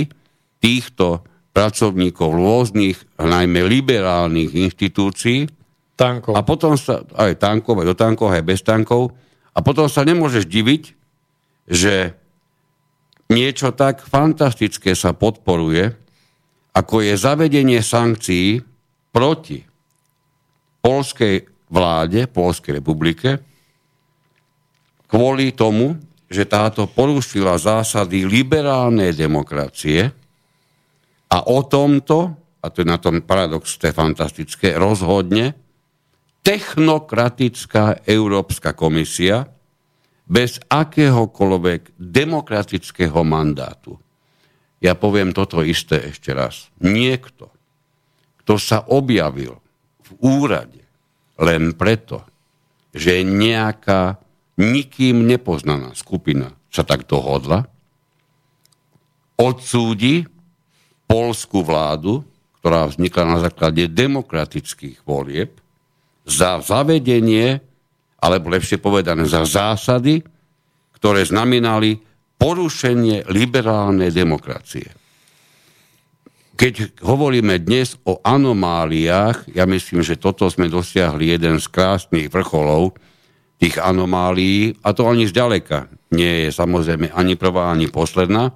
týchto 0.59 1.25
pracovníkov 1.55 2.35
rôznych, 2.35 2.99
najmä 3.17 3.63
liberálnych 3.65 4.53
inštitúcií, 4.53 5.47
Tankov. 5.95 6.35
a 6.35 6.43
potom 6.43 6.75
sa, 6.75 7.07
aj 7.15 7.39
tankov, 7.39 7.79
aj 7.79 7.87
do 7.87 7.95
tankov, 7.95 8.35
aj 8.35 8.43
bez 8.43 8.67
tankov, 8.67 9.15
a 9.55 9.63
potom 9.63 9.87
sa 9.87 10.03
nemôžeš 10.03 10.51
diviť, 10.51 10.83
že 11.71 12.19
niečo 13.31 13.71
tak 13.71 14.03
fantastické 14.03 14.99
sa 14.99 15.15
podporuje, 15.15 15.95
ako 16.75 17.07
je 17.07 17.15
zavedenie 17.15 17.79
sankcií 17.79 18.59
proti 19.15 19.63
polskej 20.83 21.47
vláde, 21.71 22.27
Polskej 22.27 22.83
republike, 22.83 23.39
kvôli 25.07 25.55
tomu, 25.55 25.95
že 26.27 26.51
táto 26.51 26.91
porušila 26.91 27.55
zásady 27.55 28.27
liberálnej 28.27 29.15
demokracie 29.15 30.11
a 31.31 31.39
o 31.47 31.63
tomto, 31.63 32.35
a 32.59 32.67
to 32.67 32.83
je 32.83 32.87
na 32.91 32.99
tom 32.99 33.23
paradox, 33.23 33.79
to 33.79 33.87
je 33.87 33.95
fantastické, 33.95 34.75
rozhodne 34.75 35.64
technokratická 36.45 38.05
Európska 38.05 38.77
komisia 38.77 39.49
bez 40.29 40.61
akéhokoľvek 40.69 41.97
demokratického 41.97 43.25
mandátu. 43.25 43.97
Ja 44.85 44.93
poviem 44.93 45.33
toto 45.33 45.65
isté 45.65 46.13
ešte 46.13 46.37
raz. 46.37 46.69
Niekto, 46.85 47.49
kto 48.45 48.61
sa 48.61 48.85
objavil 48.93 49.57
v 50.05 50.11
úrade 50.21 50.85
len 51.41 51.73
preto, 51.73 52.21
že 52.93 53.25
nejaká 53.25 54.21
nikým 54.61 55.25
nepoznaná 55.25 55.97
skupina 55.97 56.53
sa 56.69 56.85
tak 56.85 57.09
dohodla, 57.09 57.65
odsúdi 59.41 60.29
polskú 61.09 61.65
vládu, 61.65 62.23
ktorá 62.61 62.87
vznikla 62.87 63.25
na 63.25 63.39
základe 63.43 63.89
demokratických 63.91 65.03
volieb, 65.03 65.64
za 66.25 66.61
zavedenie, 66.61 67.61
alebo 68.21 68.49
lepšie 68.49 68.81
povedané, 68.81 69.29
za 69.29 69.45
zásady, 69.45 70.25
ktoré 70.97 71.25
znamenali 71.29 72.01
porušenie 72.41 73.29
liberálnej 73.29 74.09
demokracie. 74.09 74.89
Keď 76.55 77.03
hovoríme 77.03 77.61
dnes 77.61 77.99
o 78.07 78.23
anomáliách, 78.23 79.53
ja 79.53 79.69
myslím, 79.69 80.01
že 80.07 80.17
toto 80.17 80.49
sme 80.49 80.71
dosiahli 80.71 81.35
jeden 81.35 81.59
z 81.61 81.67
krásnych 81.69 82.31
vrcholov 82.31 82.97
tých 83.59 83.77
anomálií, 83.83 84.79
a 84.87 84.95
to 84.95 85.05
ani 85.11 85.27
zďaleka 85.27 85.91
nie 86.15 86.47
je 86.47 86.51
samozrejme 86.55 87.11
ani 87.11 87.35
prvá, 87.35 87.75
ani 87.75 87.91
posledná. 87.91 88.55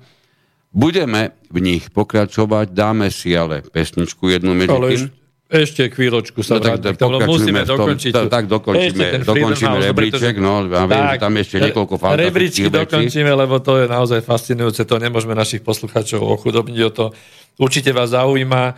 Budeme 0.70 1.34
v 1.50 1.58
nich 1.58 1.90
pokračovať, 1.90 2.70
dáme 2.70 3.10
si 3.10 3.34
ale 3.34 3.66
pesničku 3.66 4.30
jednu 4.30 4.54
medzi 4.54 4.78
tým. 4.78 5.02
Eš, 5.48 5.72
ešte 5.72 5.82
chvíľočku 5.88 6.40
sa 6.40 6.56
No 6.56 6.60
tak 6.60 6.70
vrátim 6.76 6.92
k 6.92 6.98
tomu, 6.98 7.10
lebo 7.14 7.24
pokračujme 7.24 7.40
musíme 7.40 7.60
v 7.60 7.66
tom. 7.66 7.78
dokončiť. 7.80 8.12
Tak- 8.12 8.28
tak 8.28 8.44
dokončíme- 8.46 9.10
dokončíme 9.24 9.68
House, 9.74 9.86
rebríček, 9.86 10.34
pretože- 10.36 10.44
no, 10.44 10.52
a 10.68 10.82
viem, 10.84 11.04
že 11.08 11.18
tam 11.18 11.32
ešte 11.34 11.56
niekoľko 11.58 11.94
fantastických 11.96 12.28
Rebríčky 12.28 12.62
vecí. 12.64 12.76
dokončíme, 12.78 13.30
lebo 13.32 13.54
to 13.58 13.72
je 13.76 13.86
naozaj 13.86 14.20
fascinujúce, 14.20 14.80
to 14.84 14.96
nemôžeme 14.96 15.32
našich 15.32 15.62
poslucháčov 15.62 16.20
ochudobniť 16.20 16.80
o 16.84 16.90
to. 16.92 17.04
Určite 17.56 17.90
vás 17.90 18.12
zaujíma, 18.12 18.76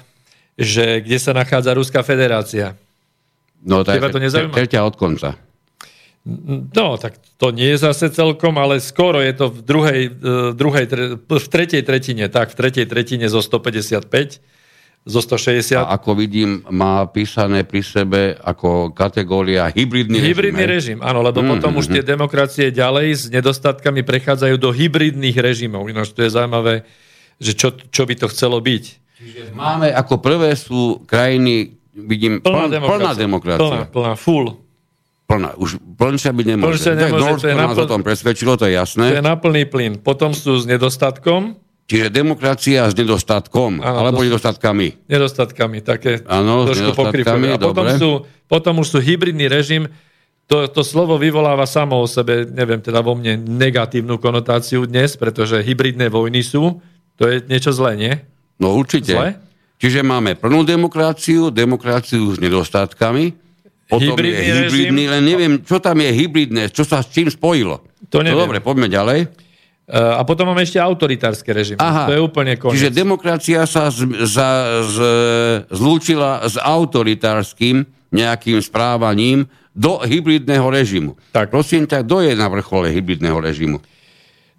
že 0.54 1.02
kde 1.02 1.18
sa 1.18 1.32
nachádza 1.32 1.74
Ruská 1.74 2.00
federácia. 2.00 2.78
No 3.60 3.84
tak, 3.84 4.00
Teba 4.00 4.08
to 4.08 4.18
nezaujíma? 4.18 4.54
tretia 4.54 4.80
od 4.80 4.94
konca. 4.94 5.36
No, 6.70 7.00
tak 7.00 7.16
to 7.36 7.48
nie 7.48 7.72
je 7.72 7.80
zase 7.80 8.12
celkom, 8.12 8.52
ale 8.56 8.76
skoro 8.76 9.24
je 9.24 9.32
to 9.32 9.48
v 9.48 9.58
druhej, 9.60 10.00
e, 10.06 10.10
druhej 10.52 10.84
v 11.16 11.46
tretej 11.48 11.80
tretine, 11.80 12.28
tak 12.28 12.52
v 12.52 12.56
tretej 12.56 12.84
tretine 12.84 13.24
zo 13.26 13.40
155 13.40 14.40
zo 15.00 15.20
160. 15.24 15.80
A 15.80 15.96
ako 15.96 16.12
vidím, 16.12 16.60
má 16.68 17.08
písané 17.08 17.64
pri 17.64 17.80
sebe 17.80 18.36
ako 18.36 18.92
kategória 18.92 19.72
hybridný, 19.72 20.20
hybridný 20.20 20.64
režim. 20.68 20.96
režim. 20.96 20.98
áno, 21.00 21.24
lebo 21.24 21.40
mm, 21.40 21.48
potom 21.56 21.72
už 21.80 21.88
tie 21.88 22.04
demokracie 22.04 22.68
ďalej 22.68 23.06
s 23.16 23.22
nedostatkami 23.32 24.04
prechádzajú 24.04 24.60
do 24.60 24.68
hybridných 24.68 25.36
režimov. 25.40 25.88
Ináč 25.88 26.12
to 26.12 26.20
je 26.20 26.30
zaujímavé, 26.36 26.84
že 27.40 27.56
čo, 27.56 27.72
čo 27.72 28.04
by 28.04 28.14
to 28.20 28.26
chcelo 28.28 28.60
byť. 28.60 28.84
Čiže 29.20 29.42
máme 29.56 29.88
ako 29.88 30.20
prvé 30.20 30.52
sú 30.52 31.04
krajiny, 31.08 31.80
vidím, 31.96 32.44
plná, 32.44 32.68
pln, 32.68 32.72
demokracia. 32.72 33.00
plná 33.00 33.12
demokracia. 33.16 33.64
Plná, 33.64 33.84
plná, 33.88 34.12
full. 34.20 34.46
Plná, 35.24 35.54
už 35.56 35.80
plnšia 35.96 36.32
byť 36.36 36.46
nemôže. 36.48 36.68
Plnšia 36.76 36.94
nemôže, 36.96 37.24
tak 37.24 37.32
Norsko 37.40 37.56
nás 37.56 37.78
o 37.78 37.88
tom 37.88 38.02
presvedčilo, 38.04 38.52
to 38.60 38.68
je 38.68 38.76
jasné. 38.76 39.06
To 39.14 39.18
je 39.20 39.24
na 39.24 39.36
plný 39.38 39.64
plyn. 39.64 39.92
Potom 40.02 40.36
sú 40.36 40.60
s 40.60 40.68
nedostatkom, 40.68 41.56
Čiže 41.90 42.06
demokracia 42.06 42.86
s 42.86 42.94
nedostatkom, 42.94 43.82
ano, 43.82 43.96
alebo 44.06 44.22
dos- 44.22 44.30
nedostatkami. 44.30 45.10
Nedostatkami, 45.10 45.82
také 45.82 46.22
ano, 46.22 46.62
trošku 46.70 46.94
pokrývkové. 46.94 47.58
A 47.58 47.58
potom, 47.58 47.86
sú, 47.98 48.10
potom 48.46 48.78
už 48.78 48.94
sú 48.94 48.98
hybridný 49.02 49.50
režim, 49.50 49.90
to, 50.46 50.70
to 50.70 50.86
slovo 50.86 51.18
vyvoláva 51.18 51.66
samo 51.66 51.98
o 51.98 52.06
sebe, 52.06 52.46
neviem, 52.46 52.78
teda 52.78 53.02
vo 53.02 53.18
mne 53.18 53.42
negatívnu 53.42 54.22
konotáciu 54.22 54.86
dnes, 54.86 55.18
pretože 55.18 55.58
hybridné 55.58 56.06
vojny 56.06 56.46
sú, 56.46 56.78
to 57.18 57.26
je 57.26 57.42
niečo 57.50 57.74
zlé, 57.74 57.98
nie? 57.98 58.12
No 58.62 58.78
určite. 58.78 59.10
Zlé? 59.10 59.42
Čiže 59.82 60.06
máme 60.06 60.38
plnú 60.38 60.62
demokraciu, 60.62 61.50
demokraciu 61.50 62.22
s 62.30 62.38
nedostatkami, 62.38 63.34
potom 63.90 64.14
hybridný 64.14 64.46
je 64.46 64.54
hybridný, 64.54 65.02
režim, 65.06 65.10
len 65.10 65.22
neviem, 65.26 65.52
čo 65.66 65.82
tam 65.82 65.98
je 65.98 66.10
hybridné, 66.14 66.62
čo 66.70 66.86
sa 66.86 67.02
s 67.02 67.10
čím 67.10 67.26
spojilo. 67.26 67.82
To 68.14 68.22
neviem. 68.22 68.38
No 68.38 68.46
dobre, 68.46 68.62
poďme 68.62 68.86
ďalej. 68.86 69.49
Eh, 69.90 69.98
a 69.98 70.22
potom 70.22 70.46
máme 70.46 70.62
ešte 70.62 70.78
autoritárske 70.78 71.50
režimy. 71.50 71.82
Aha, 71.82 72.06
to 72.06 72.14
je 72.14 72.22
úplne 72.22 72.54
koniec. 72.54 72.78
Čiže 72.78 72.94
demokracia 72.94 73.66
sa 73.66 73.90
z, 73.90 74.06
za, 74.22 74.48
z, 74.86 74.96
zlúčila 75.66 76.46
s 76.46 76.54
autoritárským 76.54 77.82
nejakým 78.14 78.62
správaním 78.62 79.50
do 79.74 79.98
hybridného 79.98 80.62
režimu. 80.70 81.18
Tak. 81.34 81.50
Prosím 81.50 81.90
ťa, 81.90 82.06
kto 82.06 82.22
je 82.22 82.38
na 82.38 82.46
vrchole 82.46 82.94
hybridného 82.94 83.38
režimu? 83.42 83.82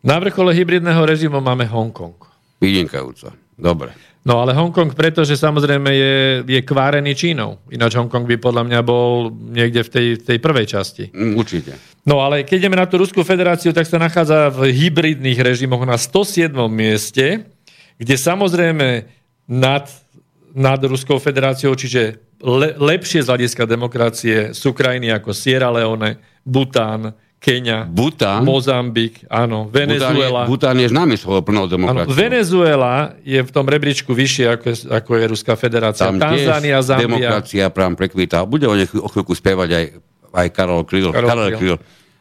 Na 0.03 0.19
vrchole 0.19 0.51
hybridného 0.51 0.99
režimu 1.07 1.39
máme 1.39 1.63
Hongkong. 1.63 2.19
Vynikajúco. 2.59 3.31
Dobre. 3.55 3.95
No 4.21 4.37
ale 4.37 4.53
Hongkong, 4.53 4.93
pretože 4.93 5.33
samozrejme 5.33 5.89
je, 5.89 6.15
je 6.45 6.61
kvárený 6.61 7.17
Čínou. 7.17 7.57
Ináč 7.73 7.97
Hongkong 7.97 8.29
by 8.29 8.37
podľa 8.37 8.63
mňa 8.69 8.79
bol 8.85 9.33
niekde 9.33 9.81
v 9.81 9.89
tej, 9.89 10.07
tej 10.21 10.37
prvej 10.37 10.69
časti. 10.69 11.09
Mm, 11.09 11.33
určite. 11.33 11.73
No 12.05 12.21
ale 12.21 12.45
keď 12.45 12.65
ideme 12.65 12.77
na 12.77 12.85
tú 12.85 13.01
Ruskú 13.01 13.25
federáciu, 13.25 13.73
tak 13.73 13.89
sa 13.89 13.97
nachádza 13.97 14.53
v 14.53 14.69
hybridných 14.69 15.41
režimoch 15.41 15.81
na 15.89 15.97
107. 15.97 16.53
mieste, 16.69 17.49
kde 17.97 18.15
samozrejme 18.17 19.09
nad, 19.49 19.89
nad 20.53 20.79
Ruskou 20.85 21.17
federáciou, 21.17 21.73
čiže 21.73 22.21
le, 22.45 22.77
lepšie 22.77 23.25
z 23.25 23.29
hľadiska 23.29 23.65
demokracie 23.65 24.53
sú 24.53 24.73
krajiny 24.77 25.09
ako 25.17 25.33
Sierra 25.33 25.73
Leone, 25.73 26.21
Bután, 26.45 27.13
Kenia, 27.41 27.89
Bután, 27.89 28.45
Mozambik, 28.45 29.25
áno, 29.25 29.65
Venezuela. 29.65 30.45
Bután 30.45 30.77
je, 30.77 30.77
Bután 30.77 30.77
je 30.77 30.87
známy 30.93 31.15
svojou 31.17 31.41
plnou 31.41 31.65
demokraciou. 31.65 32.13
Venezuela 32.13 33.17
je 33.25 33.41
v 33.41 33.49
tom 33.49 33.65
rebríčku 33.65 34.13
vyššie 34.13 34.45
ako 34.45 34.65
je, 34.69 34.75
ako 34.85 35.11
je 35.17 35.23
Ruská 35.25 35.53
federácia. 35.57 36.05
Tam 36.05 36.21
Tanzánia, 36.21 36.77
Zambia. 36.85 37.09
demokracia 37.09 37.65
prám 37.73 37.97
prekvítá. 37.97 38.45
Bude 38.45 38.69
o, 38.69 38.77
nech, 38.77 38.93
o 38.93 39.09
chvíľku 39.09 39.33
spievať 39.33 39.69
aj, 39.73 39.85
aj 40.37 40.47
Karol 40.53 40.85
Kryl. 40.85 41.09
Karol, 41.09 41.29
Karol 41.33 41.49
Kryl. 41.57 41.77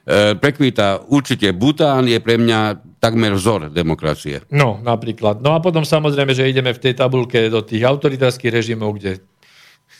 E, 0.08 0.40
prekvítá 0.40 1.04
určite. 1.04 1.52
Bután 1.52 2.08
je 2.08 2.16
pre 2.16 2.40
mňa 2.40 2.80
takmer 2.96 3.36
vzor 3.36 3.68
demokracie. 3.68 4.40
No, 4.48 4.80
napríklad. 4.80 5.44
No 5.44 5.52
a 5.52 5.60
potom 5.60 5.84
samozrejme, 5.84 6.32
že 6.32 6.48
ideme 6.48 6.72
v 6.72 6.80
tej 6.80 6.96
tabulke 6.96 7.52
do 7.52 7.60
tých 7.60 7.84
autoritárskych 7.84 8.48
režimov, 8.48 8.96
kde 8.96 9.20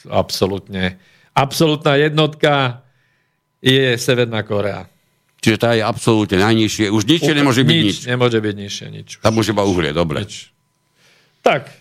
absolútne, 0.08 0.96
absolútna 1.36 2.00
jednotka 2.00 2.80
je 3.60 4.00
Severná 4.00 4.40
Korea. 4.48 4.88
Čiže 5.40 5.56
tá 5.56 5.72
je 5.72 5.80
absolútne 5.80 6.36
najnižšie. 6.36 6.92
Už 6.92 7.08
nič 7.08 7.24
nemôže 7.24 7.64
byť 7.64 7.76
nič. 7.80 7.96
nič. 8.04 8.08
Nemôže 8.08 8.38
byť 8.44 8.54
nižšie 8.60 8.86
nič. 8.92 9.08
Tam 9.24 9.34
už 9.40 9.56
iba 9.56 9.64
uhlie, 9.64 9.96
dobre. 9.96 10.28
Nič. 10.28 10.52
Tak. 11.40 11.72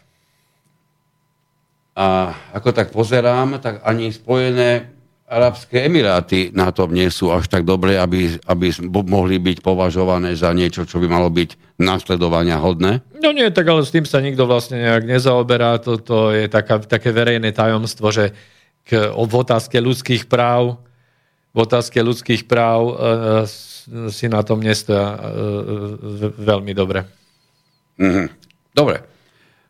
A 2.00 2.32
ako 2.56 2.72
tak 2.72 2.96
pozerám, 2.96 3.60
tak 3.60 3.84
ani 3.84 4.16
Spojené 4.16 4.96
Arabské 5.30 5.86
Emiráty 5.86 6.50
na 6.56 6.74
tom 6.74 6.90
nie 6.90 7.06
sú 7.14 7.30
až 7.30 7.46
tak 7.52 7.62
dobre, 7.62 8.00
aby, 8.00 8.40
aby 8.50 8.74
mohli 8.90 9.38
byť 9.38 9.62
považované 9.62 10.34
za 10.34 10.50
niečo, 10.56 10.90
čo 10.90 10.98
by 10.98 11.06
malo 11.06 11.30
byť 11.30 11.78
nasledovania 11.78 12.58
hodné? 12.58 13.06
No 13.22 13.30
nie, 13.30 13.46
tak 13.54 13.70
ale 13.70 13.86
s 13.86 13.94
tým 13.94 14.10
sa 14.10 14.26
nikto 14.26 14.50
vlastne 14.50 14.82
nejak 14.82 15.06
nezaoberá. 15.06 15.78
Toto 15.84 16.34
je 16.34 16.50
taká, 16.50 16.82
také 16.82 17.14
verejné 17.14 17.54
tajomstvo, 17.54 18.10
že 18.10 18.34
k, 18.88 19.14
v 19.14 19.34
otázke 19.38 19.78
ľudských 19.78 20.26
práv 20.26 20.82
v 21.60 21.68
otázke 21.68 22.00
ľudských 22.00 22.48
práv 22.48 22.80
e, 22.88 22.94
e, 22.96 22.98
si 24.08 24.32
na 24.32 24.40
tom 24.48 24.64
nestoja 24.64 25.12
e, 25.12 25.18
veľmi 26.40 26.72
dobre. 26.72 27.04
Mm-hmm. 28.00 28.28
Dobre. 28.72 29.04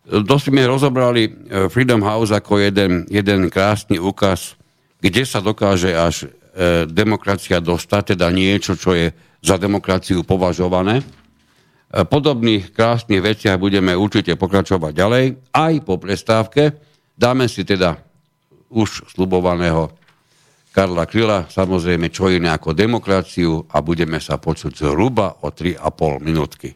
To 0.10 0.38
sme 0.38 0.70
rozobrali 0.70 1.30
Freedom 1.70 2.02
House 2.06 2.30
ako 2.30 2.62
jeden, 2.62 3.10
jeden 3.10 3.50
krásny 3.50 3.98
úkaz, 3.98 4.54
kde 5.02 5.22
sa 5.26 5.42
dokáže 5.42 5.94
až 5.94 6.30
demokracia 6.90 7.62
dostať, 7.62 8.18
teda 8.18 8.34
niečo, 8.34 8.74
čo 8.74 8.98
je 8.98 9.14
za 9.42 9.62
demokraciu 9.62 10.26
považované. 10.26 11.06
Podobných 11.94 12.74
krásnych 12.74 13.22
veciach 13.22 13.62
budeme 13.62 13.94
určite 13.94 14.34
pokračovať 14.34 14.92
ďalej, 14.98 15.26
aj 15.54 15.74
po 15.86 16.02
prestávke. 16.02 16.74
Dáme 17.14 17.46
si 17.46 17.62
teda 17.62 18.02
už 18.74 19.14
slubovaného 19.14 19.99
Karla 20.80 21.04
Kryla, 21.04 21.44
samozrejme 21.52 22.08
čo 22.08 22.32
iné 22.32 22.56
ako 22.56 22.72
demokraciu 22.72 23.68
a 23.68 23.84
budeme 23.84 24.16
sa 24.24 24.40
počuť 24.40 24.88
zhruba 24.88 25.44
o 25.44 25.52
3,5 25.52 26.24
minútky. 26.24 26.72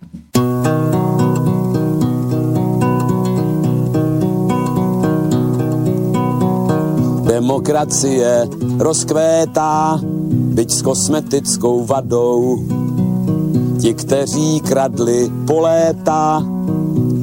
Demokracie 7.23 8.43
rozkvétá, 8.75 9.95
byť 10.51 10.67
s 10.67 10.79
kosmetickou 10.83 11.87
vadou. 11.87 12.59
Ti, 13.79 13.91
kteří 13.95 14.67
kradli 14.67 15.31
po 15.47 15.63
léta, 15.63 16.43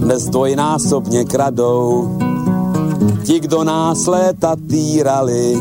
dnes 0.00 0.32
dvojnásobně 0.32 1.28
kradou. 1.28 2.08
Ti, 3.28 3.36
kdo 3.44 3.68
nás 3.68 4.00
léta 4.08 4.56
týrali, 4.56 5.60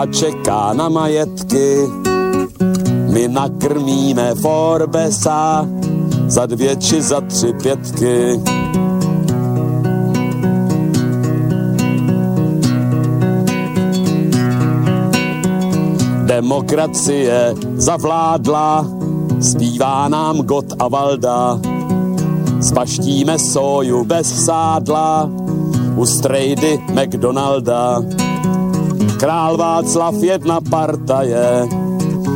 a 0.00 0.06
čeká 0.06 0.72
na 0.72 0.88
majetky. 0.88 1.84
My 3.12 3.28
nakrmíme 3.28 4.34
Forbesa 4.34 5.68
za 6.26 6.46
dvě 6.46 6.76
či 6.76 7.02
za 7.02 7.20
tři 7.20 7.52
pětky. 7.62 8.40
Demokracie 16.24 17.54
zavládla, 17.76 18.86
zpívá 19.40 20.08
nám 20.08 20.36
Got 20.36 20.72
a 20.78 20.88
Valda. 20.88 21.60
Spaštíme 22.60 23.38
soju 23.38 24.04
bez 24.04 24.44
sádla, 24.44 25.30
u 25.96 26.06
strejdy 26.06 26.78
McDonalda. 26.92 28.00
Král 29.20 29.56
Václav 29.56 30.14
jedna 30.22 30.60
partaje, 30.60 31.68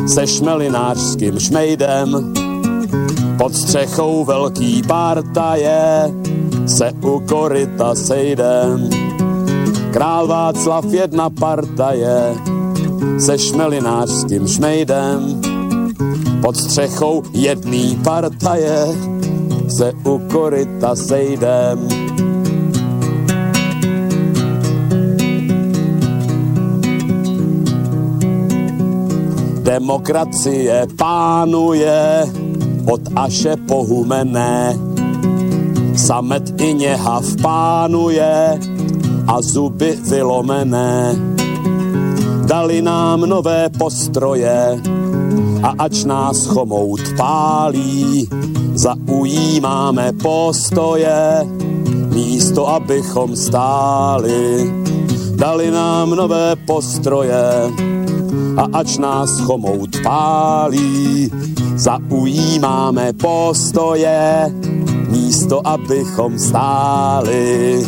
se 0.06 0.26
šmelinářským 0.26 1.38
šmejdem, 1.38 2.34
pod 3.38 3.54
střechou 3.54 4.24
velký 4.24 4.82
partaje, 4.82 6.14
se 6.66 6.92
u 7.02 7.20
koryta 7.28 7.94
sejdem. 7.94 8.90
Král 9.92 10.26
Václav 10.26 10.84
jedna 10.84 11.30
partaje, 11.30 12.34
se 13.18 13.38
šmelinářským 13.38 14.48
šmejdem, 14.48 15.40
pod 16.42 16.56
střechou 16.56 17.22
jedný 17.32 17.98
partaje, 18.04 18.86
se 19.68 19.92
u 20.04 20.18
koryta 20.18 20.96
sejdem. 20.96 22.03
Demokracie 29.74 30.86
pánuje 30.94 32.22
od 32.86 33.02
Aše 33.16 33.58
pohumené. 33.66 34.78
Samet 35.98 36.62
i 36.62 36.74
něhav 36.74 37.26
pánuje 37.42 38.58
a 39.26 39.34
zuby 39.42 39.98
vylomené. 39.98 41.18
Dali 42.46 42.82
nám 42.82 43.26
nové 43.26 43.66
postroje 43.74 44.78
a 45.62 45.68
ač 45.78 46.04
nás 46.06 46.46
chomout 46.46 47.02
pálí, 47.18 48.30
zaujímáme 48.78 50.12
postoje, 50.22 51.50
místo 52.14 52.68
abychom 52.68 53.36
stáli. 53.36 54.70
Dali 55.34 55.70
nám 55.70 56.10
nové 56.10 56.56
postroje 56.62 57.74
a 58.56 58.68
ač 58.72 58.98
nás 58.98 59.40
chomout 59.40 59.90
pálí, 60.02 61.30
zaujímáme 61.76 63.12
postoje, 63.12 64.54
místo 65.08 65.66
abychom 65.66 66.38
stáli. 66.38 67.82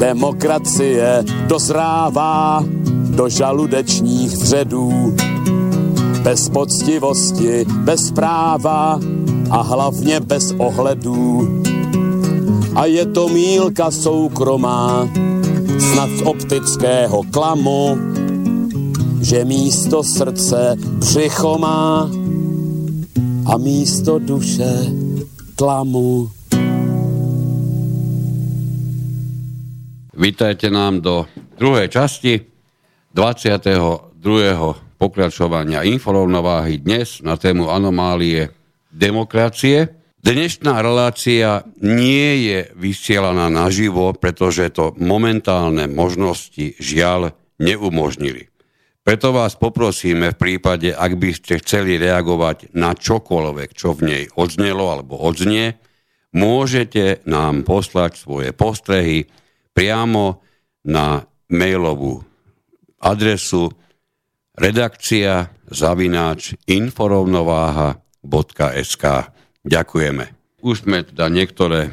Demokracie 0.00 1.24
dozrává 1.46 2.64
do 3.10 3.28
žaludečních 3.28 4.36
vředů, 4.36 5.14
bez 6.22 6.48
poctivosti, 6.48 7.64
bez 7.64 8.10
práva 8.12 9.00
a 9.50 9.62
hlavně 9.62 10.20
bez 10.20 10.54
ohledů. 10.58 11.48
A 12.74 12.86
je 12.86 13.06
to 13.06 13.28
mílka 13.28 13.90
soukromá, 13.90 15.08
snad 15.78 16.10
z 16.10 16.22
optického 16.22 17.22
klamu, 17.30 17.98
že 19.22 19.44
místo 19.44 20.02
srdce 20.02 20.76
břicho 20.78 21.58
a 23.46 23.52
místo 23.58 24.18
duše 24.18 24.70
klamu. 25.56 26.30
Vítajte 30.20 30.70
nám 30.70 31.00
do 31.00 31.26
druhej 31.58 31.88
časti 31.88 32.40
22. 33.14 34.76
pokračovania 35.00 35.82
inforovnováhy 35.82 36.78
dnes 36.78 37.24
na 37.24 37.40
tému 37.40 37.72
anomálie 37.72 38.52
demokracie. 38.92 39.99
Dnešná 40.20 40.84
relácia 40.84 41.64
nie 41.80 42.44
je 42.44 42.68
vysielaná 42.76 43.48
naživo, 43.48 44.12
pretože 44.12 44.68
to 44.68 44.92
momentálne 45.00 45.88
možnosti 45.88 46.76
žiaľ 46.76 47.32
neumožnili. 47.56 48.52
Preto 49.00 49.32
vás 49.32 49.56
poprosíme 49.56 50.36
v 50.36 50.40
prípade, 50.40 50.92
ak 50.92 51.16
by 51.16 51.32
ste 51.32 51.56
chceli 51.64 51.96
reagovať 51.96 52.76
na 52.76 52.92
čokoľvek, 52.92 53.72
čo 53.72 53.96
v 53.96 54.00
nej 54.04 54.28
odznelo 54.36 54.92
alebo 54.92 55.16
odznie, 55.16 55.80
môžete 56.36 57.24
nám 57.24 57.64
poslať 57.64 58.20
svoje 58.20 58.52
postrehy 58.52 59.24
priamo 59.72 60.44
na 60.84 61.24
mailovú 61.48 62.20
adresu 63.00 63.72
redakcia 64.52 65.48
zavináč 65.72 66.60
inforovnováha.sk 66.68 69.39
Ďakujeme. 69.66 70.24
Už 70.60 70.84
sme 70.88 71.04
teda 71.04 71.28
niektoré 71.28 71.92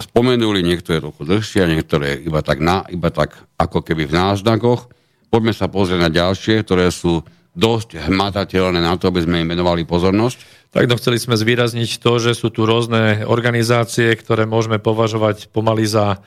spomenuli, 0.00 0.64
niektoré 0.64 0.98
trochu 0.98 1.22
dlhšie, 1.28 1.68
niektoré 1.68 2.18
iba 2.24 2.40
tak, 2.40 2.58
na, 2.58 2.88
iba 2.88 3.12
tak 3.12 3.36
ako 3.60 3.84
keby 3.84 4.08
v 4.08 4.16
náznakoch. 4.16 4.88
Poďme 5.30 5.54
sa 5.54 5.70
pozrieť 5.70 6.00
na 6.00 6.10
ďalšie, 6.10 6.66
ktoré 6.66 6.90
sú 6.90 7.22
dosť 7.54 8.08
hmatateľné 8.08 8.80
na 8.80 8.94
to, 8.96 9.10
aby 9.10 9.22
sme 9.22 9.42
im 9.42 9.52
venovali 9.52 9.84
pozornosť. 9.84 10.70
Tak 10.70 10.86
no, 10.86 10.94
chceli 10.98 11.18
sme 11.18 11.34
zvýrazniť 11.34 11.98
to, 11.98 12.12
že 12.22 12.32
sú 12.38 12.54
tu 12.54 12.62
rôzne 12.62 13.26
organizácie, 13.26 14.14
ktoré 14.14 14.46
môžeme 14.46 14.78
považovať 14.78 15.50
pomaly 15.50 15.82
za 15.82 16.22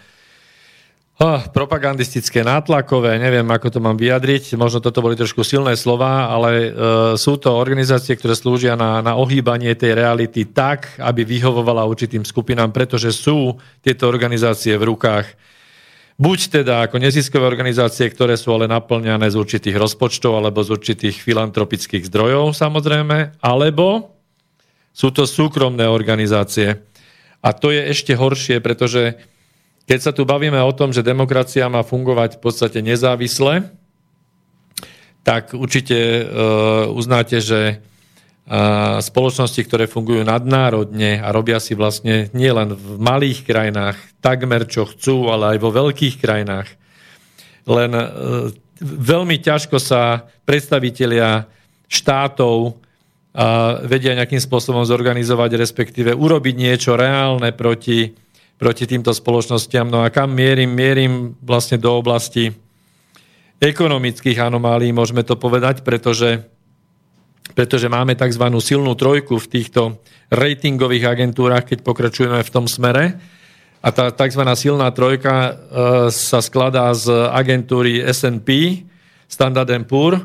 Oh, 1.23 1.39
propagandistické, 1.55 2.43
nátlakové, 2.43 3.15
neviem, 3.15 3.47
ako 3.47 3.71
to 3.71 3.79
mám 3.79 3.95
vyjadriť, 3.95 4.59
možno 4.59 4.83
toto 4.83 4.99
boli 4.99 5.15
trošku 5.15 5.39
silné 5.39 5.79
slova, 5.79 6.27
ale 6.27 6.49
e, 6.51 6.69
sú 7.15 7.39
to 7.39 7.55
organizácie, 7.55 8.19
ktoré 8.19 8.35
slúžia 8.35 8.75
na, 8.75 8.99
na 8.99 9.15
ohýbanie 9.15 9.71
tej 9.71 9.95
reality 9.95 10.51
tak, 10.51 10.99
aby 10.99 11.23
vyhovovala 11.23 11.87
určitým 11.87 12.27
skupinám, 12.27 12.75
pretože 12.75 13.15
sú 13.15 13.55
tieto 13.79 14.11
organizácie 14.11 14.75
v 14.75 14.83
rukách 14.91 15.31
buď 16.19 16.39
teda 16.59 16.91
ako 16.91 16.99
neziskové 16.99 17.47
organizácie, 17.47 18.03
ktoré 18.11 18.35
sú 18.35 18.59
ale 18.59 18.67
naplňané 18.67 19.31
z 19.31 19.39
určitých 19.39 19.79
rozpočtov 19.79 20.43
alebo 20.43 20.59
z 20.59 20.75
určitých 20.75 21.23
filantropických 21.23 22.03
zdrojov 22.03 22.51
samozrejme, 22.51 23.39
alebo 23.39 24.11
sú 24.91 25.07
to 25.15 25.23
súkromné 25.23 25.87
organizácie. 25.87 26.83
A 27.39 27.55
to 27.55 27.71
je 27.71 27.95
ešte 27.95 28.11
horšie, 28.11 28.59
pretože 28.59 29.31
keď 29.83 29.99
sa 29.99 30.11
tu 30.15 30.23
bavíme 30.23 30.59
o 30.63 30.71
tom, 30.71 30.95
že 30.95 31.03
demokracia 31.03 31.67
má 31.67 31.83
fungovať 31.83 32.39
v 32.39 32.41
podstate 32.41 32.79
nezávisle, 32.79 33.67
tak 35.23 35.55
určite 35.55 35.95
uh, 35.95 36.91
uznáte, 36.91 37.39
že 37.39 37.79
uh, 37.79 38.99
spoločnosti, 38.99 39.59
ktoré 39.63 39.87
fungujú 39.87 40.23
nadnárodne 40.23 41.19
a 41.23 41.31
robia 41.31 41.63
si 41.63 41.75
vlastne 41.75 42.27
nielen 42.35 42.75
v 42.75 42.99
malých 42.99 43.47
krajinách 43.47 43.95
takmer 44.19 44.67
čo 44.67 44.87
chcú, 44.87 45.31
ale 45.31 45.55
aj 45.55 45.57
vo 45.63 45.71
veľkých 45.71 46.15
krajinách, 46.19 46.67
len 47.67 47.91
uh, 47.95 48.51
veľmi 48.83 49.39
ťažko 49.39 49.79
sa 49.79 50.27
predstavitelia 50.43 51.47
štátov 51.87 52.83
vedia 53.89 54.13
nejakým 54.13 54.37
spôsobom 54.37 54.85
zorganizovať, 54.85 55.57
respektíve 55.57 56.13
urobiť 56.13 56.53
niečo 56.53 56.93
reálne 56.93 57.49
proti 57.49 58.13
proti 58.63 58.87
týmto 58.87 59.11
spoločnostiam. 59.11 59.91
No 59.91 60.07
a 60.07 60.07
kam 60.07 60.31
mierim? 60.31 60.71
Mierim 60.71 61.35
vlastne 61.43 61.75
do 61.75 61.91
oblasti 61.99 62.55
ekonomických 63.59 64.39
anomálií, 64.39 64.95
môžeme 64.95 65.27
to 65.27 65.35
povedať, 65.35 65.83
pretože, 65.83 66.47
pretože 67.51 67.91
máme 67.91 68.15
tzv. 68.15 68.39
silnú 68.63 68.95
trojku 68.95 69.35
v 69.35 69.51
týchto 69.51 69.99
ratingových 70.31 71.11
agentúrach, 71.11 71.67
keď 71.67 71.83
pokračujeme 71.83 72.39
v 72.39 72.53
tom 72.55 72.63
smere. 72.63 73.19
A 73.83 73.91
tá 73.91 74.15
tzv. 74.15 74.47
silná 74.55 74.87
trojka 74.95 75.35
e, 75.35 75.51
sa 76.07 76.39
skladá 76.39 76.87
z 76.95 77.11
agentúry 77.35 77.99
S&P, 77.99 78.79
Standard 79.27 79.75
Poor, 79.91 80.23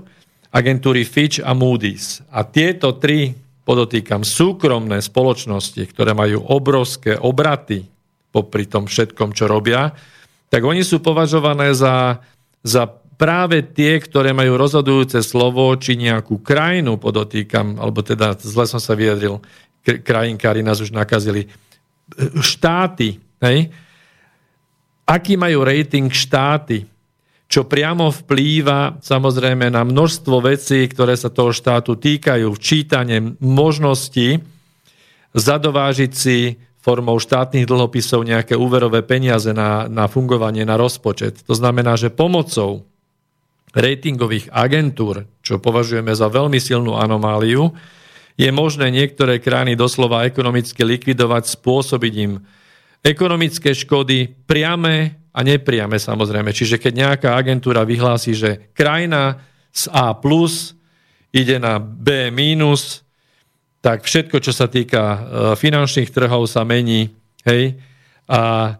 agentúry 0.54 1.02
Fitch 1.02 1.42
a 1.42 1.58
Moody's. 1.58 2.22
A 2.30 2.46
tieto 2.46 2.94
tri, 3.02 3.34
podotýkam, 3.66 4.22
súkromné 4.22 5.02
spoločnosti, 5.02 5.82
ktoré 5.90 6.14
majú 6.14 6.46
obrovské 6.46 7.18
obraty 7.18 7.97
popri 8.38 8.70
tom 8.70 8.86
všetkom, 8.86 9.34
čo 9.34 9.50
robia, 9.50 9.90
tak 10.48 10.62
oni 10.62 10.86
sú 10.86 11.02
považované 11.02 11.74
za, 11.74 12.22
za 12.62 12.86
práve 13.18 13.66
tie, 13.66 13.98
ktoré 13.98 14.30
majú 14.30 14.54
rozhodujúce 14.54 15.20
slovo, 15.26 15.74
či 15.74 15.98
nejakú 15.98 16.38
krajinu 16.38 16.96
podotýkam, 17.02 17.82
alebo 17.82 18.00
teda 18.06 18.38
zle 18.38 18.64
som 18.64 18.78
sa 18.78 18.94
vyjadril, 18.94 19.42
krajinkári 19.82 20.62
nás 20.62 20.78
už 20.78 20.94
nakazili, 20.94 21.50
štáty, 22.40 23.20
hej? 23.42 23.68
aký 25.04 25.34
majú 25.36 25.66
rating 25.66 26.08
štáty, 26.08 26.86
čo 27.48 27.64
priamo 27.64 28.12
vplýva 28.12 29.00
samozrejme 29.00 29.72
na 29.72 29.80
množstvo 29.80 30.44
vecí, 30.44 30.84
ktoré 30.84 31.16
sa 31.16 31.32
toho 31.32 31.48
štátu 31.48 31.96
týkajú, 31.96 32.44
včítanie 32.52 33.34
možnosti 33.40 34.44
zadovážiť 35.32 36.12
si 36.12 36.60
formou 36.88 37.20
štátnych 37.20 37.68
dlhopisov 37.68 38.24
nejaké 38.24 38.56
úverové 38.56 39.04
peniaze 39.04 39.52
na, 39.52 39.84
na 39.92 40.08
fungovanie, 40.08 40.64
na 40.64 40.80
rozpočet. 40.80 41.44
To 41.44 41.52
znamená, 41.52 42.00
že 42.00 42.08
pomocou 42.08 42.88
ratingových 43.76 44.48
agentúr, 44.48 45.28
čo 45.44 45.60
považujeme 45.60 46.16
za 46.16 46.32
veľmi 46.32 46.56
silnú 46.56 46.96
anomáliu, 46.96 47.76
je 48.40 48.48
možné 48.48 48.88
niektoré 48.88 49.36
krajiny 49.36 49.76
doslova 49.76 50.24
ekonomicky 50.24 50.80
likvidovať, 50.80 51.60
spôsobiť 51.60 52.14
im 52.24 52.40
ekonomické 53.04 53.76
škody 53.76 54.48
priame 54.48 55.28
a 55.36 55.44
nepriame 55.44 56.00
samozrejme. 56.00 56.56
Čiže 56.56 56.80
keď 56.80 56.92
nejaká 56.96 57.28
agentúra 57.36 57.84
vyhlási, 57.84 58.32
že 58.32 58.72
krajina 58.72 59.44
z 59.76 59.92
A 59.92 60.16
plus 60.16 60.72
ide 61.36 61.60
na 61.60 61.76
B 61.76 62.32
minus, 62.32 63.04
tak 63.78 64.02
všetko, 64.02 64.42
čo 64.42 64.50
sa 64.50 64.66
týka 64.66 65.02
e, 65.02 65.18
finančných 65.54 66.10
trhov, 66.10 66.50
sa 66.50 66.66
mení. 66.66 67.14
Hej? 67.46 67.78
A 68.26 68.74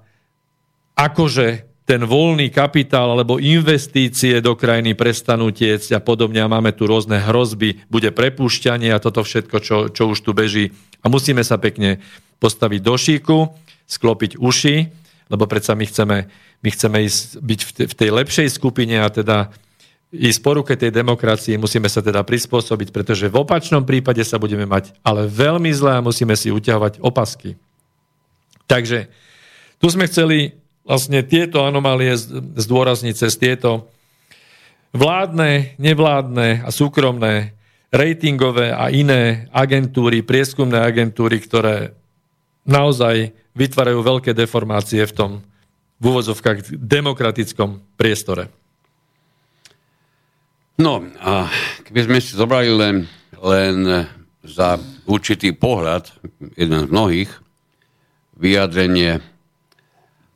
akože 0.99 1.69
ten 1.89 2.05
voľný 2.05 2.53
kapitál 2.53 3.17
alebo 3.17 3.41
investície 3.41 4.45
do 4.45 4.53
krajiny 4.53 4.93
prestanú 4.93 5.49
tiecť 5.49 5.97
a 5.97 6.05
podobne 6.05 6.45
a 6.45 6.53
máme 6.53 6.77
tu 6.77 6.85
rôzne 6.85 7.17
hrozby, 7.17 7.81
bude 7.89 8.13
prepúšťanie 8.13 8.93
a 8.93 9.01
toto 9.01 9.25
všetko, 9.25 9.57
čo, 9.65 9.77
čo 9.89 10.13
už 10.13 10.21
tu 10.21 10.37
beží. 10.37 10.77
A 11.01 11.09
musíme 11.09 11.41
sa 11.41 11.57
pekne 11.57 12.05
postaviť 12.45 12.81
do 12.85 12.93
šíku, 12.93 13.39
sklopiť 13.89 14.37
uši, 14.37 14.77
lebo 15.33 15.49
predsa 15.49 15.73
my 15.73 15.89
chceme, 15.89 16.29
my 16.61 16.69
chceme 16.69 16.99
ísť, 17.09 17.41
byť 17.41 17.61
v 17.89 17.95
tej, 17.97 18.11
lepšej 18.13 18.49
skupine 18.53 19.01
a 19.01 19.09
teda 19.09 19.49
ísť 20.09 20.41
po 20.41 20.57
ruke 20.57 20.73
tej 20.73 20.89
demokracii, 20.89 21.61
musíme 21.61 21.87
sa 21.87 22.01
teda 22.01 22.25
prispôsobiť, 22.25 22.89
pretože 22.93 23.29
v 23.29 23.45
opačnom 23.45 23.85
prípade 23.85 24.25
sa 24.25 24.41
budeme 24.41 24.65
mať 24.65 24.97
ale 25.05 25.29
veľmi 25.29 25.69
zle 25.73 26.01
a 26.01 26.05
musíme 26.05 26.33
si 26.33 26.49
uťahovať 26.49 27.05
opasky. 27.05 27.61
Takže 28.65 29.13
tu 29.77 29.87
sme 29.93 30.09
chceli 30.09 30.57
vlastne 30.89 31.21
tieto 31.21 31.69
anomálie 31.69 32.17
zdôrazniť 32.57 33.15
cez 33.17 33.37
tieto 33.37 33.93
vládne, 34.97 35.77
nevládne 35.77 36.65
a 36.65 36.71
súkromné 36.73 37.53
ratingové 37.93 38.73
a 38.73 38.89
iné 38.89 39.49
agentúry, 39.53 40.25
prieskumné 40.25 40.81
agentúry, 40.81 41.41
ktoré 41.41 41.93
naozaj 42.65 43.33
vytvárajú 43.57 44.01
veľké 44.01 44.33
deformácie 44.33 45.05
v 45.09 45.13
tom 45.13 45.31
v 45.99 46.05
úvodzovkách 46.15 46.79
demokratickom 46.79 47.83
priestore. 47.99 48.49
No, 50.79 51.03
a 51.19 51.51
keby 51.91 52.07
sme 52.07 52.19
si 52.23 52.39
zobrali 52.39 52.71
len, 52.71 53.03
len 53.43 54.07
za 54.47 54.79
určitý 55.11 55.51
pohľad, 55.51 56.07
jeden 56.55 56.87
z 56.87 56.89
mnohých, 56.95 57.31
vyjadrenie 58.39 59.19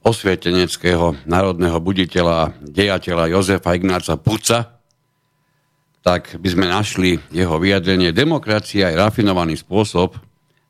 osvieteneckého 0.02 1.14
národného 1.30 1.78
buditeľa 1.78 2.58
dejateľa 2.58 3.30
Jozefa 3.30 3.78
Ignáca 3.78 4.18
Puca, 4.18 4.82
tak 6.02 6.34
by 6.34 6.48
sme 6.50 6.66
našli 6.66 7.22
jeho 7.30 7.62
vyjadrenie 7.62 8.10
demokracia 8.10 8.90
je 8.90 8.98
rafinovaný 8.98 9.54
spôsob, 9.62 10.18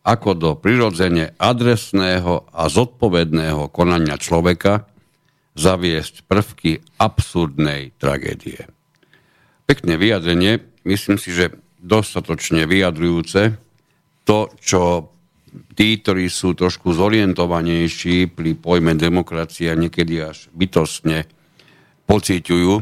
ako 0.05 0.31
do 0.37 0.51
prirodzene 0.61 1.33
adresného 1.41 2.45
a 2.53 2.69
zodpovedného 2.69 3.73
konania 3.73 4.21
človeka 4.21 4.85
zaviesť 5.57 6.29
prvky 6.29 6.85
absurdnej 7.01 7.97
tragédie 7.97 8.69
pekné 9.73 9.97
vyjadrenie, 9.97 10.61
myslím 10.85 11.17
si, 11.17 11.33
že 11.33 11.57
dostatočne 11.81 12.69
vyjadrujúce 12.69 13.57
to, 14.29 14.53
čo 14.61 15.09
tí, 15.73 15.97
ktorí 15.97 16.29
sú 16.29 16.53
trošku 16.53 16.93
zorientovanejší 16.93 18.29
pri 18.29 18.53
pojme 18.53 18.93
demokracia, 19.01 19.73
niekedy 19.73 20.21
až 20.21 20.53
bytostne 20.53 21.25
pociťujú. 22.05 22.73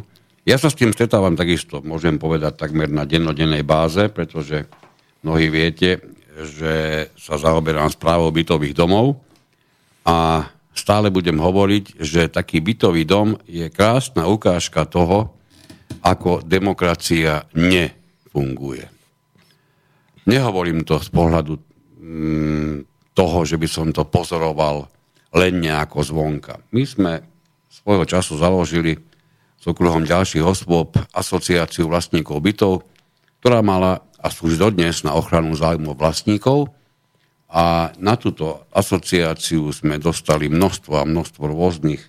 Ja 0.50 0.58
sa 0.58 0.66
s 0.66 0.74
tým 0.74 0.90
stretávam 0.90 1.38
takisto, 1.38 1.78
môžem 1.86 2.18
povedať 2.18 2.58
takmer 2.58 2.90
na 2.90 3.06
dennodennej 3.06 3.62
báze, 3.62 4.10
pretože 4.10 4.66
mnohí 5.22 5.46
viete, 5.46 6.02
že 6.34 7.06
sa 7.14 7.38
zaoberám 7.38 7.94
správou 7.94 8.34
bytových 8.34 8.74
domov 8.74 9.22
a 10.02 10.50
stále 10.74 11.14
budem 11.14 11.38
hovoriť, 11.38 12.02
že 12.02 12.32
taký 12.32 12.58
bytový 12.58 13.06
dom 13.06 13.38
je 13.46 13.70
krásna 13.70 14.26
ukážka 14.26 14.88
toho, 14.88 15.39
ako 16.00 16.46
demokracia 16.46 17.44
nefunguje. 17.54 18.86
Nehovorím 20.30 20.86
to 20.86 21.02
z 21.02 21.08
pohľadu 21.10 21.52
mm, 21.98 22.74
toho, 23.16 23.38
že 23.42 23.56
by 23.58 23.68
som 23.68 23.90
to 23.90 24.06
pozoroval 24.06 24.86
len 25.34 25.62
nejako 25.62 26.06
zvonka. 26.06 26.62
My 26.70 26.82
sme 26.86 27.12
svojho 27.70 28.06
času 28.06 28.38
založili 28.38 28.98
s 29.60 29.64
okruhom 29.68 30.08
ďalších 30.08 30.42
osôb 30.42 30.96
asociáciu 31.12 31.86
vlastníkov 31.86 32.40
bytov, 32.40 32.72
ktorá 33.40 33.60
mala 33.60 34.02
a 34.20 34.28
slúži 34.28 34.60
dodnes 34.60 35.00
na 35.04 35.16
ochranu 35.16 35.56
záujmov 35.56 35.96
vlastníkov 35.96 36.72
a 37.50 37.90
na 37.98 38.14
túto 38.14 38.68
asociáciu 38.70 39.72
sme 39.74 39.96
dostali 39.98 40.46
množstvo 40.46 40.92
a 41.00 41.08
množstvo 41.08 41.42
rôznych 41.50 42.02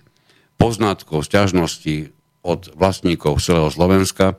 poznatkov, 0.60 1.26
sťažností, 1.26 2.14
od 2.42 2.74
vlastníkov 2.74 3.38
celého 3.38 3.70
Slovenska 3.70 4.34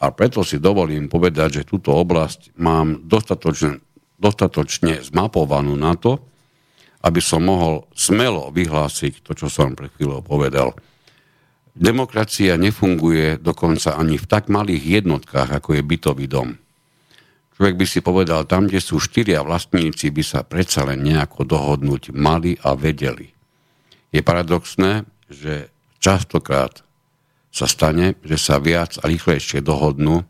a 0.00 0.06
preto 0.14 0.40
si 0.46 0.56
dovolím 0.62 1.10
povedať, 1.10 1.62
že 1.62 1.68
túto 1.68 1.92
oblasť 1.92 2.56
mám 2.56 3.04
dostatočne, 3.04 3.82
dostatočne 4.16 5.02
zmapovanú 5.04 5.76
na 5.76 5.98
to, 5.98 6.22
aby 7.04 7.20
som 7.20 7.44
mohol 7.44 7.88
smelo 7.96 8.52
vyhlásiť 8.52 9.24
to, 9.24 9.32
čo 9.36 9.48
som 9.48 9.76
pred 9.76 9.92
chvíľou 9.96 10.20
povedal. 10.20 10.76
Demokracia 11.72 12.60
nefunguje 12.60 13.40
dokonca 13.40 13.96
ani 13.96 14.20
v 14.20 14.26
tak 14.28 14.52
malých 14.52 15.00
jednotkách, 15.00 15.48
ako 15.48 15.80
je 15.80 15.82
bytový 15.86 16.26
dom. 16.28 16.58
Človek 17.56 17.76
by 17.76 17.86
si 17.88 18.00
povedal, 18.00 18.48
tam, 18.48 18.68
kde 18.68 18.80
sú 18.80 18.96
štyria 18.96 19.44
vlastníci, 19.44 20.08
by 20.08 20.24
sa 20.24 20.40
predsa 20.44 20.84
len 20.88 21.04
nejako 21.04 21.44
dohodnúť 21.44 22.12
mali 22.16 22.56
a 22.64 22.72
vedeli. 22.72 23.32
Je 24.12 24.20
paradoxné, 24.24 25.04
že 25.28 25.68
častokrát 26.00 26.80
sa 27.50 27.66
stane, 27.66 28.14
že 28.22 28.38
sa 28.38 28.62
viac 28.62 28.96
a 29.02 29.10
rýchlejšie 29.10 29.60
dohodnú 29.60 30.22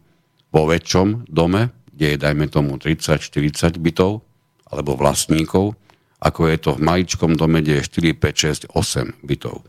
vo 0.51 0.63
väčšom 0.67 1.29
dome, 1.29 1.71
kde 1.93 2.17
je, 2.17 2.19
dajme 2.19 2.49
tomu, 2.49 2.81
30-40 2.81 3.77
bytov 3.77 4.25
alebo 4.73 4.97
vlastníkov, 4.97 5.77
ako 6.21 6.41
je 6.49 6.57
to 6.61 6.71
v 6.77 6.85
maličkom 6.85 7.33
dome, 7.37 7.61
kde 7.61 7.81
je 7.81 7.89
4, 8.13 8.73
5, 8.73 8.73
6, 8.73 8.77
8 8.77 9.25
bytov. 9.25 9.65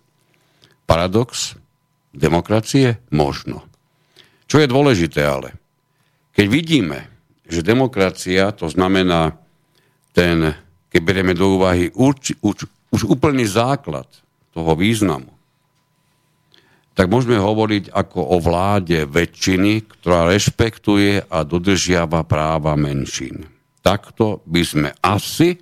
Paradox 0.88 1.56
demokracie? 2.12 3.00
Možno. 3.12 3.64
Čo 4.48 4.60
je 4.60 4.68
dôležité 4.68 5.24
ale? 5.24 5.56
Keď 6.36 6.46
vidíme, 6.48 7.08
že 7.48 7.64
demokracia, 7.64 8.52
to 8.56 8.68
znamená 8.68 9.36
ten, 10.16 10.56
keď 10.92 11.02
berieme 11.04 11.36
do 11.36 11.60
úvahy 11.60 11.92
už, 11.96 12.36
už, 12.44 12.68
už 12.92 13.02
úplný 13.08 13.48
základ 13.48 14.08
toho 14.52 14.76
významu, 14.76 15.32
tak 17.02 17.10
môžeme 17.10 17.42
hovoriť 17.42 17.98
ako 17.98 18.20
o 18.22 18.38
vláde 18.38 19.10
väčšiny, 19.10 19.90
ktorá 19.90 20.30
rešpektuje 20.30 21.34
a 21.34 21.42
dodržiava 21.42 22.22
práva 22.30 22.78
menšín. 22.78 23.50
Takto 23.82 24.46
by 24.46 24.62
sme 24.62 24.90
asi 25.02 25.58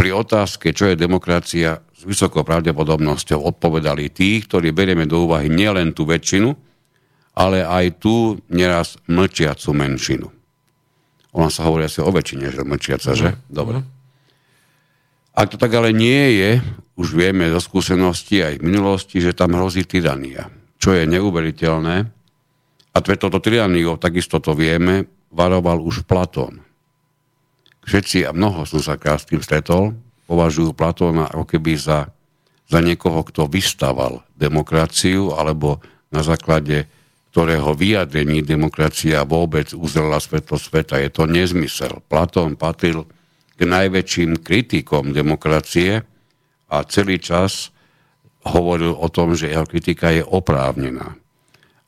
pri 0.00 0.16
otázke, 0.16 0.72
čo 0.72 0.88
je 0.88 0.96
demokracia, 0.96 1.76
s 1.92 2.08
vysokou 2.08 2.40
pravdepodobnosťou 2.40 3.36
odpovedali 3.36 4.08
tí, 4.16 4.40
ktorí 4.40 4.72
berieme 4.72 5.04
do 5.04 5.28
úvahy 5.28 5.52
nielen 5.52 5.92
tú 5.92 6.08
väčšinu, 6.08 6.56
ale 7.36 7.60
aj 7.60 8.00
tú 8.00 8.40
neraz 8.48 8.96
mlčiacu 9.04 9.76
menšinu. 9.76 10.32
Ona 11.36 11.52
sa 11.52 11.68
hovorí 11.68 11.84
asi 11.84 12.00
o 12.00 12.08
väčšine, 12.08 12.48
že 12.48 12.64
mlčiaca, 12.64 13.12
že? 13.12 13.36
Dobre. 13.52 13.84
Ak 15.36 15.52
to 15.52 15.60
tak 15.60 15.76
ale 15.76 15.92
nie 15.92 16.40
je, 16.40 16.50
už 16.94 17.08
vieme 17.18 17.50
zo 17.50 17.58
skúsenosti 17.58 18.42
aj 18.42 18.62
v 18.62 18.66
minulosti, 18.70 19.18
že 19.18 19.34
tam 19.34 19.58
hrozí 19.58 19.82
tyrania, 19.82 20.46
čo 20.78 20.94
je 20.94 21.06
neuveriteľné. 21.10 21.96
A 22.94 22.98
preto 23.02 23.26
to 23.26 23.42
tyraniou, 23.42 23.98
takisto 23.98 24.38
to 24.38 24.54
vieme, 24.54 25.10
varoval 25.34 25.82
už 25.82 26.06
Platón. 26.06 26.62
Všetci, 27.84 28.24
a 28.24 28.30
mnoho 28.30 28.62
som 28.64 28.78
sa 28.78 28.94
s 28.94 29.26
tým 29.26 29.42
stretol, 29.42 29.98
považujú 30.30 30.72
Platóna 30.72 31.26
ako 31.28 31.44
keby 31.44 31.74
za, 31.74 32.08
za 32.70 32.78
niekoho, 32.78 33.26
kto 33.26 33.50
vystaval 33.50 34.22
demokraciu, 34.38 35.34
alebo 35.34 35.82
na 36.14 36.22
základe 36.22 36.86
ktorého 37.34 37.74
vyjadrení 37.74 38.46
demokracia 38.46 39.26
vôbec 39.26 39.74
uzrela 39.74 40.22
svetlo 40.22 40.54
sveta. 40.54 41.02
Je 41.02 41.10
to 41.10 41.26
nezmysel. 41.26 41.98
Platón 42.06 42.54
patril 42.54 43.10
k 43.58 43.66
najväčším 43.66 44.38
kritikom 44.38 45.10
demokracie 45.10 46.06
a 46.74 46.86
celý 46.86 47.22
čas 47.22 47.70
hovoril 48.44 48.92
o 48.92 49.08
tom, 49.08 49.32
že 49.32 49.50
jeho 49.50 49.64
kritika 49.64 50.12
je 50.12 50.20
oprávnená. 50.20 51.16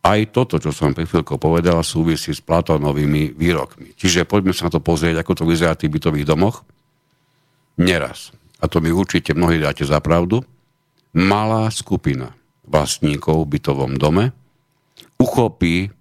Aj 0.07 0.21
toto, 0.31 0.63
čo 0.63 0.71
som 0.71 0.95
pre 0.95 1.03
chvíľko 1.03 1.37
povedal, 1.37 1.83
súvisí 1.83 2.31
s 2.31 2.39
Platónovými 2.39 3.35
výrokmi. 3.35 3.93
Čiže 3.99 4.23
poďme 4.23 4.55
sa 4.55 4.71
na 4.71 4.79
to 4.79 4.81
pozrieť, 4.81 5.21
ako 5.21 5.43
to 5.43 5.45
vyzerá 5.45 5.75
v 5.75 5.83
tých 5.83 5.95
bytových 5.99 6.27
domoch. 6.31 6.63
Neraz. 7.77 8.33
a 8.57 8.73
to 8.73 8.81
mi 8.81 8.89
určite 8.89 9.37
mnohí 9.37 9.61
dáte 9.61 9.85
za 9.85 10.01
pravdu, 10.01 10.41
malá 11.13 11.69
skupina 11.69 12.33
vlastníkov 12.65 13.45
v 13.45 13.61
bytovom 13.61 14.01
dome 14.01 14.33
uchopí, 15.21 15.93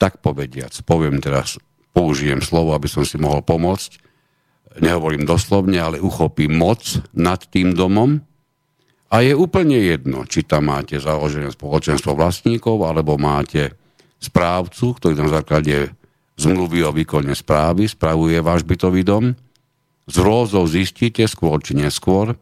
tak 0.00 0.20
povediac, 0.22 0.72
poviem 0.84 1.18
teraz, 1.18 1.60
použijem 1.92 2.40
slovo, 2.40 2.72
aby 2.72 2.86
som 2.86 3.02
si 3.02 3.18
mohol 3.18 3.42
pomôcť, 3.42 3.98
nehovorím 4.78 5.26
doslovne, 5.26 5.80
ale 5.80 5.98
uchopí 5.98 6.46
moc 6.46 7.02
nad 7.16 7.42
tým 7.48 7.74
domom 7.74 8.22
a 9.08 9.24
je 9.24 9.32
úplne 9.32 9.80
jedno, 9.80 10.28
či 10.28 10.44
tam 10.44 10.68
máte 10.68 11.00
založené 11.00 11.48
spoločenstvo 11.48 12.12
vlastníkov, 12.12 12.84
alebo 12.84 13.16
máte 13.16 13.72
správcu, 14.20 14.92
ktorý 15.00 15.14
na 15.16 15.32
základe 15.32 15.96
zmluvy 16.36 16.84
o 16.84 16.92
výkone 16.92 17.32
správy 17.32 17.88
spravuje 17.88 18.36
váš 18.44 18.68
bytový 18.68 19.02
dom. 19.02 19.32
Z 20.08 20.16
rôzov 20.20 20.68
zistíte 20.68 21.24
skôr 21.24 21.56
či 21.64 21.72
neskôr, 21.72 22.36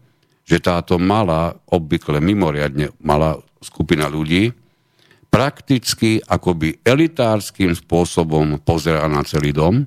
že 0.47 0.63
táto 0.63 0.99
malá, 0.99 1.55
obvykle 1.71 2.19
mimoriadne 2.23 2.95
malá 3.03 3.39
skupina 3.63 4.07
ľudí, 4.07 4.51
prakticky 5.27 6.23
akoby 6.23 6.83
elitárským 6.87 7.75
spôsobom 7.75 8.63
pozera 8.63 9.11
na 9.11 9.27
celý 9.27 9.51
dom, 9.51 9.87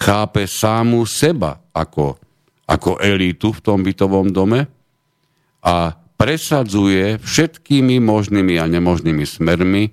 chápe 0.00 0.48
sámu 0.48 1.04
seba 1.04 1.60
ako, 1.76 2.16
ako 2.64 2.96
elitu 3.00 3.52
v 3.52 3.60
tom 3.60 3.84
bytovom 3.84 4.32
dome 4.32 4.64
a 5.60 5.99
presadzuje 6.20 7.16
všetkými 7.16 7.96
možnými 7.96 8.60
a 8.60 8.68
nemožnými 8.68 9.24
smermi 9.24 9.88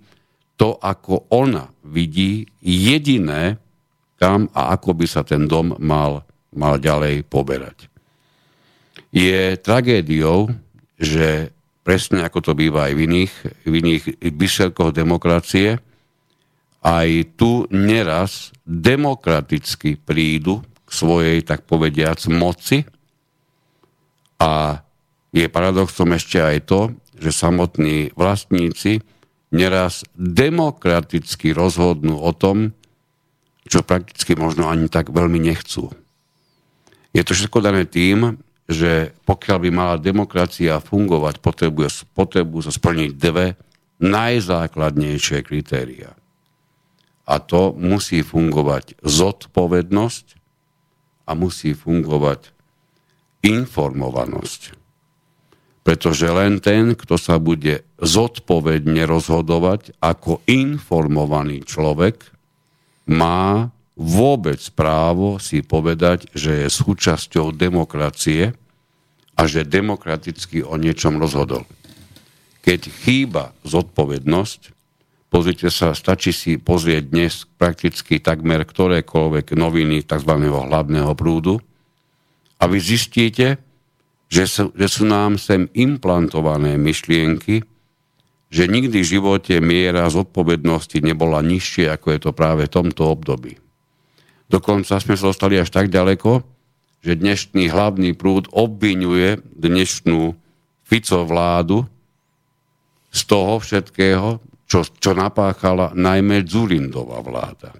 to, 0.59 0.75
ako 0.75 1.23
ona 1.32 1.71
vidí 1.88 2.51
jediné, 2.59 3.55
kam 4.19 4.51
a 4.51 4.75
ako 4.75 4.91
by 4.91 5.05
sa 5.07 5.23
ten 5.23 5.47
dom 5.47 5.80
mal, 5.80 6.28
mal 6.51 6.75
ďalej 6.75 7.23
poberať. 7.32 7.88
Je 9.15 9.55
tragédiou, 9.55 10.51
že 10.99 11.55
presne 11.88 12.28
ako 12.28 12.43
to 12.43 12.51
býva 12.51 12.91
aj 12.91 12.93
v 12.99 13.01
iných, 13.07 13.34
v 13.63 13.73
iných 13.80 14.03
vyselkoch 14.36 14.91
demokracie, 14.91 15.80
aj 16.84 17.09
tu 17.39 17.63
neraz 17.71 18.51
demokraticky 18.67 19.95
prídu 19.95 20.59
k 20.84 20.89
svojej, 20.91 21.39
tak 21.47 21.63
povediac, 21.63 22.19
moci 22.28 22.84
a 24.43 24.84
je 25.45 25.51
paradoxom 25.51 26.09
ešte 26.15 26.41
aj 26.41 26.57
to, 26.65 26.81
že 27.17 27.35
samotní 27.35 28.15
vlastníci 28.17 29.05
neraz 29.53 30.03
demokraticky 30.15 31.53
rozhodnú 31.53 32.17
o 32.17 32.31
tom, 32.33 32.73
čo 33.67 33.83
prakticky 33.83 34.33
možno 34.39 34.71
ani 34.71 34.88
tak 34.88 35.11
veľmi 35.11 35.38
nechcú. 35.38 35.91
Je 37.11 37.21
to 37.23 37.35
všetko 37.35 37.59
dané 37.59 37.83
tým, 37.83 38.39
že 38.67 39.15
pokiaľ 39.23 39.57
by 39.63 39.69
mala 39.71 39.95
demokracia 39.95 40.83
fungovať, 40.83 41.39
potrebuje, 41.39 42.11
potrebujú 42.11 42.67
sa 42.67 42.73
splniť 42.75 43.11
dve 43.15 43.55
najzákladnejšie 44.03 45.39
kritéria. 45.41 46.13
A 47.27 47.43
to 47.43 47.75
musí 47.75 48.23
fungovať 48.23 48.99
zodpovednosť 49.03 50.25
a 51.27 51.31
musí 51.35 51.75
fungovať 51.75 52.55
informovanosť. 53.43 54.86
Pretože 55.88 56.27
len 56.27 56.59
ten, 56.59 56.99
kto 56.99 57.15
sa 57.15 57.39
bude 57.39 57.88
zodpovedne 58.03 59.07
rozhodovať 59.07 59.95
ako 60.03 60.43
informovaný 60.43 61.63
človek, 61.63 62.27
má 63.07 63.71
vôbec 63.95 64.59
právo 64.75 65.39
si 65.39 65.63
povedať, 65.63 66.27
že 66.35 66.67
je 66.67 66.67
súčasťou 66.67 67.55
demokracie 67.55 68.51
a 69.39 69.41
že 69.47 69.63
demokraticky 69.63 70.59
o 70.59 70.75
niečom 70.75 71.15
rozhodol. 71.15 71.63
Keď 72.67 72.91
chýba 73.07 73.55
zodpovednosť, 73.63 74.75
pozrite 75.31 75.71
sa, 75.71 75.95
stačí 75.95 76.35
si 76.35 76.59
pozrieť 76.59 77.03
dnes 77.15 77.47
prakticky 77.55 78.19
takmer 78.19 78.67
ktorékoľvek 78.67 79.55
noviny 79.55 80.03
tzv. 80.03 80.35
hlavného 80.35 81.15
prúdu 81.15 81.63
a 82.59 82.67
vy 82.67 82.75
zistíte, 82.75 83.55
že 84.28 84.43
sú, 84.47 84.75
že 84.75 84.88
sú 84.91 85.03
nám 85.07 85.39
sem 85.39 85.71
implantované 85.71 86.75
myšlienky, 86.75 87.63
že 88.47 88.63
nikdy 88.67 89.03
v 89.03 89.11
živote 89.19 89.59
miera 89.59 90.07
zodpovednosti 90.07 91.03
nebola 91.03 91.43
nižšie, 91.43 91.91
ako 91.91 92.07
je 92.15 92.19
to 92.23 92.32
práve 92.32 92.67
v 92.67 92.73
tomto 92.73 93.03
období. 93.07 93.59
Dokonca 94.47 95.03
sme 95.03 95.19
sa 95.19 95.32
dostali 95.32 95.59
až 95.59 95.67
tak 95.67 95.91
ďaleko, 95.91 96.43
že 97.03 97.19
dnešný 97.19 97.67
hlavný 97.67 98.15
prúd 98.15 98.47
obvinuje 98.55 99.43
dnešnú 99.43 100.36
Fico 100.88 101.19
vládu 101.28 101.84
z 103.11 103.21
toho 103.28 103.59
všetkého, 103.59 104.39
čo, 104.67 104.84
čo 104.88 105.11
napáchala 105.11 105.91
najmä 105.95 106.47
Zulindová 106.47 107.19
vláda. 107.23 107.75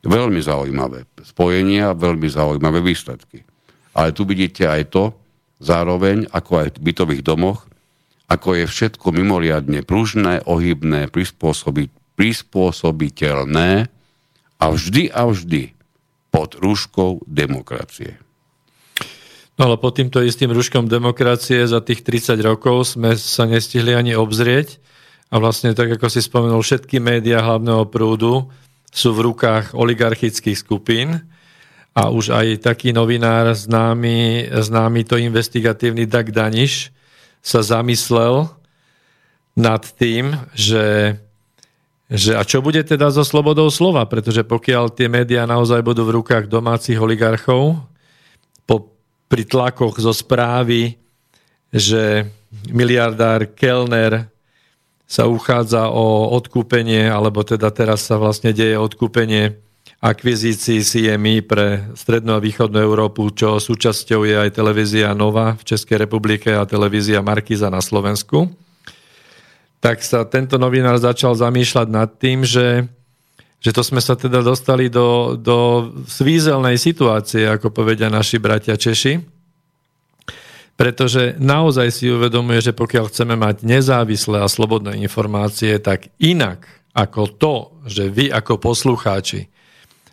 Veľmi 0.00 0.40
zaujímavé 0.40 1.04
spojenia, 1.20 1.92
veľmi 1.96 2.28
zaujímavé 2.28 2.80
výsledky. 2.80 3.44
Ale 3.92 4.16
tu 4.16 4.24
vidíte 4.24 4.64
aj 4.64 4.88
to, 4.88 5.12
zároveň, 5.60 6.26
ako 6.32 6.56
aj 6.66 6.70
v 6.76 6.82
bytových 6.90 7.22
domoch, 7.22 7.68
ako 8.26 8.54
je 8.58 8.66
všetko 8.66 9.12
mimoriadne 9.12 9.82
pružné, 9.84 10.40
ohybné, 10.48 11.06
prispôsobiteľné, 11.12 13.88
a 14.60 14.68
vždy 14.68 15.08
a 15.10 15.24
vždy 15.24 15.72
pod 16.28 16.60
rúškou 16.60 17.24
demokracie. 17.24 18.20
No 19.56 19.68
ale 19.68 19.80
pod 19.80 19.96
týmto 19.96 20.24
istým 20.24 20.52
rúškom 20.52 20.88
demokracie 20.88 21.66
za 21.68 21.84
tých 21.84 22.04
30 22.04 22.40
rokov 22.44 22.96
sme 22.96 23.16
sa 23.16 23.44
nestihli 23.44 23.92
ani 23.92 24.16
obzrieť 24.16 24.80
a 25.32 25.40
vlastne 25.40 25.76
tak, 25.76 25.96
ako 25.96 26.08
si 26.08 26.24
spomenul, 26.24 26.64
všetky 26.64 27.00
médiá 27.00 27.44
hlavného 27.44 27.84
prúdu 27.88 28.48
sú 28.88 29.12
v 29.12 29.32
rukách 29.32 29.76
oligarchických 29.76 30.56
skupín 30.56 31.28
a 32.00 32.08
už 32.08 32.32
aj 32.32 32.64
taký 32.64 32.96
novinár 32.96 33.52
známy, 33.52 34.48
známy 34.48 35.04
to 35.04 35.20
investigatívny 35.20 36.08
Dag 36.08 36.32
Daniš 36.32 36.88
sa 37.44 37.60
zamyslel 37.60 38.48
nad 39.52 39.84
tým, 40.00 40.32
že 40.56 41.16
že 42.10 42.34
a 42.34 42.42
čo 42.42 42.58
bude 42.58 42.82
teda 42.82 43.06
so 43.14 43.22
slobodou 43.22 43.70
slova? 43.70 44.02
Pretože 44.02 44.42
pokiaľ 44.42 44.90
tie 44.90 45.06
médiá 45.06 45.46
naozaj 45.46 45.78
budú 45.86 46.02
v 46.10 46.18
rukách 46.18 46.50
domácich 46.50 46.98
oligarchov, 46.98 47.86
po, 48.66 48.90
pri 49.30 49.46
tlakoch 49.46 49.94
zo 50.02 50.10
správy, 50.10 50.98
že 51.70 52.26
miliardár 52.66 53.54
Kellner 53.54 54.26
sa 55.06 55.30
uchádza 55.30 55.86
o 55.94 56.34
odkúpenie, 56.34 57.06
alebo 57.06 57.46
teda 57.46 57.70
teraz 57.70 58.10
sa 58.10 58.18
vlastne 58.18 58.50
deje 58.50 58.74
odkúpenie 58.74 59.69
akvizícií 59.98 60.80
CMI 60.80 61.42
pre 61.42 61.90
strednú 61.98 62.38
a 62.38 62.40
východnú 62.40 62.78
Európu, 62.78 63.28
čo 63.34 63.58
súčasťou 63.60 64.24
je 64.24 64.36
aj 64.38 64.56
televízia 64.56 65.12
Nova 65.12 65.58
v 65.58 65.66
Českej 65.66 66.06
republike 66.06 66.54
a 66.54 66.64
televízia 66.64 67.20
Markiza 67.20 67.68
na 67.68 67.82
Slovensku. 67.82 68.48
Tak 69.82 70.00
sa 70.00 70.24
tento 70.24 70.56
novinár 70.56 70.96
začal 70.96 71.36
zamýšľať 71.36 71.88
nad 71.92 72.08
tým, 72.16 72.46
že, 72.46 72.88
že 73.60 73.70
to 73.76 73.84
sme 73.84 74.00
sa 74.00 74.16
teda 74.16 74.40
dostali 74.40 74.88
do, 74.88 75.36
do 75.36 75.90
svízelnej 76.08 76.80
situácie, 76.80 77.48
ako 77.48 77.68
povedia 77.68 78.08
naši 78.08 78.40
bratia 78.40 78.80
Češi, 78.80 79.20
pretože 80.80 81.36
naozaj 81.36 81.92
si 81.92 82.08
uvedomuje, 82.08 82.64
že 82.64 82.72
pokiaľ 82.72 83.12
chceme 83.12 83.36
mať 83.36 83.68
nezávislé 83.68 84.40
a 84.40 84.48
slobodné 84.48 84.96
informácie, 85.04 85.76
tak 85.76 86.08
inak 86.16 86.64
ako 86.96 87.22
to, 87.36 87.54
že 87.84 88.08
vy 88.08 88.32
ako 88.32 88.56
poslucháči 88.56 89.52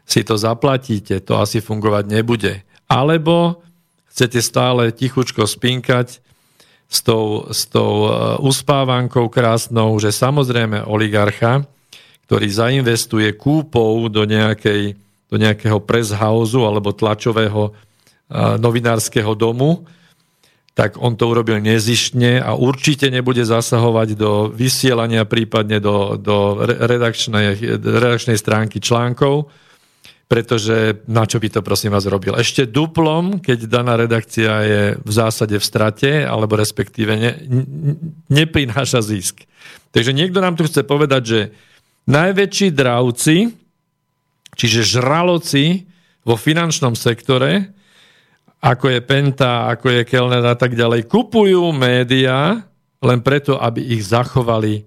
si 0.08 0.24
to 0.24 0.40
zaplatíte, 0.40 1.20
to 1.20 1.36
asi 1.36 1.60
fungovať 1.60 2.08
nebude. 2.08 2.64
Alebo 2.88 3.60
chcete 4.08 4.40
stále 4.40 4.96
tichučko 4.96 5.44
spinkať 5.44 6.24
s 6.88 7.00
tou, 7.04 7.52
s 7.52 7.68
tou 7.68 8.08
e, 8.08 8.40
uspávankou 8.40 9.28
krásnou, 9.28 10.00
že 10.00 10.16
samozrejme 10.16 10.88
oligarcha, 10.88 11.68
ktorý 12.32 12.48
zainvestuje 12.48 13.36
kúpou 13.36 14.08
do, 14.08 14.24
nejakej, 14.24 14.96
do 15.28 15.36
nejakého 15.36 15.84
press 15.84 16.16
house 16.16 16.56
alebo 16.56 16.96
tlačového 16.96 17.70
e, 17.70 17.72
novinárskeho 18.64 19.36
domu, 19.36 19.84
tak 20.72 20.96
on 21.02 21.18
to 21.20 21.28
urobil 21.28 21.60
nezištne 21.60 22.40
a 22.40 22.54
určite 22.56 23.10
nebude 23.12 23.42
zasahovať 23.44 24.14
do 24.14 24.48
vysielania, 24.48 25.26
prípadne 25.26 25.82
do, 25.84 26.16
do 26.16 26.64
redakčnej, 26.64 27.58
redakčnej 27.82 28.38
stránky 28.38 28.78
článkov, 28.78 29.50
pretože 30.28 31.08
na 31.08 31.24
čo 31.24 31.40
by 31.40 31.48
to 31.48 31.60
prosím 31.64 31.96
vás 31.96 32.04
robil? 32.04 32.36
Ešte 32.36 32.68
duplom, 32.68 33.40
keď 33.40 33.60
daná 33.72 33.96
redakcia 33.96 34.54
je 34.68 34.84
v 35.00 35.12
zásade 35.12 35.56
v 35.56 35.64
strate, 35.64 36.12
alebo 36.28 36.60
respektíve 36.60 37.16
ne, 37.16 37.32
neprináša 38.28 39.00
zisk. 39.00 39.48
Takže 39.96 40.12
niekto 40.12 40.44
nám 40.44 40.60
tu 40.60 40.68
chce 40.68 40.84
povedať, 40.84 41.24
že 41.24 41.40
najväčší 42.12 42.76
dravci, 42.76 43.56
čiže 44.52 45.00
žraloci 45.00 45.88
vo 46.28 46.36
finančnom 46.36 46.92
sektore, 46.92 47.72
ako 48.60 48.92
je 48.92 49.00
Penta, 49.00 49.72
ako 49.72 50.02
je 50.02 50.02
Kellner 50.04 50.44
a 50.44 50.60
tak 50.60 50.76
ďalej, 50.76 51.08
kupujú 51.08 51.72
médiá 51.72 52.68
len 53.00 53.20
preto, 53.24 53.56
aby 53.62 53.80
ich 53.96 54.04
zachovali 54.04 54.84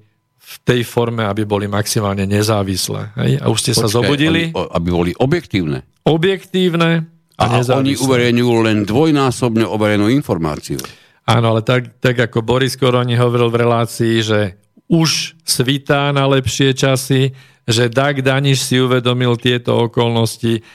v 0.51 0.57
tej 0.67 0.81
forme, 0.83 1.23
aby 1.23 1.47
boli 1.47 1.71
maximálne 1.71 2.27
nezávislé. 2.27 3.15
Hej? 3.15 3.39
A 3.39 3.47
už 3.47 3.59
ste 3.63 3.73
Počkej, 3.73 3.83
sa 3.87 3.87
zobudili. 3.87 4.41
Oni, 4.51 4.67
aby 4.75 4.89
boli 4.91 5.13
objektívne. 5.15 5.87
Objektívne 6.03 7.07
a, 7.39 7.45
a 7.47 7.63
nezávislé. 7.63 7.79
oni 7.79 7.93
uverejňujú 8.03 8.55
len 8.67 8.79
dvojnásobne 8.83 9.63
overenú 9.63 10.11
informáciu. 10.11 10.83
Áno, 11.23 11.55
ale 11.55 11.63
tak, 11.63 12.03
tak 12.03 12.19
ako 12.19 12.43
Boris 12.43 12.75
Koroni 12.75 13.15
hovoril 13.15 13.55
v 13.55 13.61
relácii, 13.63 14.15
že 14.27 14.59
už 14.91 15.39
svítá 15.47 16.11
na 16.11 16.27
lepšie 16.27 16.75
časy, 16.75 17.31
že 17.63 17.87
Dag 17.87 18.19
Daniš 18.19 18.67
si 18.67 18.83
uvedomil 18.83 19.39
tieto 19.39 19.87
okolnosti 19.87 20.67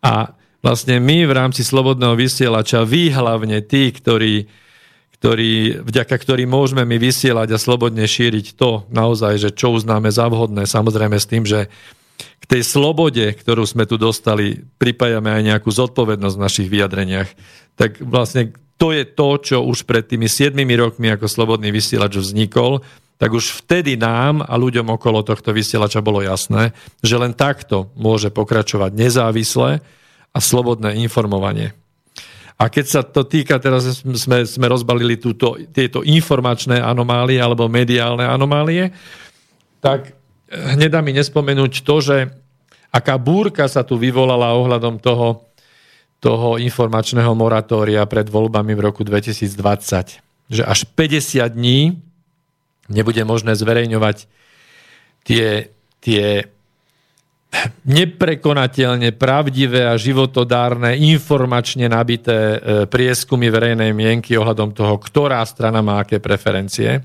a 0.00 0.32
vlastne 0.64 0.96
my 0.96 1.28
v 1.28 1.32
rámci 1.36 1.60
Slobodného 1.60 2.16
vysielača, 2.16 2.88
vy 2.88 3.12
hlavne 3.12 3.60
tí, 3.60 3.92
ktorí, 3.92 4.48
ktorí, 5.18 5.82
vďaka 5.82 6.14
ktorým 6.14 6.46
môžeme 6.46 6.86
my 6.86 6.94
vysielať 6.94 7.50
a 7.50 7.58
slobodne 7.58 8.06
šíriť 8.06 8.54
to 8.54 8.86
naozaj, 8.94 9.34
že 9.42 9.50
čo 9.50 9.74
uznáme 9.74 10.14
za 10.14 10.30
vhodné, 10.30 10.62
samozrejme 10.64 11.18
s 11.18 11.26
tým, 11.26 11.42
že 11.42 11.66
k 12.38 12.44
tej 12.46 12.62
slobode, 12.62 13.34
ktorú 13.34 13.66
sme 13.66 13.82
tu 13.84 13.98
dostali, 13.98 14.62
pripájame 14.78 15.34
aj 15.34 15.42
nejakú 15.42 15.70
zodpovednosť 15.74 16.34
v 16.38 16.44
našich 16.46 16.68
vyjadreniach. 16.70 17.28
Tak 17.74 17.98
vlastne 18.06 18.54
to 18.78 18.94
je 18.94 19.02
to, 19.02 19.28
čo 19.42 19.58
už 19.66 19.90
pred 19.90 20.06
tými 20.06 20.30
7 20.30 20.54
rokmi 20.78 21.10
ako 21.10 21.26
slobodný 21.26 21.74
vysielač 21.74 22.14
vznikol, 22.14 22.86
tak 23.18 23.34
už 23.34 23.66
vtedy 23.66 23.98
nám 23.98 24.46
a 24.46 24.54
ľuďom 24.54 24.94
okolo 24.94 25.26
tohto 25.26 25.50
vysielača 25.50 25.98
bolo 25.98 26.22
jasné, 26.22 26.70
že 27.02 27.18
len 27.18 27.34
takto 27.34 27.90
môže 27.98 28.30
pokračovať 28.30 28.94
nezávislé 28.94 29.82
a 30.30 30.38
slobodné 30.38 30.94
informovanie. 31.02 31.74
A 32.58 32.66
keď 32.66 32.86
sa 32.90 33.00
to 33.06 33.22
týka, 33.22 33.62
teraz 33.62 34.02
sme, 34.02 34.42
sme 34.42 34.66
rozbalili 34.66 35.14
túto, 35.14 35.54
tieto 35.70 36.02
informačné 36.02 36.82
anomálie 36.82 37.38
alebo 37.38 37.70
mediálne 37.70 38.26
anomálie, 38.26 38.90
tak 39.78 40.18
hnedá 40.50 40.98
mi 40.98 41.14
nespomenúť 41.14 41.86
to, 41.86 41.96
že 42.02 42.16
aká 42.90 43.14
búrka 43.14 43.70
sa 43.70 43.86
tu 43.86 43.94
vyvolala 43.94 44.58
ohľadom 44.58 44.98
toho, 44.98 45.46
toho 46.18 46.58
informačného 46.58 47.30
moratória 47.38 48.02
pred 48.10 48.26
voľbami 48.26 48.74
v 48.74 48.84
roku 48.90 49.06
2020. 49.06 50.18
Že 50.50 50.62
až 50.66 50.80
50 50.98 51.46
dní 51.54 51.94
nebude 52.90 53.22
možné 53.22 53.54
zverejňovať 53.54 54.26
tie, 55.22 55.70
tie 56.02 56.50
neprekonateľne 57.88 59.16
pravdivé 59.16 59.88
a 59.88 59.96
životodárne, 59.96 61.00
informačne 61.00 61.88
nabité 61.88 62.36
e, 62.36 62.58
prieskumy 62.84 63.48
verejnej 63.48 63.96
mienky 63.96 64.36
ohľadom 64.36 64.76
toho, 64.76 65.00
ktorá 65.00 65.40
strana 65.48 65.80
má 65.80 66.04
aké 66.04 66.20
preferencie. 66.20 67.00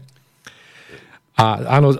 A 1.40 1.80
áno, 1.80 1.96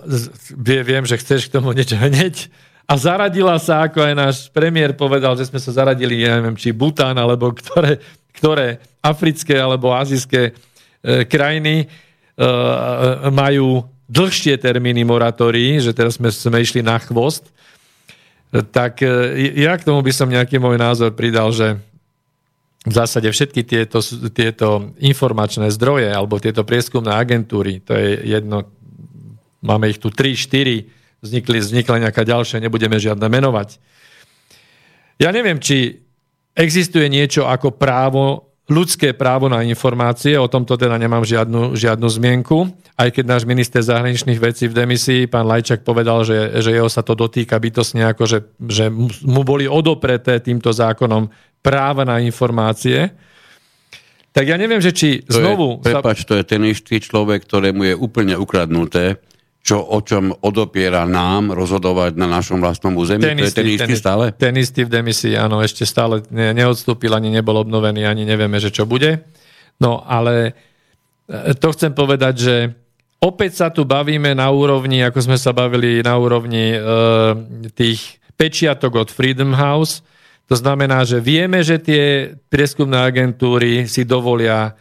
viem, 0.60 1.04
že 1.08 1.18
chceš 1.18 1.48
k 1.48 1.56
tomu 1.56 1.72
niečo 1.72 1.96
hneď 1.96 2.52
a 2.84 3.00
zaradila 3.00 3.56
sa, 3.56 3.88
ako 3.88 4.04
aj 4.04 4.14
náš 4.14 4.36
premiér 4.52 4.92
povedal, 4.92 5.32
že 5.40 5.48
sme 5.48 5.56
sa 5.56 5.72
zaradili, 5.72 6.20
ja 6.20 6.36
neviem, 6.36 6.54
či 6.54 6.76
Bután, 6.76 7.16
alebo 7.16 7.48
ktoré, 7.56 7.96
ktoré 8.36 8.76
africké 9.00 9.56
alebo 9.56 9.96
azijské 9.96 10.52
e, 10.52 11.24
krajiny 11.24 11.84
e, 11.84 11.86
majú 13.32 13.88
dlhšie 14.04 14.60
termíny 14.60 15.00
moratórií, 15.00 15.80
že 15.80 15.96
teraz 15.96 16.20
sme, 16.20 16.28
sme 16.28 16.60
išli 16.60 16.84
na 16.84 17.00
chvost, 17.00 17.48
tak 18.62 19.02
e, 19.02 19.34
ja 19.58 19.74
k 19.74 19.82
tomu 19.82 19.98
by 20.04 20.12
som 20.14 20.30
nejaký 20.30 20.62
môj 20.62 20.78
názor 20.78 21.10
pridal, 21.10 21.50
že 21.50 21.74
v 22.84 22.92
zásade 22.92 23.26
všetky 23.26 23.64
tieto, 23.64 23.98
tieto 24.30 24.92
informačné 25.00 25.72
zdroje 25.72 26.12
alebo 26.12 26.36
tieto 26.36 26.62
prieskumné 26.62 27.10
agentúry, 27.16 27.80
to 27.80 27.96
je 27.96 28.28
jedno, 28.28 28.68
máme 29.64 29.88
ich 29.88 29.98
tu 29.98 30.12
3, 30.12 30.36
4, 30.36 31.24
vznikli, 31.24 31.56
vznikla 31.64 32.04
nejaká 32.04 32.22
ďalšia, 32.28 32.60
nebudeme 32.60 33.00
žiadne 33.00 33.24
menovať. 33.24 33.80
Ja 35.16 35.32
neviem, 35.32 35.56
či 35.56 36.04
existuje 36.52 37.08
niečo 37.08 37.48
ako 37.48 37.72
právo, 37.72 38.43
ľudské 38.64 39.12
právo 39.12 39.52
na 39.52 39.60
informácie, 39.60 40.40
o 40.40 40.48
tomto 40.48 40.80
teda 40.80 40.96
nemám 40.96 41.20
žiadnu, 41.20 41.76
žiadnu 41.76 42.08
zmienku, 42.08 42.72
aj 42.96 43.08
keď 43.12 43.24
náš 43.28 43.42
minister 43.44 43.84
zahraničných 43.84 44.40
vecí 44.40 44.64
v 44.70 44.76
demisii, 44.76 45.28
pán 45.28 45.44
Lajčak, 45.44 45.84
povedal, 45.84 46.24
že, 46.24 46.62
že 46.64 46.72
jeho 46.72 46.88
sa 46.88 47.04
to 47.04 47.12
dotýka 47.12 47.60
bytosne, 47.60 48.08
ako 48.08 48.24
že, 48.24 48.38
že 48.64 48.88
mu 49.24 49.44
boli 49.44 49.68
odopreté 49.68 50.40
týmto 50.40 50.72
zákonom 50.72 51.28
práva 51.60 52.08
na 52.08 52.20
informácie. 52.24 53.12
Tak 54.32 54.44
ja 54.48 54.56
neviem, 54.56 54.80
že 54.80 54.96
či 54.96 55.08
to 55.22 55.44
znovu... 55.44 55.66
Je, 55.84 55.92
prepač, 55.92 56.24
to 56.24 56.34
je 56.34 56.44
ten 56.44 56.64
istý 56.64 56.98
človek, 56.98 57.44
ktorému 57.44 57.92
je 57.92 57.94
úplne 57.94 58.34
ukradnuté 58.34 59.20
čo, 59.64 59.80
o 59.80 60.04
čom 60.04 60.28
odopiera 60.44 61.08
nám 61.08 61.56
rozhodovať 61.56 62.20
na 62.20 62.28
našom 62.28 62.60
vlastnom 62.60 62.92
území? 63.00 63.24
Ten 63.24 63.40
to 63.40 63.48
istý, 63.48 63.48
je 63.48 63.56
ten 63.56 63.68
istý 63.72 63.94
ten, 63.96 63.96
stále? 63.96 64.24
Ten 64.36 64.54
istý 64.60 64.80
v 64.84 64.92
demisii, 64.92 65.34
áno, 65.40 65.64
ešte 65.64 65.88
stále 65.88 66.20
ne, 66.28 66.52
neodstúpil, 66.52 67.08
ani 67.08 67.32
nebol 67.32 67.56
obnovený, 67.56 68.04
ani 68.04 68.28
nevieme, 68.28 68.60
že 68.60 68.68
čo 68.68 68.84
bude. 68.84 69.24
No, 69.80 70.04
ale 70.04 70.52
e, 71.24 71.56
to 71.56 71.72
chcem 71.72 71.96
povedať, 71.96 72.34
že 72.36 72.56
opäť 73.24 73.64
sa 73.64 73.72
tu 73.72 73.88
bavíme 73.88 74.36
na 74.36 74.52
úrovni, 74.52 75.00
ako 75.00 75.32
sme 75.32 75.40
sa 75.40 75.56
bavili 75.56 76.04
na 76.04 76.12
úrovni 76.20 76.76
e, 76.76 76.78
tých 77.72 78.20
pečiatok 78.36 79.00
od 79.00 79.08
Freedom 79.08 79.56
House. 79.56 80.04
To 80.44 80.60
znamená, 80.60 81.08
že 81.08 81.24
vieme, 81.24 81.64
že 81.64 81.80
tie 81.80 82.36
prieskumné 82.52 83.00
agentúry 83.00 83.88
si 83.88 84.04
dovolia 84.04 84.76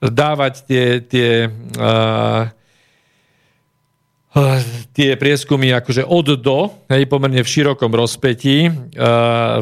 dávať 0.00 0.54
tie, 0.64 0.84
tie 1.04 1.30
e, 1.44 1.48
tie 4.90 5.14
prieskumy 5.14 5.70
akože 5.70 6.02
od 6.02 6.34
do, 6.42 6.66
hej, 6.90 7.06
pomerne 7.06 7.38
v 7.38 7.46
širokom 7.46 7.94
rozpetí. 7.94 8.66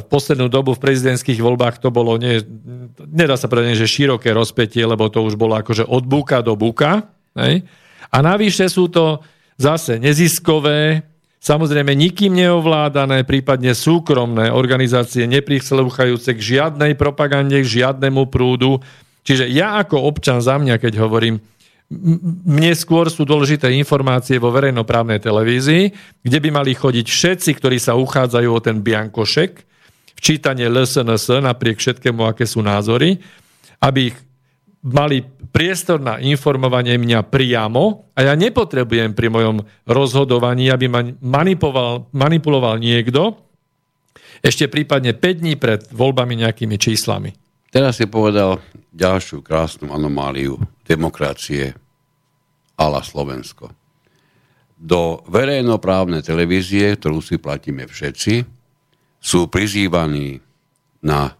V 0.00 0.04
poslednú 0.08 0.48
dobu 0.48 0.72
v 0.72 0.80
prezidentských 0.80 1.44
voľbách 1.44 1.76
to 1.76 1.92
bolo, 1.92 2.16
nie, 2.16 2.40
nedá 3.04 3.36
sa 3.36 3.52
povedať, 3.52 3.84
že 3.84 3.92
široké 4.00 4.32
rozpetie, 4.32 4.88
lebo 4.88 5.12
to 5.12 5.20
už 5.20 5.36
bolo 5.36 5.60
akože 5.60 5.84
od 5.84 6.08
buka 6.08 6.40
do 6.40 6.56
buka. 6.56 7.04
Hej. 7.36 7.68
A 8.08 8.16
navyše 8.24 8.68
sú 8.72 8.88
to 8.88 9.20
zase 9.60 10.00
neziskové, 10.00 11.04
samozrejme 11.36 11.92
nikým 11.92 12.32
neovládané, 12.32 13.28
prípadne 13.28 13.76
súkromné 13.76 14.48
organizácie 14.48 15.28
neprislúchajúce 15.28 16.32
k 16.32 16.40
žiadnej 16.40 16.96
propagande, 16.96 17.60
k 17.60 17.84
žiadnemu 17.84 18.24
prúdu. 18.32 18.80
Čiže 19.22 19.52
ja 19.52 19.78
ako 19.78 20.02
občan 20.02 20.40
za 20.42 20.56
mňa, 20.58 20.80
keď 20.80 20.98
hovorím, 20.98 21.38
mne 22.48 22.72
skôr 22.72 23.12
sú 23.12 23.28
dôležité 23.28 23.68
informácie 23.76 24.40
vo 24.40 24.48
verejnoprávnej 24.48 25.20
televízii, 25.20 25.84
kde 26.24 26.38
by 26.40 26.48
mali 26.48 26.72
chodiť 26.72 27.06
všetci, 27.06 27.50
ktorí 27.60 27.76
sa 27.76 27.98
uchádzajú 27.98 28.48
o 28.48 28.60
ten 28.64 28.80
biankošek, 28.80 29.50
včítanie 30.16 30.70
LSNS 30.70 31.44
napriek 31.44 31.82
všetkému, 31.82 32.24
aké 32.24 32.48
sú 32.48 32.64
názory, 32.64 33.20
aby 33.82 34.14
ich 34.14 34.16
mali 34.82 35.22
priestor 35.52 36.00
na 36.00 36.18
informovanie 36.18 36.96
mňa 36.96 37.28
priamo 37.28 38.10
a 38.16 38.26
ja 38.26 38.34
nepotrebujem 38.34 39.12
pri 39.12 39.28
mojom 39.28 39.56
rozhodovaní, 39.84 40.72
aby 40.72 40.86
ma 40.88 41.04
manipuloval, 41.20 42.08
manipuloval 42.10 42.80
niekto, 42.80 43.36
ešte 44.42 44.66
prípadne 44.66 45.14
5 45.14 45.42
dní 45.42 45.54
pred 45.54 45.86
voľbami 45.94 46.42
nejakými 46.42 46.74
číslami. 46.74 47.30
Teraz 47.70 48.02
si 48.02 48.10
povedal 48.10 48.58
ďalšiu 48.90 49.40
krásnu 49.40 49.94
anomáliu 49.94 50.60
demokracie 50.84 51.72
ala 52.76 53.00
Slovensko. 53.04 53.70
Do 54.82 55.22
verejnoprávnej 55.30 56.26
televízie, 56.26 56.98
ktorú 56.98 57.22
si 57.22 57.38
platíme 57.38 57.86
všetci, 57.86 58.42
sú 59.22 59.46
prizývaní 59.46 60.42
na 61.06 61.38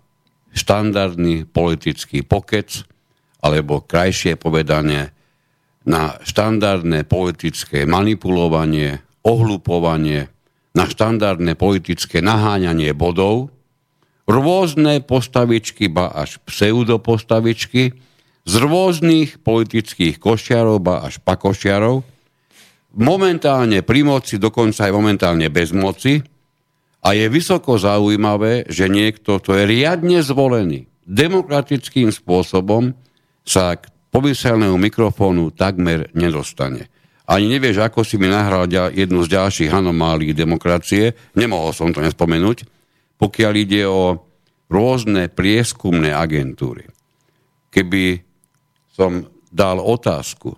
štandardný 0.55 1.51
politický 1.51 2.23
pokec, 2.23 2.87
alebo 3.43 3.83
krajšie 3.83 4.39
povedanie, 4.39 5.11
na 5.83 6.15
štandardné 6.23 7.03
politické 7.11 7.83
manipulovanie, 7.83 9.03
ohlupovanie, 9.27 10.31
na 10.79 10.85
štandardné 10.87 11.59
politické 11.59 12.23
naháňanie 12.23 12.95
bodov, 12.95 13.51
rôzne 14.31 15.03
postavičky, 15.03 15.91
ba 15.91 16.15
až 16.15 16.39
pseudopostavičky, 16.47 17.99
z 18.43 18.55
rôznych 18.59 19.39
politických 19.43 20.19
košiarov, 20.19 20.83
až 20.89 21.23
pakošiarov, 21.23 22.03
momentálne 22.99 23.81
pri 23.87 24.01
moci, 24.03 24.37
dokonca 24.37 24.91
aj 24.91 24.93
momentálne 24.93 25.47
bez 25.49 25.71
moci, 25.71 26.21
a 27.03 27.19
je 27.19 27.27
vysoko 27.27 27.83
zaujímavé, 27.83 28.71
že 28.71 28.87
niekto, 28.87 29.43
kto 29.43 29.59
je 29.59 29.65
riadne 29.67 30.23
zvolený 30.23 30.87
demokratickým 31.03 32.15
spôsobom, 32.15 32.95
sa 33.43 33.75
k 33.75 33.91
pomyselnému 34.15 34.79
mikrofónu 34.79 35.51
takmer 35.51 36.15
nedostane. 36.15 36.87
Ani 37.27 37.51
nevieš, 37.51 37.83
ako 37.83 38.07
si 38.07 38.23
mi 38.23 38.31
nahral 38.31 38.71
jednu 38.71 39.27
z 39.27 39.35
ďalších 39.35 39.73
anomálí 39.73 40.31
demokracie, 40.31 41.35
nemohol 41.35 41.75
som 41.75 41.91
to 41.91 41.99
nespomenúť, 41.99 42.67
pokiaľ 43.19 43.53
ide 43.59 43.83
o 43.87 44.23
rôzne 44.71 45.27
prieskumné 45.27 46.15
agentúry. 46.15 46.87
Keby 47.73 48.32
som 48.93 49.27
dal 49.49 49.81
otázku, 49.81 50.57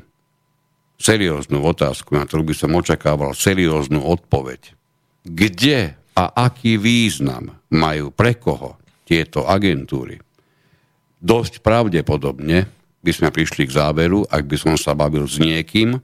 serióznu 0.98 1.62
otázku, 1.62 2.14
na 2.14 2.26
ktorú 2.26 2.50
by 2.50 2.54
som 2.54 2.74
očakával 2.74 3.34
serióznu 3.34 4.02
odpoveď, 4.02 4.74
kde 5.26 5.98
a 6.14 6.24
aký 6.46 6.78
význam 6.78 7.58
majú 7.74 8.14
pre 8.14 8.38
koho 8.38 8.78
tieto 9.02 9.46
agentúry, 9.46 10.22
dosť 11.18 11.64
pravdepodobne 11.64 12.70
by 13.04 13.12
sme 13.12 13.34
prišli 13.34 13.68
k 13.68 13.76
záveru, 13.76 14.24
ak 14.30 14.44
by 14.46 14.56
som 14.56 14.74
sa 14.78 14.94
bavil 14.94 15.26
s 15.26 15.42
niekým, 15.42 15.98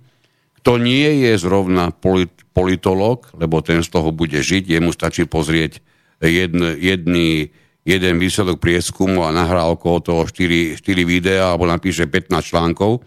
kto 0.61 0.77
nie 0.77 1.25
je 1.25 1.33
zrovna 1.41 1.89
polit- 1.89 2.45
politolog, 2.53 3.25
lebo 3.33 3.65
ten 3.65 3.81
z 3.81 3.89
toho 3.89 4.13
bude 4.13 4.37
žiť, 4.37 4.77
jemu 4.77 4.93
stačí 4.93 5.25
pozrieť 5.25 5.81
jedn, 6.21 6.77
jedný, 6.77 7.55
jeden 7.85 8.21
výsledok 8.21 8.61
prieskumu 8.61 9.25
a 9.25 9.33
nahrá 9.33 9.65
okolo 9.69 10.05
toho 10.05 10.23
4, 10.29 10.77
4 10.79 10.85
videá 11.09 11.53
alebo 11.53 11.65
napíše 11.65 12.05
15 12.05 12.33
článkov, 12.45 13.01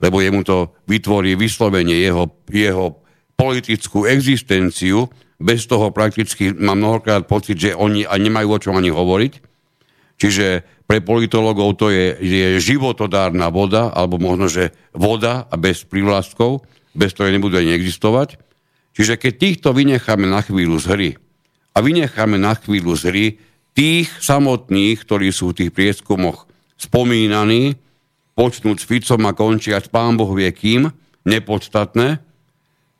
lebo 0.00 0.16
jemu 0.20 0.40
to 0.44 0.72
vytvorí 0.88 1.36
vyslovenie 1.36 2.00
jeho, 2.00 2.28
jeho 2.48 3.00
politickú 3.36 4.08
existenciu, 4.08 5.08
bez 5.36 5.68
toho 5.68 5.92
prakticky 5.92 6.56
mám 6.56 6.80
mnohokrát 6.80 7.28
pocit, 7.28 7.60
že 7.60 7.76
oni 7.76 8.08
a 8.08 8.16
nemajú 8.16 8.48
o 8.56 8.62
čom 8.62 8.74
ani 8.80 8.88
hovoriť. 8.88 9.32
Čiže 10.16 10.64
pre 10.88 11.04
politologov 11.04 11.76
to 11.76 11.92
je, 11.92 12.16
je 12.16 12.46
životodárna 12.56 13.52
voda, 13.52 13.92
alebo 13.92 14.16
možno, 14.16 14.48
že 14.48 14.72
voda 14.96 15.44
a 15.52 15.54
bez 15.60 15.84
prívlastkov, 15.84 16.64
bez 16.96 17.12
ktorej 17.12 17.36
nebudú 17.36 17.60
ani 17.60 17.76
existovať. 17.76 18.40
Čiže 18.96 19.20
keď 19.20 19.32
týchto 19.36 19.68
vynecháme 19.76 20.24
na 20.24 20.40
chvíľu 20.40 20.80
z 20.80 20.86
hry 20.88 21.10
a 21.76 21.84
vynecháme 21.84 22.40
na 22.40 22.56
chvíľu 22.56 22.96
z 22.96 23.02
hry 23.12 23.26
tých 23.76 24.08
samotných, 24.24 25.04
ktorí 25.04 25.28
sú 25.28 25.52
v 25.52 25.62
tých 25.62 25.70
prieskumoch 25.76 26.48
spomínaní, 26.80 27.76
počnúť 28.32 28.76
s 28.80 28.88
Ficom 28.88 29.22
a 29.28 29.36
končiať 29.36 29.92
pán 29.92 30.16
Boh 30.16 30.32
vie 30.32 30.48
kým, 30.52 30.88
nepodstatné, 31.28 32.24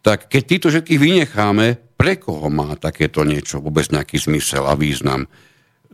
tak 0.04 0.28
keď 0.28 0.42
týchto 0.44 0.68
všetkých 0.70 1.00
vynecháme, 1.00 1.66
pre 1.96 2.20
koho 2.20 2.52
má 2.52 2.76
takéto 2.76 3.24
niečo 3.24 3.58
vôbec 3.58 3.88
nejaký 3.88 4.20
zmysel 4.20 4.68
a 4.68 4.76
význam? 4.76 5.26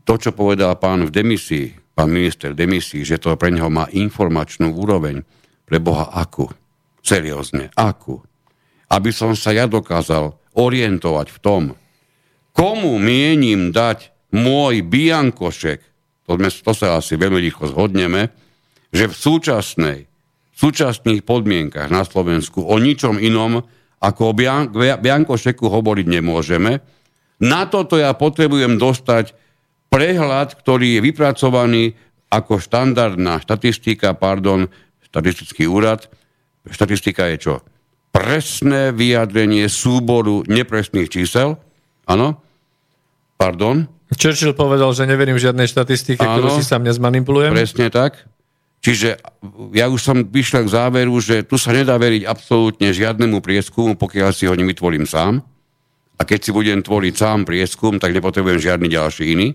To, 0.03 0.19
čo 0.19 0.35
povedal 0.35 0.75
pán 0.77 1.07
v 1.07 1.15
demisii, 1.15 1.95
pán 1.95 2.11
minister 2.11 2.53
v 2.53 2.67
demisii, 2.67 3.07
že 3.07 3.23
to 3.23 3.39
pre 3.39 3.55
neho 3.55 3.71
má 3.71 3.87
informačnú 3.89 4.75
úroveň, 4.75 5.23
pre 5.65 5.79
Boha 5.79 6.11
akú? 6.13 6.51
Seriózne, 7.01 7.71
akú? 7.79 8.21
Aby 8.91 9.15
som 9.15 9.33
sa 9.33 9.55
ja 9.55 9.65
dokázal 9.65 10.37
orientovať 10.53 11.27
v 11.33 11.39
tom, 11.41 11.63
komu 12.53 13.01
mienim 13.01 13.73
dať 13.73 14.12
môj 14.33 14.85
biankošek, 14.85 15.81
to, 16.27 16.31
sme, 16.37 16.49
to 16.49 16.73
sa 16.73 16.99
asi 16.99 17.21
veľmi 17.21 17.39
rýchlo 17.39 17.69
zhodneme, 17.71 18.33
že 18.93 19.09
v 19.09 19.15
súčasnej, 19.15 19.99
súčasných 20.57 21.25
podmienkach 21.25 21.89
na 21.89 22.05
Slovensku 22.05 22.65
o 22.65 22.77
ničom 22.77 23.17
inom 23.21 23.65
ako 24.03 24.35
o 24.35 24.37
Biankošeku 24.99 25.63
hovoriť 25.71 26.07
nemôžeme. 26.11 26.83
Na 27.39 27.71
toto 27.71 27.95
ja 27.95 28.11
potrebujem 28.19 28.75
dostať 28.75 29.31
prehľad, 29.95 30.59
ktorý 30.59 30.99
je 30.99 31.01
vypracovaný 31.07 31.85
ako 32.27 32.59
štandardná 32.59 33.39
štatistika, 33.39 34.19
pardon, 34.19 34.67
štatistický 35.07 35.71
úrad. 35.71 36.11
Štatistika 36.67 37.31
je 37.31 37.37
čo? 37.39 37.55
Presné 38.11 38.91
vyjadrenie 38.91 39.71
súboru 39.71 40.43
nepresných 40.51 41.13
čísel. 41.13 41.61
Áno? 42.09 42.43
Pardon? 43.39 43.87
Churchill 44.19 44.53
povedal, 44.57 44.93
že 44.93 45.09
neverím 45.09 45.41
žiadnej 45.41 45.69
štatistike, 45.69 46.21
ktorú 46.21 46.59
si 46.59 46.63
sám 46.67 46.85
nezmanipulujem. 46.85 47.53
Presne 47.55 47.89
tak. 47.89 48.29
Čiže 48.83 49.23
ja 49.79 49.87
už 49.87 50.01
som 50.03 50.27
vyšiel 50.27 50.67
k 50.67 50.75
záveru, 50.75 51.15
že 51.23 51.47
tu 51.47 51.55
sa 51.55 51.71
nedá 51.71 51.95
veriť 51.95 52.27
absolútne 52.27 52.91
žiadnemu 52.91 53.39
prieskumu, 53.39 53.95
pokiaľ 53.95 54.31
si 54.35 54.51
ho 54.51 54.55
nevytvorím 54.59 55.07
sám. 55.07 55.39
A 56.19 56.27
keď 56.27 56.39
si 56.43 56.51
budem 56.51 56.83
tvoriť 56.83 57.15
sám 57.15 57.47
prieskum, 57.47 58.03
tak 58.03 58.11
nepotrebujem 58.11 58.59
žiadny 58.59 58.91
ďalší 58.91 59.25
iný. 59.39 59.55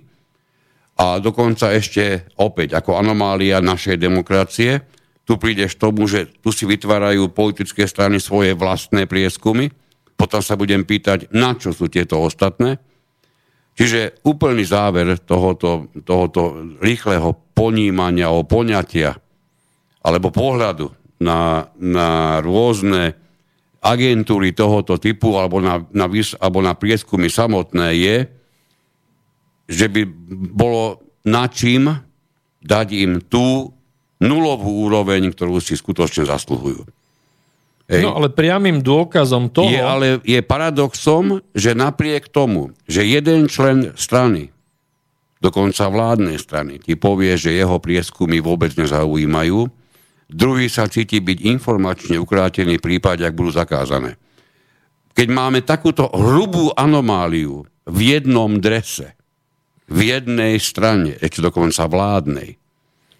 A 0.98 1.20
dokonca 1.20 1.76
ešte 1.76 2.26
opäť 2.40 2.80
ako 2.80 2.98
anomália 2.98 3.60
našej 3.60 4.00
demokracie, 4.00 4.82
tu 5.28 5.36
prídeš 5.36 5.76
tomu, 5.76 6.08
že 6.08 6.32
tu 6.40 6.56
si 6.56 6.64
vytvárajú 6.64 7.28
politické 7.36 7.84
strany 7.84 8.24
svoje 8.24 8.56
vlastné 8.56 9.12
prieskumy, 9.12 9.70
potom 10.16 10.40
sa 10.40 10.56
budem 10.56 10.88
pýtať, 10.88 11.30
na 11.36 11.54
čo 11.54 11.76
sú 11.76 11.92
tieto 11.92 12.24
ostatné. 12.24 12.80
Čiže 13.78 14.26
úplný 14.26 14.66
záver 14.66 15.22
tohoto, 15.22 15.94
tohoto 16.02 16.74
rýchleho 16.82 17.54
ponímania 17.54 18.34
o 18.34 18.42
poňatia 18.42 19.14
alebo 20.02 20.34
pohľadu 20.34 20.90
na, 21.22 21.70
na 21.78 22.42
rôzne 22.42 23.14
agentúry 23.86 24.58
tohoto 24.58 24.98
typu 24.98 25.38
alebo 25.38 25.62
na, 25.62 25.86
na, 25.94 26.10
alebo 26.42 26.60
na 26.66 26.74
prieskumy 26.74 27.30
samotné 27.30 27.88
je, 28.02 28.18
že 29.70 29.86
by 29.94 30.02
bolo 30.58 31.06
na 31.28 31.46
čím 31.46 31.92
dať 32.66 32.88
im 32.98 33.22
tú 33.22 33.70
nulovú 34.18 34.90
úroveň, 34.90 35.30
ktorú 35.30 35.62
si 35.62 35.78
skutočne 35.78 36.26
zasluhujú. 36.26 36.97
Hej. 37.88 38.04
No 38.04 38.20
ale 38.20 38.28
priamým 38.28 38.84
dôkazom 38.84 39.48
toho... 39.48 39.72
Je, 39.72 39.80
ale 39.80 40.20
je 40.28 40.44
paradoxom, 40.44 41.40
že 41.56 41.72
napriek 41.72 42.28
tomu, 42.28 42.76
že 42.84 43.08
jeden 43.08 43.48
člen 43.48 43.96
strany, 43.96 44.52
dokonca 45.40 45.88
vládnej 45.88 46.36
strany, 46.36 46.84
ti 46.84 47.00
povie, 47.00 47.40
že 47.40 47.56
jeho 47.56 47.80
prieskumy 47.80 48.44
vôbec 48.44 48.76
nezaujímajú, 48.76 49.72
druhý 50.28 50.68
sa 50.68 50.92
cíti 50.92 51.24
byť 51.24 51.48
informačne 51.48 52.20
ukrátený 52.20 52.76
v 52.76 52.86
prípade, 52.92 53.24
ak 53.24 53.32
budú 53.32 53.56
zakázané. 53.56 54.20
Keď 55.16 55.28
máme 55.32 55.64
takúto 55.64 56.12
hrubú 56.12 56.76
anomáliu 56.76 57.64
v 57.88 58.00
jednom 58.04 58.60
drese, 58.60 59.16
v 59.88 60.12
jednej 60.12 60.60
strane, 60.60 61.16
ešte 61.16 61.40
dokonca 61.40 61.88
vládnej, 61.88 62.60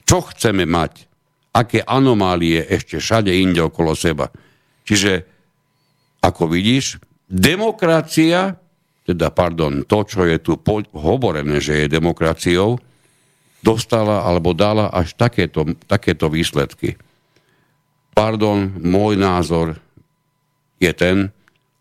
čo 0.04 0.28
chceme 0.28 0.68
mať? 0.68 1.08
Aké 1.56 1.80
anomálie 1.88 2.60
ešte 2.68 3.00
všade 3.00 3.32
inde 3.32 3.64
okolo 3.64 3.96
seba? 3.96 4.28
Čiže, 4.88 5.28
ako 6.24 6.48
vidíš, 6.48 7.04
demokracia, 7.28 8.56
teda, 9.04 9.28
pardon, 9.36 9.84
to, 9.84 10.00
čo 10.08 10.24
je 10.24 10.40
tu 10.40 10.56
hovorené, 10.96 11.60
že 11.60 11.84
je 11.84 11.92
demokraciou, 11.92 12.80
dostala 13.60 14.24
alebo 14.24 14.56
dala 14.56 14.88
až 14.88 15.12
takéto, 15.20 15.68
takéto 15.92 16.32
výsledky. 16.32 16.96
Pardon, 18.16 18.72
môj 18.80 19.20
názor 19.20 19.76
je 20.80 20.92
ten, 20.96 21.18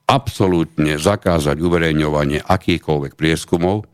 absolútne 0.06 0.98
zakázať 1.02 1.58
uverejňovanie 1.58 2.42
akýchkoľvek 2.46 3.18
prieskumov, 3.18 3.90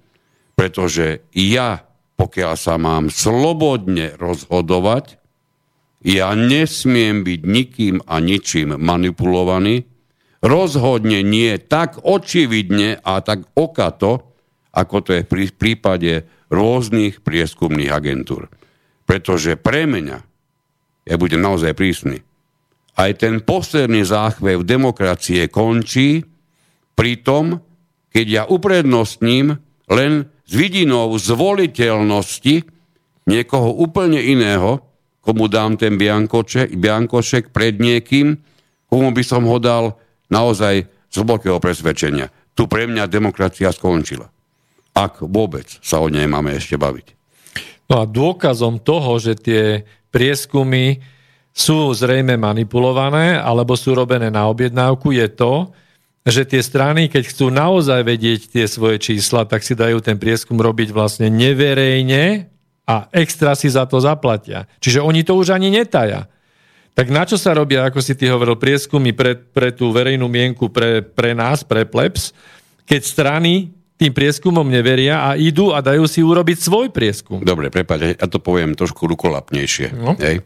pretože 0.53 1.25
ja, 1.33 1.89
pokiaľ 2.21 2.55
sa 2.61 2.77
mám 2.77 3.09
slobodne 3.09 4.13
rozhodovať, 4.21 5.22
ja 6.03 6.35
nesmiem 6.35 7.23
byť 7.23 7.41
nikým 7.47 7.97
a 8.03 8.19
ničím 8.19 8.75
manipulovaný, 8.75 9.87
rozhodne 10.43 11.23
nie 11.23 11.55
tak 11.63 12.03
očividne 12.03 12.99
a 12.99 13.23
tak 13.23 13.47
okato, 13.55 14.35
ako 14.75 14.97
to 15.07 15.11
je 15.15 15.23
v 15.23 15.55
prípade 15.55 16.13
rôznych 16.51 17.23
prieskumných 17.23 17.95
agentúr. 17.95 18.51
Pretože 19.07 19.55
pre 19.55 19.87
mňa, 19.87 20.19
ja 21.07 21.17
budem 21.19 21.39
naozaj 21.39 21.73
prísny, 21.79 22.19
aj 22.99 23.11
ten 23.23 23.41
posledný 23.41 24.05
záchvev 24.05 24.67
demokracie 24.67 25.49
končí 25.49 26.21
pri 26.93 27.25
tom, 27.25 27.63
keď 28.13 28.27
ja 28.29 28.43
uprednostním 28.45 29.57
len 29.89 30.29
s 30.45 30.53
vidinou 30.53 31.17
zvoliteľnosti 31.17 32.69
niekoho 33.25 33.71
úplne 33.81 34.21
iného, 34.21 34.92
komu 35.23 35.47
dám 35.47 35.79
ten 35.79 35.95
biankoček, 35.97 36.75
biankošek 36.75 37.55
pred 37.55 37.79
niekým, 37.79 38.37
komu 38.91 39.15
by 39.15 39.23
som 39.23 39.47
ho 39.47 39.57
dal 39.63 39.97
naozaj 40.29 40.85
z 40.85 41.15
hlbokého 41.23 41.63
presvedčenia. 41.63 42.29
Tu 42.53 42.69
pre 42.69 42.85
mňa 42.85 43.09
demokracia 43.09 43.73
skončila. 43.73 44.29
Ak 44.93 45.25
vôbec 45.25 45.81
sa 45.81 46.05
o 46.05 46.13
nej 46.13 46.29
máme 46.29 46.53
ešte 46.53 46.77
baviť. 46.77 47.17
No 47.89 48.03
a 48.03 48.05
dôkazom 48.05 48.83
toho, 48.83 49.17
že 49.17 49.39
tie 49.39 49.89
prieskumy 50.13 51.01
sú 51.53 51.93
zrejme 51.93 52.37
manipulované 52.37 53.41
alebo 53.41 53.77
sú 53.77 53.97
robené 53.97 54.29
na 54.29 54.49
objednávku, 54.49 55.13
je 55.17 55.29
to, 55.33 55.73
že 56.23 56.47
tie 56.47 56.63
strany, 56.63 57.11
keď 57.11 57.23
chcú 57.29 57.51
naozaj 57.51 58.01
vedieť 58.07 58.41
tie 58.53 58.65
svoje 58.69 59.03
čísla, 59.03 59.49
tak 59.49 59.65
si 59.67 59.75
dajú 59.75 59.99
ten 59.99 60.21
prieskum 60.21 60.61
robiť 60.61 60.95
vlastne 60.95 61.29
neverejne 61.29 62.52
a 62.89 63.07
extra 63.15 63.55
si 63.55 63.71
za 63.71 63.87
to 63.87 64.03
zaplatia. 64.03 64.67
Čiže 64.83 65.03
oni 65.03 65.23
to 65.23 65.39
už 65.39 65.55
ani 65.55 65.71
netaja. 65.71 66.27
Tak 66.93 67.09
na 67.09 67.25
čo 67.25 67.41
sa 67.41 67.57
robia, 67.57 67.89
ako 67.89 68.05
si 68.05 68.13
ty 68.13 68.29
hovoril, 68.29 68.61
prieskumy 68.61 69.17
pre, 69.17 69.39
pre 69.39 69.73
tú 69.73 69.95
verejnú 69.95 70.29
mienku, 70.29 70.69
pre, 70.69 71.01
pre 71.01 71.33
nás, 71.33 71.65
pre 71.65 71.89
plebs, 71.89 72.37
keď 72.85 73.01
strany 73.01 73.53
tým 73.97 74.13
prieskumom 74.13 74.67
neveria 74.67 75.25
a 75.25 75.39
idú 75.39 75.73
a 75.73 75.81
dajú 75.81 76.05
si 76.05 76.21
urobiť 76.21 76.59
svoj 76.59 76.91
prieskum. 76.93 77.41
Dobre, 77.41 77.73
prepáč, 77.73 78.19
ja 78.19 78.27
to 78.29 78.43
poviem 78.43 78.77
trošku 78.77 79.09
rukolapnejšie. 79.09 79.95
No. 79.95 80.19
Hej? 80.19 80.45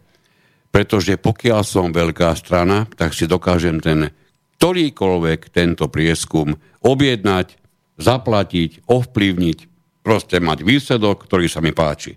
Pretože 0.70 1.16
pokiaľ 1.16 1.64
som 1.64 1.88
veľká 1.90 2.30
strana, 2.36 2.84
tak 2.94 3.16
si 3.16 3.24
dokážem 3.24 3.80
ten 3.80 4.12
ktorýkoľvek 4.56 5.52
tento 5.52 5.84
prieskum 5.92 6.56
objednať, 6.80 7.60
zaplatiť, 8.00 8.88
ovplyvniť, 8.88 9.58
proste 10.00 10.36
mať 10.40 10.58
výsledok, 10.64 11.28
ktorý 11.28 11.46
sa 11.48 11.60
mi 11.60 11.76
páči. 11.76 12.16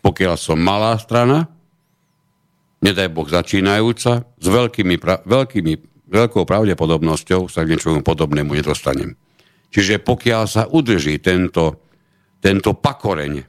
Pokiaľ 0.00 0.34
som 0.40 0.56
malá 0.56 0.96
strana, 0.96 1.48
nedaj 2.80 3.12
Boh 3.12 3.28
začínajúca, 3.28 4.24
s 4.24 4.46
veľkými, 4.46 4.96
pra- 4.96 5.20
veľkými, 5.24 5.72
veľkou 6.08 6.44
pravdepodobnosťou 6.48 7.52
sa 7.52 7.62
k 7.62 7.76
niečomu 7.76 8.00
podobnému 8.00 8.56
nedostanem. 8.56 9.14
Čiže 9.70 10.02
pokiaľ 10.02 10.42
sa 10.50 10.66
udrží 10.66 11.22
tento, 11.22 11.86
tento 12.42 12.74
pakoreň 12.74 13.46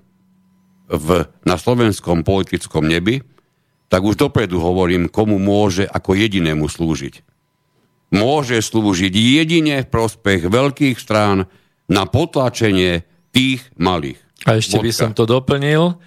v, 0.91 1.07
na 1.47 1.55
slovenskom 1.55 2.21
politickom 2.21 2.85
nebi, 2.85 3.23
tak 3.91 4.05
už 4.05 4.15
dopredu 4.15 4.59
hovorím, 4.59 5.11
komu 5.11 5.35
môže 5.41 5.83
ako 5.87 6.15
jedinému 6.15 6.67
slúžiť. 6.67 7.23
Môže 8.11 8.59
slúžiť 8.59 9.11
jedine 9.11 9.83
v 9.83 9.91
prospech 9.91 10.47
veľkých 10.51 10.99
strán 10.99 11.47
na 11.87 12.03
potlačenie 12.07 13.07
tých 13.31 13.63
malých. 13.79 14.19
A 14.47 14.59
ešte 14.59 14.79
Vodka. 14.79 14.87
by 14.87 14.91
som 14.91 15.11
to 15.15 15.23
doplnil 15.23 15.99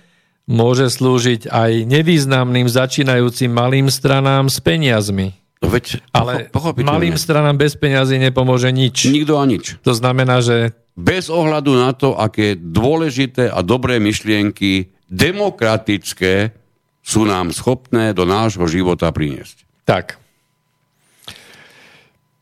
môže 0.45 0.93
slúžiť 0.93 1.49
aj 1.49 1.89
nevýznamným 1.89 2.69
začínajúcim 2.69 3.49
malým 3.49 3.89
stranám 3.89 4.53
s 4.53 4.61
peniazmi. 4.61 5.33
No 5.65 5.73
veď, 5.73 6.05
Ale 6.13 6.53
malým 6.85 7.17
stranám 7.17 7.57
bez 7.57 7.73
peniazy 7.73 8.21
nepomôže 8.21 8.69
nič. 8.69 9.09
Nikto 9.09 9.41
a 9.41 9.45
nič. 9.49 9.81
To 9.81 9.97
znamená, 9.97 10.45
že... 10.45 10.77
Bez 10.95 11.33
ohľadu 11.33 11.73
na 11.75 11.97
to, 11.97 12.15
aké 12.15 12.55
dôležité 12.55 13.49
a 13.49 13.65
dobré 13.65 13.97
myšlienky 13.97 14.93
demokratické 15.09 16.53
sú 17.01 17.25
nám 17.25 17.51
schopné 17.51 18.13
do 18.13 18.29
nášho 18.29 18.69
života 18.69 19.09
priniesť. 19.09 19.65
Tak. 19.89 20.21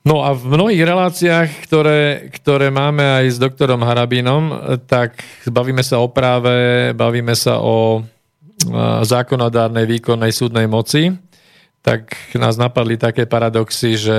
No 0.02 0.26
a 0.26 0.34
v 0.34 0.58
mnohých 0.58 0.82
reláciách, 0.82 1.48
ktoré, 1.62 2.26
ktoré 2.34 2.74
máme 2.74 3.22
aj 3.22 3.26
s 3.30 3.38
doktorom 3.38 3.86
Harabínom, 3.86 4.74
tak 4.90 5.22
bavíme 5.46 5.86
sa 5.86 6.02
o 6.02 6.10
práve, 6.10 6.90
bavíme 6.90 7.38
sa 7.38 7.62
o 7.62 8.02
zákonodárnej 9.06 9.86
výkonnej 9.86 10.34
súdnej 10.34 10.66
moci, 10.66 11.14
tak 11.86 12.14
nás 12.34 12.58
napadli 12.58 12.98
také 12.98 13.30
paradoxy, 13.30 13.94
že 13.94 14.18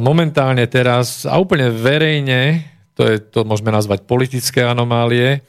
momentálne 0.00 0.64
teraz 0.64 1.28
a 1.28 1.36
úplne 1.36 1.68
verejne, 1.68 2.64
to, 2.96 3.04
je, 3.04 3.20
to 3.20 3.44
môžeme 3.44 3.68
nazvať 3.68 4.08
politické 4.08 4.64
anomálie, 4.64 5.44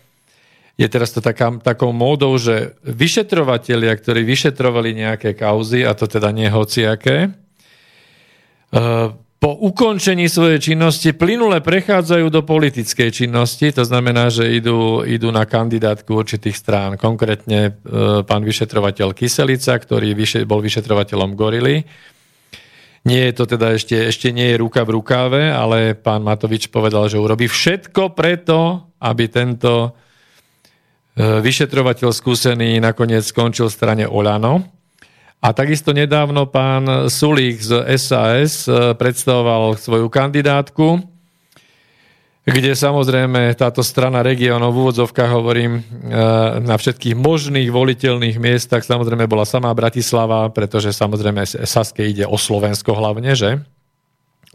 je 0.75 0.87
teraz 0.91 1.15
to 1.15 1.23
taká, 1.23 1.55
takou 1.63 1.95
módou, 1.95 2.35
že 2.35 2.75
vyšetrovatelia, 2.83 3.95
ktorí 3.95 4.27
vyšetrovali 4.27 4.91
nejaké 4.91 5.39
kauzy, 5.39 5.87
a 5.87 5.95
to 5.95 6.03
teda 6.03 6.35
nie 6.35 6.51
hociaké, 6.51 7.31
po 9.37 9.53
ukončení 9.53 10.25
svojej 10.33 10.57
činnosti 10.57 11.13
plynule 11.13 11.61
prechádzajú 11.61 12.25
do 12.33 12.41
politickej 12.41 13.13
činnosti, 13.13 13.69
to 13.69 13.85
znamená, 13.85 14.33
že 14.33 14.49
idú, 14.49 15.05
idú 15.05 15.29
na 15.29 15.45
kandidátku 15.45 16.09
určitých 16.09 16.57
strán. 16.57 16.97
Konkrétne 16.97 17.69
e, 17.69 17.71
pán 18.25 18.41
vyšetrovateľ 18.41 19.13
Kyselica, 19.13 19.77
ktorý 19.77 20.17
vyše, 20.17 20.41
bol 20.49 20.57
vyšetrovateľom 20.65 21.37
Gorily. 21.37 21.85
Nie 23.05 23.29
je 23.29 23.33
to 23.37 23.45
teda 23.45 23.77
ešte, 23.77 24.09
ešte 24.09 24.33
nie 24.33 24.51
je 24.51 24.57
ruka 24.57 24.81
v 24.81 24.97
rukáve, 24.97 25.53
ale 25.53 25.93
pán 25.93 26.25
Matovič 26.25 26.73
povedal, 26.73 27.05
že 27.05 27.21
urobí 27.21 27.45
všetko 27.45 28.17
preto, 28.17 28.89
aby 28.97 29.29
tento 29.29 29.93
e, 31.13 31.39
vyšetrovateľ 31.45 32.09
skúsený 32.09 32.81
nakoniec 32.81 33.21
skončil 33.21 33.69
v 33.69 33.77
strane 33.77 34.05
Olano. 34.09 34.76
A 35.37 35.53
takisto 35.53 35.93
nedávno 35.93 36.49
pán 36.49 37.09
Sulík 37.13 37.61
z 37.61 37.85
SAS 38.01 38.65
eh, 38.65 38.97
predstavoval 38.97 39.77
svoju 39.77 40.09
kandidátku, 40.09 41.05
kde 42.47 42.73
samozrejme 42.73 43.53
táto 43.59 43.85
strana 43.85 44.23
regionov 44.23 44.73
v 44.73 44.79
úvodzovkách 44.87 45.31
hovorím 45.31 45.77
eh, 45.77 45.83
na 46.65 46.73
všetkých 46.73 47.13
možných 47.13 47.69
voliteľných 47.69 48.41
miestach 48.41 48.81
samozrejme 48.81 49.29
bola 49.29 49.45
samá 49.45 49.69
Bratislava, 49.77 50.49
pretože 50.49 50.89
samozrejme 50.89 51.45
Saske 51.45 52.01
ide 52.01 52.25
o 52.25 52.39
Slovensko 52.39 52.97
hlavne, 52.97 53.37
že? 53.37 53.61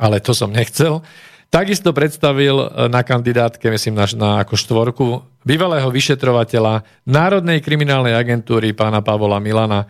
Ale 0.03 0.19
to 0.19 0.35
som 0.35 0.51
nechcel. 0.51 1.07
Takisto 1.47 1.95
predstavil 1.95 2.59
eh, 2.59 2.91
na 2.91 3.07
kandidátke, 3.07 3.71
myslím, 3.71 4.03
na, 4.03 4.11
na 4.19 4.31
ako 4.43 4.59
štvorku, 4.59 5.07
bývalého 5.47 5.87
vyšetrovateľa 5.95 7.07
Národnej 7.07 7.63
kriminálnej 7.63 8.19
agentúry 8.19 8.75
pána 8.75 8.99
Pavola 8.99 9.39
Milana, 9.39 9.87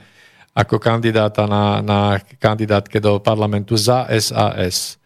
ako 0.52 0.76
kandidáta 0.76 1.48
na, 1.48 1.80
na 1.80 2.00
kandidátke 2.20 3.00
do 3.00 3.20
parlamentu 3.24 3.76
za 3.80 4.04
SAS. 4.20 5.00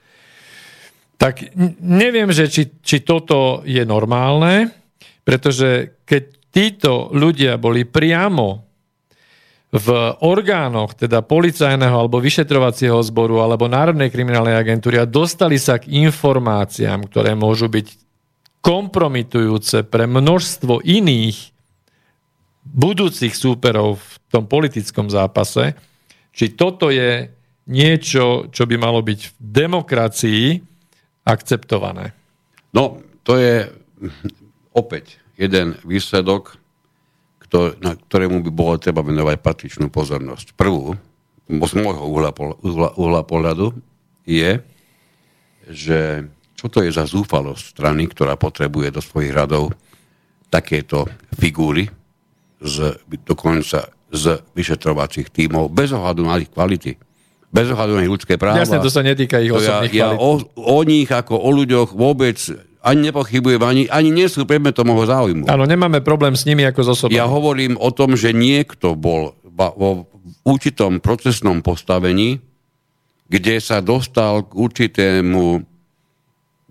Tak 1.17 1.55
neviem, 1.81 2.29
že 2.35 2.51
či, 2.51 2.63
či 2.83 3.01
toto 3.07 3.63
je 3.65 3.81
normálne, 3.87 4.75
pretože 5.23 6.03
keď 6.05 6.23
títo 6.51 7.09
ľudia 7.15 7.57
boli 7.57 7.87
priamo 7.87 8.67
v 9.73 9.89
orgánoch, 10.23 10.95
teda 10.95 11.27
policajného 11.27 12.07
alebo 12.07 12.23
vyšetrovacieho 12.23 13.03
zboru 13.03 13.43
alebo 13.43 13.67
Národnej 13.67 14.09
kriminálnej 14.09 14.57
agentúry 14.57 15.03
a 15.03 15.09
dostali 15.09 15.59
sa 15.59 15.77
k 15.83 15.91
informáciám, 16.07 17.11
ktoré 17.11 17.35
môžu 17.35 17.67
byť 17.67 17.87
kompromitujúce 18.63 19.87
pre 19.87 20.11
množstvo 20.11 20.83
iných 20.83 21.56
budúcich 22.67 23.33
súperov 23.33 23.99
v 23.99 24.15
tom 24.31 24.45
politickom 24.51 25.07
zápase, 25.07 25.79
či 26.35 26.53
toto 26.53 26.91
je 26.93 27.31
niečo, 27.67 28.51
čo 28.51 28.63
by 28.67 28.77
malo 28.79 29.03
byť 29.03 29.21
v 29.27 29.33
demokracii 29.41 30.43
akceptované. 31.27 32.15
No, 32.71 33.03
to 33.27 33.39
je 33.41 33.67
opäť 34.77 35.19
jeden 35.35 35.75
výsledok, 35.83 36.61
na 37.81 37.97
ktorému 37.97 38.45
by 38.45 38.51
bolo 38.53 38.77
treba 38.77 39.01
venovať 39.01 39.41
patričnú 39.41 39.89
pozornosť. 39.89 40.53
Prvú, 40.53 40.93
z 41.49 41.73
môjho 41.79 42.05
uhla, 42.05 42.31
uhla, 42.61 42.91
uhla 43.01 43.23
pohľadu, 43.25 43.73
je, 44.29 44.61
že 45.71 46.27
čo 46.59 46.67
to 46.69 46.85
je 46.85 46.91
za 46.93 47.09
zúfalosť 47.09 47.77
strany, 47.77 48.11
ktorá 48.11 48.37
potrebuje 48.37 48.93
do 48.93 49.01
svojich 49.01 49.33
radov 49.33 49.73
takéto 50.53 51.09
figúry, 51.37 51.89
z, 52.63 53.01
dokonca 53.27 53.91
z 54.13 54.25
vyšetrovacích 54.55 55.29
tímov, 55.29 55.73
bez 55.73 55.93
ohľadu 55.93 56.23
na 56.25 56.41
ich 56.41 56.51
kvality. 56.51 56.97
Bez 57.51 57.71
ohľadu 57.73 57.93
na 57.99 58.03
ich 58.05 58.13
ľudské 58.13 58.35
práva. 58.37 58.61
Jasne, 58.61 58.81
to 58.83 58.91
sa 58.93 59.03
netýka 59.05 59.41
ich 59.43 59.53
osobných 59.53 59.95
ja, 59.95 60.13
ja 60.13 60.19
o, 60.19 60.41
o 60.57 60.79
nich 60.83 61.09
ako 61.09 61.37
o 61.37 61.51
ľuďoch 61.53 61.95
vôbec 61.95 62.37
ani 62.87 63.11
nepochybujem, 63.11 63.63
ani, 63.67 63.83
ani 63.91 64.15
nie 64.15 64.31
sú 64.31 64.47
predmetom 64.47 64.87
môjho 64.87 65.11
záujmu. 65.11 65.45
Áno, 65.51 65.67
nemáme 65.67 65.99
problém 66.07 66.39
s 66.39 66.47
nimi 66.47 66.63
ako 66.63 66.81
s 66.87 66.89
osobami. 66.95 67.19
Ja 67.19 67.27
hovorím 67.27 67.75
o 67.83 67.91
tom, 67.91 68.15
že 68.15 68.31
niekto 68.31 68.95
bol 68.95 69.35
vo 69.57 70.07
určitom 70.47 71.03
procesnom 71.03 71.67
postavení, 71.67 72.39
kde 73.27 73.59
sa 73.59 73.83
dostal 73.83 74.47
k 74.47 74.55
určitému 74.55 75.67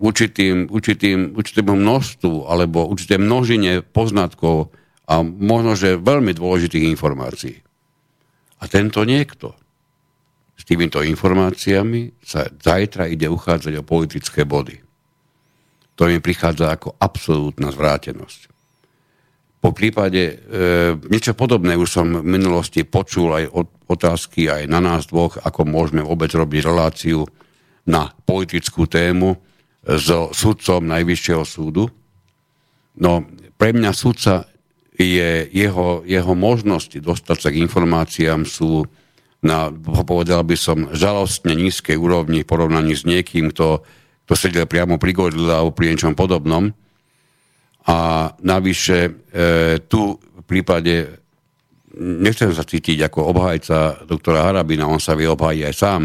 určitým, 0.00 0.72
určitým, 0.72 1.36
určitému 1.36 1.72
množstvu 1.76 2.48
alebo 2.48 2.88
určité 2.88 3.20
množine 3.20 3.84
poznatkov 3.84 4.72
a 5.06 5.22
možno, 5.22 5.78
že 5.78 6.02
veľmi 6.02 6.34
dôležitých 6.34 6.90
informácií. 6.90 7.56
A 8.58 8.64
tento 8.66 9.06
niekto 9.06 9.54
s 10.56 10.62
týmito 10.64 11.04
informáciami 11.04 12.18
sa 12.24 12.48
zajtra 12.48 13.06
ide 13.06 13.28
uchádzať 13.28 13.72
o 13.78 13.86
politické 13.86 14.42
body. 14.48 14.80
To 15.96 16.08
mi 16.08 16.18
prichádza 16.20 16.74
ako 16.74 16.96
absolútna 16.98 17.72
zvrátenosť. 17.72 18.52
Po 19.56 19.72
prípade 19.72 20.22
e, 20.22 20.34
niečo 21.08 21.32
podobné 21.32 21.74
už 21.74 21.88
som 21.88 22.06
v 22.20 22.26
minulosti 22.26 22.84
počul 22.84 23.32
aj 23.32 23.44
od, 23.50 23.68
otázky 23.88 24.52
aj 24.52 24.68
na 24.68 24.78
nás 24.78 25.08
dvoch, 25.08 25.40
ako 25.40 25.64
môžeme 25.64 26.04
vôbec 26.04 26.28
robiť 26.30 26.60
reláciu 26.68 27.24
na 27.88 28.12
politickú 28.12 28.84
tému 28.84 29.34
so 29.86 30.34
sudcom 30.34 30.82
Najvyššieho 30.82 31.44
súdu. 31.46 31.86
No, 32.98 33.24
pre 33.56 33.70
mňa 33.72 33.90
sudca 33.94 34.44
je 34.96 35.48
jeho, 35.52 36.00
jeho 36.08 36.32
možnosti 36.32 36.96
dostať 36.96 37.38
sa 37.38 37.48
k 37.52 37.60
informáciám 37.60 38.48
sú 38.48 38.88
na, 39.44 39.68
povedal 40.02 40.42
by 40.42 40.56
som, 40.56 40.88
žalostne 40.96 41.52
nízkej 41.52 41.94
úrovni 41.94 42.42
v 42.42 42.48
porovnaní 42.48 42.96
s 42.96 43.04
niekým, 43.04 43.52
kto, 43.52 43.84
kto 44.24 44.34
sedel 44.34 44.64
priamo 44.64 44.96
pri 44.96 45.12
Godle 45.12 45.52
alebo 45.52 45.76
pri 45.76 45.92
niečom 45.92 46.16
podobnom. 46.16 46.72
A 47.86 47.98
navyše 48.42 48.98
e, 49.06 49.10
tu 49.86 50.18
v 50.18 50.42
prípade, 50.42 51.22
nechcem 51.94 52.50
sa 52.50 52.66
cítiť 52.66 53.06
ako 53.06 53.30
obhajca 53.30 54.08
doktora 54.08 54.50
Harabina, 54.50 54.90
on 54.90 54.98
sa 54.98 55.14
vie 55.14 55.30
obhájiť 55.30 55.62
aj 55.62 55.74
sám, 55.76 56.02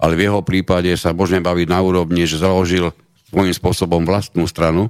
ale 0.00 0.12
v 0.16 0.24
jeho 0.30 0.40
prípade 0.40 0.88
sa 0.96 1.12
môžeme 1.12 1.44
baviť 1.44 1.68
na 1.68 1.84
úrovni, 1.84 2.24
že 2.24 2.40
založil 2.40 2.94
svojím 3.28 3.52
spôsobom 3.52 4.02
vlastnú 4.08 4.48
stranu 4.48 4.88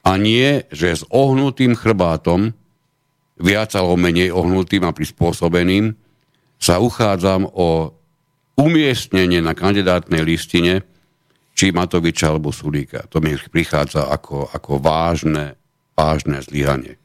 a 0.00 0.16
nie, 0.16 0.64
že 0.72 0.96
s 0.96 1.02
ohnutým 1.12 1.76
chrbátom, 1.76 2.56
viac 3.40 3.72
alebo 3.76 3.96
menej 3.96 4.32
ohnutým 4.32 4.84
a 4.84 4.92
prispôsobeným, 4.92 5.96
sa 6.60 6.76
uchádzam 6.76 7.48
o 7.56 7.96
umiestnenie 8.60 9.40
na 9.40 9.56
kandidátnej 9.56 10.20
listine 10.20 10.84
či 11.56 11.72
Matoviča 11.72 12.32
alebo 12.32 12.52
Sulíka. 12.52 13.08
To 13.08 13.24
mi 13.24 13.36
prichádza 13.36 14.08
ako, 14.12 14.52
ako 14.52 14.80
vážne, 14.80 15.56
vážne 15.96 16.44
zlyhanie. 16.44 17.00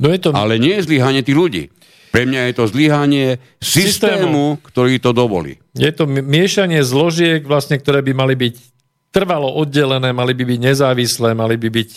No 0.00 0.08
je 0.08 0.18
to... 0.20 0.28
Ale 0.32 0.56
nie 0.56 0.80
je 0.80 0.88
zlyhanie 0.88 1.20
tých 1.20 1.36
ľudí. 1.36 1.64
Pre 2.10 2.26
mňa 2.26 2.50
je 2.50 2.54
to 2.56 2.64
zlyhanie 2.66 3.38
systému, 3.62 3.76
systému, 3.76 4.44
ktorý 4.66 4.98
to 4.98 5.12
dovolí. 5.14 5.60
Je 5.76 5.92
to 5.94 6.08
miešanie 6.10 6.82
zložiek, 6.82 7.44
vlastne, 7.44 7.78
ktoré 7.78 8.02
by 8.02 8.12
mali 8.16 8.34
byť 8.34 8.54
trvalo 9.10 9.50
oddelené, 9.58 10.14
mali 10.14 10.32
by 10.34 10.44
byť 10.46 10.60
nezávislé, 10.62 11.34
mali 11.34 11.58
by 11.58 11.68
byť... 11.70 11.90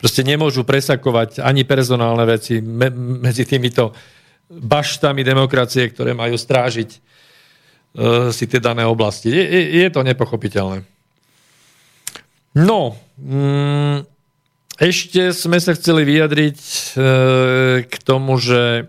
Proste 0.00 0.24
nemôžu 0.24 0.64
presakovať 0.64 1.44
ani 1.44 1.68
personálne 1.68 2.24
veci 2.24 2.64
me, 2.64 2.88
medzi 3.20 3.44
týmito 3.44 3.92
baštami 4.48 5.20
demokracie, 5.20 5.92
ktoré 5.92 6.16
majú 6.16 6.40
strážiť 6.40 6.90
uh, 6.96 8.32
si 8.32 8.48
tie 8.48 8.64
dané 8.64 8.88
oblasti. 8.88 9.28
Je, 9.28 9.44
je, 9.44 9.62
je 9.84 9.88
to 9.92 10.00
nepochopiteľné. 10.00 10.88
No, 12.56 12.96
mm, 13.20 14.08
ešte 14.80 15.36
sme 15.36 15.60
sa 15.60 15.76
chceli 15.76 16.08
vyjadriť 16.08 16.58
uh, 16.58 17.84
k 17.84 17.94
tomu, 18.00 18.40
že 18.40 18.88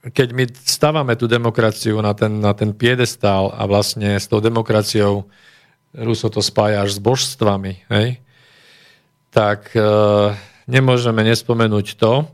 keď 0.00 0.28
my 0.32 0.44
stávame 0.64 1.14
tú 1.18 1.28
demokraciu 1.28 2.00
na 2.00 2.16
ten, 2.16 2.40
na 2.40 2.56
ten 2.56 2.72
piedestál 2.72 3.52
a 3.52 3.68
vlastne 3.68 4.16
s 4.16 4.30
tou 4.30 4.40
demokraciou 4.40 5.28
Ruso 5.96 6.28
to 6.28 6.44
spája 6.44 6.84
až 6.84 6.96
s 6.96 7.00
božstvami, 7.00 7.88
hej, 7.88 8.20
tak 9.32 9.72
e, 9.72 9.80
nemôžeme 10.68 11.24
nespomenúť 11.24 11.96
to, 11.96 12.28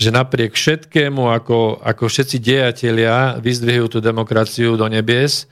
že 0.00 0.08
napriek 0.08 0.56
všetkému, 0.56 1.28
ako, 1.28 1.84
ako 1.84 2.08
všetci 2.08 2.40
dejatelia 2.40 3.36
vyzdvihujú 3.36 3.86
tú 3.92 3.98
demokraciu 4.00 4.80
do 4.80 4.88
nebies, 4.88 5.44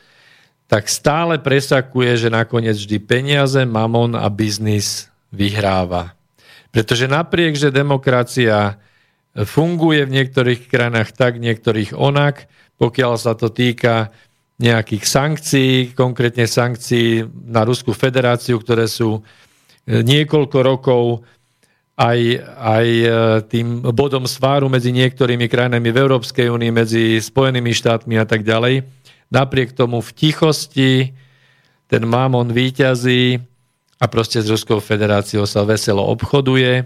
tak 0.68 0.88
stále 0.88 1.36
presakuje, 1.36 2.16
že 2.16 2.28
nakoniec 2.32 2.76
vždy 2.76 2.96
peniaze, 3.04 3.60
mamon 3.68 4.16
a 4.16 4.24
biznis 4.32 5.12
vyhráva. 5.28 6.16
Pretože 6.72 7.08
napriek, 7.08 7.56
že 7.56 7.72
demokracia 7.72 8.80
funguje 9.36 10.08
v 10.08 10.14
niektorých 10.20 10.68
krajinách 10.68 11.12
tak, 11.12 11.36
niektorých 11.40 11.92
onak, 11.92 12.48
pokiaľ 12.80 13.12
sa 13.20 13.36
to 13.36 13.52
týka 13.52 14.12
nejakých 14.58 15.04
sankcií, 15.06 15.94
konkrétne 15.94 16.50
sankcií 16.50 17.22
na 17.46 17.62
Ruskú 17.62 17.94
federáciu, 17.94 18.58
ktoré 18.58 18.90
sú 18.90 19.22
e, 19.86 20.02
niekoľko 20.02 20.58
rokov 20.66 21.02
aj, 21.94 22.18
aj 22.58 22.86
e, 22.86 23.08
tým 23.46 23.86
bodom 23.94 24.26
sváru 24.26 24.66
medzi 24.66 24.90
niektorými 24.90 25.46
krajinami 25.46 25.94
v 25.94 26.00
Európskej 26.02 26.50
únii, 26.50 26.70
medzi 26.74 27.22
Spojenými 27.22 27.70
štátmi 27.70 28.18
a 28.18 28.26
tak 28.26 28.42
ďalej. 28.42 28.82
Napriek 29.30 29.78
tomu 29.78 30.02
v 30.02 30.10
tichosti 30.10 31.14
ten 31.86 32.02
mamon 32.02 32.50
výťazí 32.50 33.38
a 33.98 34.04
proste 34.10 34.42
s 34.42 34.50
Ruskou 34.50 34.82
federáciou 34.82 35.46
sa 35.46 35.62
veselo 35.62 36.02
obchoduje. 36.02 36.82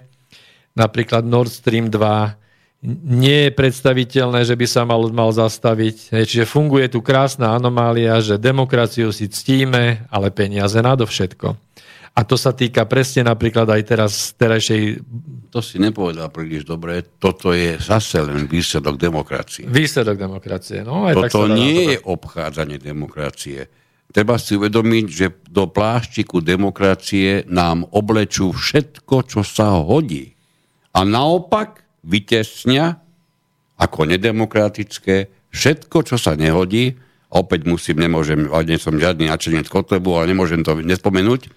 Napríklad 0.77 1.25
Nord 1.25 1.53
Stream 1.53 1.89
2 1.89 2.42
nie 2.83 3.47
je 3.47 3.51
predstaviteľné, 3.55 4.43
že 4.43 4.59
by 4.59 4.67
sa 4.67 4.83
mal, 4.83 5.07
mal 5.15 5.31
zastaviť. 5.31 6.11
Čiže 6.27 6.51
funguje 6.51 6.91
tu 6.91 6.99
krásna 6.99 7.55
anomália, 7.55 8.19
že 8.19 8.43
demokraciu 8.43 9.15
si 9.15 9.31
ctíme, 9.31 10.11
ale 10.11 10.35
peniaze 10.35 10.75
nadovšetko. 10.83 11.55
A 12.13 12.29
to 12.29 12.37
sa 12.37 12.53
týka 12.53 12.85
presne 12.85 13.25
napríklad 13.25 13.65
aj 13.71 13.83
teraz 13.89 14.13
terajšej... 14.37 15.01
To 15.49 15.65
si 15.65 15.81
nepovedal 15.81 16.29
príliš 16.29 16.69
dobre. 16.69 17.01
Toto 17.17 17.57
je 17.57 17.81
zase 17.81 18.21
len 18.21 18.45
výsledok 18.45 19.01
demokracie. 19.01 19.65
Výsledok 19.65 20.21
demokracie, 20.21 20.85
no. 20.85 21.09
Aj 21.09 21.17
Toto 21.17 21.49
tak 21.49 21.57
nie 21.57 21.97
je 21.97 21.99
obchádzanie 22.05 22.77
demokracie. 22.77 23.65
Treba 24.13 24.37
si 24.37 24.61
uvedomiť, 24.61 25.07
že 25.09 25.27
do 25.49 25.73
pláštiku 25.73 26.45
demokracie 26.45 27.49
nám 27.49 27.89
oblečú 27.97 28.53
všetko, 28.53 29.25
čo 29.25 29.41
sa 29.41 29.81
hodí. 29.81 30.37
A 30.93 31.09
naopak 31.09 31.82
vytesnia 32.03 32.99
ako 33.79 34.07
nedemokratické 34.07 35.31
všetko, 35.51 36.07
čo 36.07 36.17
sa 36.19 36.39
nehodí. 36.39 36.95
Opäť 37.33 37.65
musím, 37.65 38.05
nemôžem, 38.05 38.47
nie 38.47 38.79
som 38.79 38.95
žiadny 38.95 39.27
načenec 39.27 39.67
Kotlebu, 39.67 40.15
ale 40.15 40.37
nemôžem 40.37 40.61
to 40.61 40.79
nespomenúť. 40.79 41.49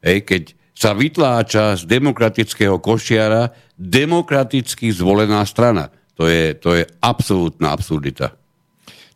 Ej, 0.00 0.24
keď 0.24 0.42
sa 0.80 0.96
vytláča 0.96 1.76
z 1.76 1.84
demokratického 1.84 2.80
košiara 2.80 3.52
demokraticky 3.76 4.88
zvolená 4.88 5.44
strana. 5.44 5.92
To 6.16 6.24
je, 6.24 6.56
to 6.56 6.76
je 6.76 6.88
absolútna 7.04 7.76
absurdita. 7.76 8.32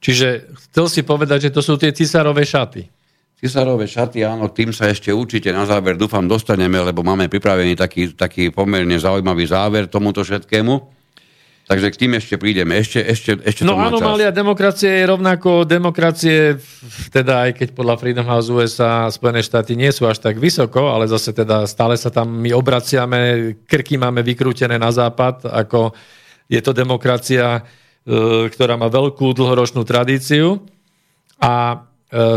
Čiže 0.05 0.53
chcel 0.69 0.87
si 0.93 1.01
povedať, 1.01 1.49
že 1.49 1.55
to 1.57 1.65
sú 1.65 1.81
tie 1.81 1.93
cisárové 1.97 2.45
šaty. 2.45 2.85
Cisárove 3.35 3.85
šaty, 3.85 4.25
áno, 4.25 4.49
tým 4.49 4.71
sa 4.71 4.89
ešte 4.89 5.11
určite 5.11 5.51
na 5.51 5.67
záver 5.67 5.99
dúfam 5.99 6.25
dostaneme, 6.25 6.81
lebo 6.81 7.03
máme 7.05 7.27
pripravený 7.29 7.75
taký, 7.77 8.15
taký 8.15 8.55
pomerne 8.55 8.97
zaujímavý 8.97 9.45
záver 9.45 9.91
tomuto 9.91 10.23
všetkému. 10.23 10.95
Takže 11.65 11.97
k 11.97 12.01
tým 12.05 12.13
ešte 12.21 12.37
prídeme. 12.37 12.77
Ešte, 12.77 13.01
ešte, 13.01 13.41
ešte 13.41 13.65
no 13.65 13.81
anomália 13.81 14.29
demokracie 14.29 15.01
je 15.01 15.09
rovnako 15.09 15.65
demokracie, 15.65 16.61
teda 17.09 17.49
aj 17.49 17.51
keď 17.57 17.69
podľa 17.73 17.97
Freedom 17.97 18.27
House 18.29 18.53
USA 18.53 19.09
Spojené 19.09 19.41
štáty 19.41 19.73
nie 19.73 19.89
sú 19.89 20.05
až 20.05 20.21
tak 20.21 20.37
vysoko, 20.37 20.93
ale 20.93 21.09
zase 21.09 21.33
teda 21.33 21.65
stále 21.65 21.97
sa 21.97 22.13
tam 22.13 22.37
my 22.37 22.53
obraciame, 22.53 23.57
krky 23.65 23.97
máme 23.97 24.21
vykrútené 24.21 24.77
na 24.77 24.93
západ, 24.93 25.49
ako 25.49 25.97
je 26.53 26.61
to 26.61 26.77
demokracia, 26.77 27.65
e, 28.05 28.53
ktorá 28.53 28.77
má 28.77 28.93
veľkú 28.93 29.33
dlhoročnú 29.33 29.89
tradíciu. 29.89 30.61
A 31.41 31.81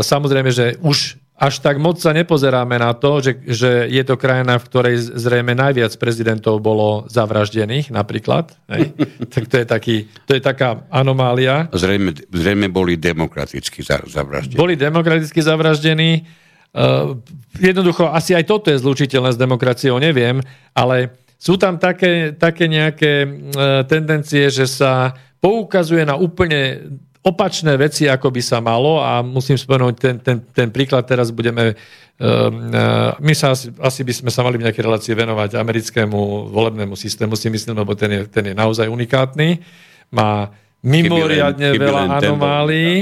samozrejme, 0.02 0.50
že 0.50 0.74
už 0.82 1.18
až 1.38 1.62
tak 1.62 1.78
moc 1.78 2.02
sa 2.02 2.10
nepozeráme 2.10 2.82
na 2.82 2.90
to, 2.98 3.22
že, 3.22 3.38
že 3.46 3.70
je 3.86 4.02
to 4.02 4.18
krajina, 4.18 4.58
v 4.58 4.66
ktorej 4.66 4.94
zrejme 5.14 5.54
najviac 5.54 5.94
prezidentov 5.94 6.58
bolo 6.58 7.06
zavraždených, 7.06 7.94
napríklad. 7.94 8.58
Hej? 8.66 8.90
tak 9.32 9.46
to 9.46 9.54
je, 9.62 9.64
taký, 9.64 9.96
to 10.26 10.34
je 10.34 10.42
taká 10.42 10.82
anomália. 10.90 11.70
Zrejme, 11.70 12.10
zrejme 12.34 12.66
boli 12.66 12.98
demokraticky 12.98 13.86
zavraždení. 13.86 14.58
Boli 14.58 14.74
demokraticky 14.74 15.38
zavraždení. 15.38 16.26
Uh, 16.74 17.22
jednoducho, 17.62 18.10
asi 18.10 18.34
aj 18.34 18.44
toto 18.44 18.74
je 18.74 18.82
zlučiteľné 18.82 19.32
s 19.32 19.38
demokraciou, 19.38 19.96
neviem, 20.02 20.42
ale 20.74 21.16
sú 21.38 21.54
tam 21.54 21.78
také, 21.78 22.34
také 22.34 22.66
nejaké 22.66 23.24
uh, 23.24 23.86
tendencie, 23.86 24.50
že 24.50 24.66
sa 24.66 25.14
poukazuje 25.38 26.02
na 26.02 26.18
úplne 26.18 26.82
opačné 27.22 27.74
veci, 27.74 28.06
ako 28.06 28.30
by 28.30 28.42
sa 28.42 28.58
malo 28.62 29.02
a 29.02 29.20
musím 29.20 29.58
spomenúť 29.58 29.94
ten, 29.98 30.16
ten, 30.22 30.36
ten 30.54 30.68
príklad, 30.70 31.04
teraz 31.04 31.34
budeme, 31.34 31.74
uh, 31.74 33.14
my 33.18 33.34
sa 33.34 33.52
asi, 33.52 33.74
asi 33.78 34.00
by 34.06 34.12
sme 34.14 34.30
sa 34.30 34.46
mali 34.46 34.56
v 34.56 34.64
nejakej 34.70 34.84
relácii 34.86 35.14
venovať 35.18 35.58
americkému 35.58 36.50
volebnému 36.54 36.94
systému, 36.94 37.34
si 37.34 37.50
myslím, 37.50 37.78
lebo 37.82 37.98
ten 37.98 38.10
je, 38.14 38.20
ten 38.30 38.44
je 38.46 38.54
naozaj 38.54 38.86
unikátny, 38.86 39.58
má 40.14 40.48
mimoriadne 40.80 41.74
keby 41.74 41.84
veľa 41.84 42.04
anomálií, 42.22 42.96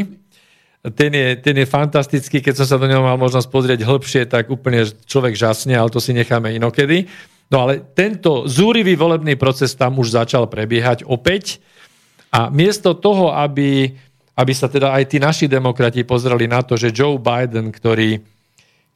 ten 0.94 1.10
je, 1.10 1.28
ten 1.42 1.56
je 1.58 1.66
fantastický, 1.66 2.38
keď 2.38 2.62
som 2.62 2.66
sa 2.66 2.76
do 2.78 2.86
neho 2.86 3.02
mal 3.02 3.18
možnosť 3.18 3.48
pozrieť 3.50 3.80
hĺbšie, 3.82 4.22
tak 4.30 4.46
úplne 4.54 4.86
človek 4.86 5.34
žasne, 5.34 5.74
ale 5.74 5.90
to 5.90 5.98
si 5.98 6.14
necháme 6.14 6.54
inokedy. 6.54 7.10
No 7.50 7.66
ale 7.66 7.82
tento 7.94 8.46
zúrivý 8.46 8.94
volebný 8.94 9.34
proces 9.34 9.74
tam 9.74 9.98
už 9.98 10.14
začal 10.14 10.46
prebiehať 10.46 11.06
opäť. 11.06 11.58
A 12.30 12.50
miesto 12.50 12.94
toho, 12.94 13.34
aby 13.34 13.98
aby 14.36 14.52
sa 14.52 14.68
teda 14.68 14.92
aj 14.92 15.04
tí 15.08 15.16
naši 15.16 15.48
demokrati 15.48 16.04
pozreli 16.04 16.44
na 16.44 16.60
to, 16.60 16.76
že 16.76 16.92
Joe 16.92 17.16
Biden, 17.16 17.72
ktorý, 17.72 18.20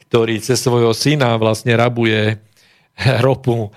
ktorý 0.06 0.34
cez 0.44 0.60
svojho 0.60 0.92
syna 0.92 1.34
vlastne 1.40 1.72
rabuje 1.72 2.36
ropu 3.24 3.72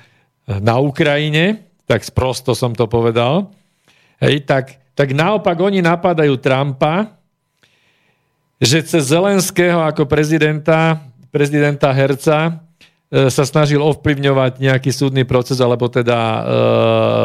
na 0.47 0.75
Ukrajine, 0.83 1.71
tak 1.87 2.03
sprosto 2.03 2.51
som 2.51 2.75
to 2.75 2.87
povedal, 2.91 3.51
hej, 4.19 4.43
tak, 4.43 4.75
tak 4.91 5.15
naopak 5.15 5.55
oni 5.55 5.79
napadajú 5.79 6.35
Trumpa, 6.39 7.15
že 8.59 8.83
cez 8.83 9.11
Zelenského 9.11 9.83
ako 9.83 10.07
prezidenta, 10.07 10.99
prezidenta 11.31 11.91
Herca 11.91 12.63
sa 13.13 13.45
snažil 13.45 13.77
ovplyvňovať 13.77 14.57
nejaký 14.57 14.89
súdny 14.89 15.21
proces, 15.21 15.61
alebo 15.61 15.85
teda 15.85 16.17
uh, 16.17 16.41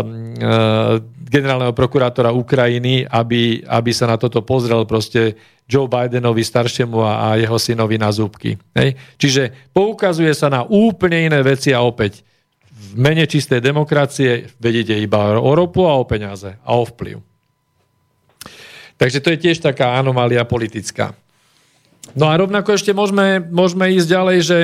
uh, 0.04 1.00
generálneho 1.28 1.72
prokurátora 1.72 2.28
Ukrajiny, 2.28 3.08
aby, 3.08 3.64
aby 3.64 3.90
sa 3.96 4.04
na 4.04 4.20
toto 4.20 4.44
pozrel 4.44 4.84
proste 4.84 5.40
Joe 5.64 5.88
Bidenovi 5.88 6.44
staršiemu 6.44 7.00
a, 7.00 7.12
a 7.12 7.26
jeho 7.40 7.56
synovi 7.56 7.96
na 7.96 8.12
zúbky. 8.12 8.60
Hej? 8.76 9.00
Čiže 9.16 9.72
poukazuje 9.72 10.32
sa 10.36 10.52
na 10.52 10.64
úplne 10.64 11.28
iné 11.28 11.40
veci 11.40 11.72
a 11.72 11.80
opäť 11.80 12.24
v 12.68 12.92
mene 12.96 13.24
čistej 13.28 13.60
demokracie 13.60 14.48
vedíte 14.60 14.96
iba 14.96 15.36
o 15.40 15.52
ropu 15.52 15.84
a 15.84 15.96
o 15.96 16.04
peniaze 16.08 16.56
a 16.64 16.70
o 16.76 16.84
vplyv. 16.84 17.20
Takže 18.96 19.24
to 19.24 19.28
je 19.32 19.38
tiež 19.40 19.60
taká 19.60 19.96
anomália 20.00 20.44
politická. 20.44 21.12
No 22.16 22.32
a 22.32 22.36
rovnako 22.40 22.76
ešte 22.76 22.96
môžeme, 22.96 23.40
môžeme 23.40 23.92
ísť 23.92 24.08
ďalej, 24.08 24.38
že 24.40 24.58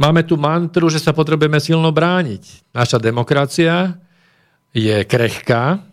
máme 0.00 0.24
tu 0.24 0.40
mantru, 0.40 0.88
že 0.88 0.96
sa 0.96 1.12
potrebujeme 1.12 1.60
silno 1.60 1.92
brániť. 1.92 2.72
Naša 2.72 2.96
demokracia 2.96 4.00
je 4.72 5.04
krehká, 5.04 5.90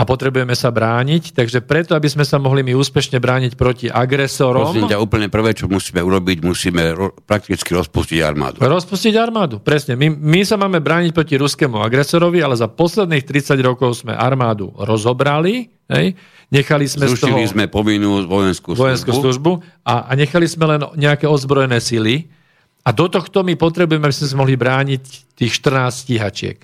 a 0.00 0.08
potrebujeme 0.08 0.56
sa 0.56 0.72
brániť, 0.72 1.36
takže 1.36 1.60
preto, 1.60 1.92
aby 1.92 2.08
sme 2.08 2.24
sa 2.24 2.40
mohli 2.40 2.64
my 2.64 2.72
úspešne 2.72 3.20
brániť 3.20 3.52
proti 3.52 3.92
agresorom... 3.92 4.72
Prosím 4.72 4.88
ťa, 4.88 4.96
úplne 4.96 5.28
prvé, 5.28 5.52
čo 5.52 5.68
musíme 5.68 6.00
urobiť, 6.00 6.40
musíme 6.40 6.96
ro- 6.96 7.12
prakticky 7.28 7.76
rozpustiť 7.76 8.24
armádu. 8.24 8.64
Rozpustiť 8.64 9.12
armádu, 9.20 9.60
presne. 9.60 10.00
My, 10.00 10.08
my 10.08 10.40
sa 10.40 10.56
máme 10.56 10.80
brániť 10.80 11.12
proti 11.12 11.36
ruskému 11.36 11.84
agresorovi, 11.84 12.40
ale 12.40 12.56
za 12.56 12.72
posledných 12.72 13.28
30 13.28 13.60
rokov 13.60 14.00
sme 14.00 14.16
armádu 14.16 14.72
rozobrali, 14.80 15.68
hej? 15.92 16.16
nechali 16.48 16.88
sme 16.88 17.04
Zrušili 17.04 17.44
z 17.44 17.52
toho 17.52 17.52
sme 17.60 17.64
povinnú 17.68 18.24
vojenskú 18.24 18.72
službu. 18.72 18.80
vojenskú 18.80 19.12
službu 19.12 19.52
a, 19.84 20.08
a 20.08 20.12
nechali 20.16 20.48
sme 20.48 20.64
len 20.64 20.80
nejaké 20.96 21.28
ozbrojené 21.28 21.76
sily. 21.76 22.39
A 22.84 22.90
do 22.96 23.06
tohto 23.12 23.44
my 23.44 23.54
potrebujeme, 23.60 24.08
aby 24.08 24.14
sme 24.16 24.28
sa 24.28 24.36
mohli 24.40 24.56
brániť 24.56 25.02
tých 25.36 25.52
14 25.60 26.04
stíhačiek. 26.06 26.58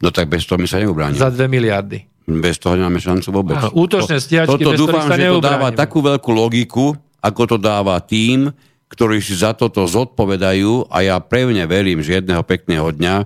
No 0.00 0.10
tak 0.10 0.32
bez 0.32 0.48
toho 0.48 0.58
my 0.58 0.66
sa 0.66 0.82
neubránime. 0.82 1.20
Za 1.20 1.30
2 1.30 1.46
miliardy. 1.46 2.10
Bez 2.26 2.62
toho 2.62 2.78
nemáme 2.78 3.02
šancu 3.02 3.28
vôbec. 3.30 3.58
Áno, 3.58 3.74
útočné 3.74 4.22
stíhačky, 4.22 4.60
Toto 4.60 4.70
bez 4.74 4.78
dúfam, 4.78 5.06
sa 5.06 5.18
že 5.18 5.30
to 5.30 5.42
dáva 5.42 5.68
takú 5.74 5.98
veľkú 6.02 6.30
logiku, 6.30 6.94
ako 7.20 7.42
to 7.54 7.56
dáva 7.58 7.98
tým, 8.00 8.50
ktorí 8.90 9.22
si 9.22 9.38
za 9.38 9.54
toto 9.54 9.86
zodpovedajú 9.86 10.90
a 10.90 11.06
ja 11.06 11.16
pevne 11.22 11.62
verím, 11.70 12.02
že 12.02 12.18
jedného 12.18 12.42
pekného 12.42 12.90
dňa 12.90 13.16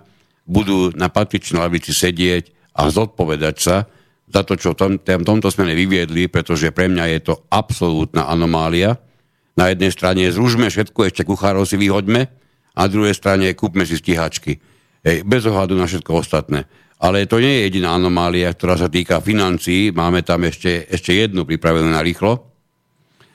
budú 0.45 0.93
na 0.93 1.09
patričnej 1.09 1.65
lavici 1.65 1.97
sedieť 1.97 2.77
a 2.77 2.93
zodpovedať 2.93 3.57
sa 3.57 3.89
za 4.29 4.43
to, 4.45 4.59
čo 4.59 4.77
v 4.77 4.77
tom, 4.77 4.93
tomto 5.01 5.49
smere 5.49 5.73
vyviedli, 5.73 6.29
pretože 6.29 6.69
pre 6.75 6.91
mňa 6.91 7.05
je 7.17 7.21
to 7.33 7.35
absolútna 7.49 8.29
anomália. 8.29 8.99
Na 9.55 9.71
jednej 9.71 9.95
strane 9.95 10.27
zružme 10.35 10.67
všetko, 10.67 11.07
ešte 11.07 11.23
kuchárov 11.23 11.63
si 11.65 11.79
vyhoďme, 11.79 12.27
a 12.75 12.79
na 12.87 12.91
druhej 12.91 13.15
strane 13.15 13.55
kúpme 13.55 13.87
si 13.87 13.95
stíhačky. 13.95 14.59
Hej, 15.07 15.23
bez 15.23 15.47
ohľadu 15.47 15.79
na 15.79 15.87
všetko 15.87 16.11
ostatné. 16.19 16.67
Ale 16.99 17.29
to 17.31 17.39
nie 17.39 17.63
je 17.63 17.65
jediná 17.71 17.95
anomália, 17.95 18.51
ktorá 18.51 18.75
sa 18.75 18.91
týka 18.91 19.23
financií. 19.23 19.95
Máme 19.95 20.27
tam 20.27 20.43
ešte, 20.43 20.91
ešte 20.91 21.15
jednu 21.15 21.47
pripravenú 21.47 21.87
na 21.87 22.03
rýchlo. 22.03 22.51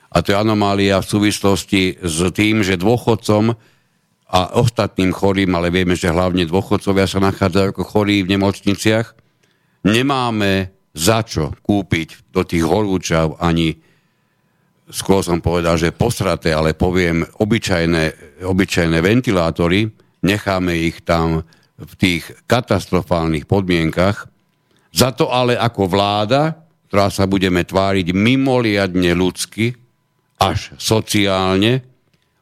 A 0.10 0.26
to 0.26 0.34
je 0.34 0.42
anomália 0.42 1.00
v 1.00 1.08
súvislosti 1.08 2.02
s 2.02 2.20
tým, 2.34 2.66
že 2.66 2.82
dôchodcom 2.82 3.54
a 4.30 4.40
ostatným 4.58 5.14
chorým, 5.14 5.54
ale 5.54 5.70
vieme, 5.70 5.94
že 5.94 6.10
hlavne 6.10 6.50
dôchodcovia 6.50 7.06
sa 7.06 7.22
nachádzajú 7.22 7.68
ako 7.74 7.84
chorí 7.86 8.26
v 8.26 8.38
nemocniciach, 8.38 9.14
nemáme 9.86 10.74
za 10.94 11.22
čo 11.26 11.54
kúpiť 11.62 12.34
do 12.34 12.42
tých 12.46 12.66
horúčav 12.66 13.38
ani 13.42 13.78
skôr 14.90 15.22
som 15.22 15.40
povedal, 15.40 15.78
že 15.78 15.96
posraté, 15.96 16.52
ale 16.52 16.74
poviem 16.74 17.24
obyčajné, 17.24 18.38
obyčajné 18.44 18.98
ventilátory, 19.00 19.88
necháme 20.26 20.74
ich 20.76 21.06
tam 21.06 21.46
v 21.80 21.94
tých 21.96 22.28
katastrofálnych 22.50 23.48
podmienkach. 23.48 24.28
Za 24.92 25.14
to 25.14 25.30
ale 25.30 25.56
ako 25.56 25.88
vláda, 25.88 26.58
ktorá 26.90 27.14
sa 27.14 27.30
budeme 27.30 27.62
tváriť 27.64 28.12
mimoriadne 28.12 29.14
ľudsky, 29.14 29.78
až 30.40 30.74
sociálne, 30.82 31.86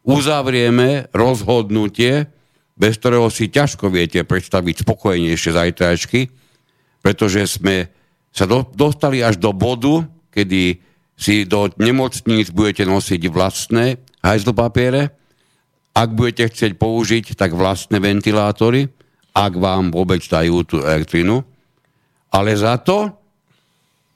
uzavrieme 0.07 1.11
rozhodnutie, 1.11 2.30
bez 2.78 2.94
ktorého 3.02 3.28
si 3.28 3.49
ťažko 3.49 3.90
viete 3.90 4.22
predstaviť 4.22 4.86
spokojnejšie 4.86 5.52
zajtračky, 5.52 6.30
pretože 7.02 7.60
sme 7.60 7.90
sa 8.30 8.45
do, 8.45 8.64
dostali 8.69 9.26
až 9.26 9.41
do 9.41 9.49
bodu, 9.49 10.06
kedy 10.30 10.86
si 11.18 11.49
do 11.49 11.73
nemocníc 11.81 12.53
budete 12.53 12.85
nosiť 12.85 13.22
vlastné 13.34 13.98
hajzlopapiere, 14.22 15.10
ak 15.98 16.10
budete 16.14 16.53
chcieť 16.53 16.77
použiť, 16.77 17.34
tak 17.34 17.57
vlastné 17.57 17.98
ventilátory, 17.98 18.85
ak 19.34 19.53
vám 19.57 19.89
vôbec 19.89 20.22
dajú 20.22 20.61
tú 20.61 20.77
elektrinu. 20.85 21.41
Ale 22.30 22.53
za 22.53 22.77
to, 22.77 23.10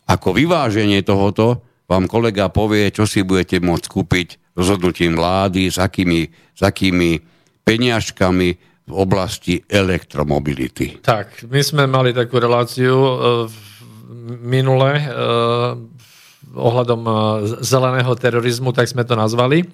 ako 0.06 0.38
vyváženie 0.38 1.02
tohoto, 1.02 1.65
vám 1.90 2.06
kolega 2.06 2.53
povie, 2.53 2.94
čo 2.94 3.10
si 3.10 3.26
budete 3.26 3.57
môcť 3.57 3.86
kúpiť 3.90 4.28
rozhodnutím 4.53 5.18
vlády, 5.18 5.73
s 5.73 5.82
akými, 5.82 6.30
s 6.53 6.61
akými 6.61 7.18
peniažkami 7.65 8.49
v 8.88 8.94
oblasti 8.94 9.64
elektromobility. 9.65 11.02
Tak, 11.02 11.49
my 11.49 11.61
sme 11.65 11.84
mali 11.88 12.11
takú 12.11 12.38
reláciu 12.38 12.94
e, 12.94 13.14
minule 14.44 14.91
e, 14.99 15.06
ohľadom 16.53 17.02
e, 17.03 17.14
zeleného 17.64 18.14
terorizmu, 18.15 18.72
tak 18.76 18.88
sme 18.88 19.07
to 19.07 19.15
nazvali. 19.15 19.68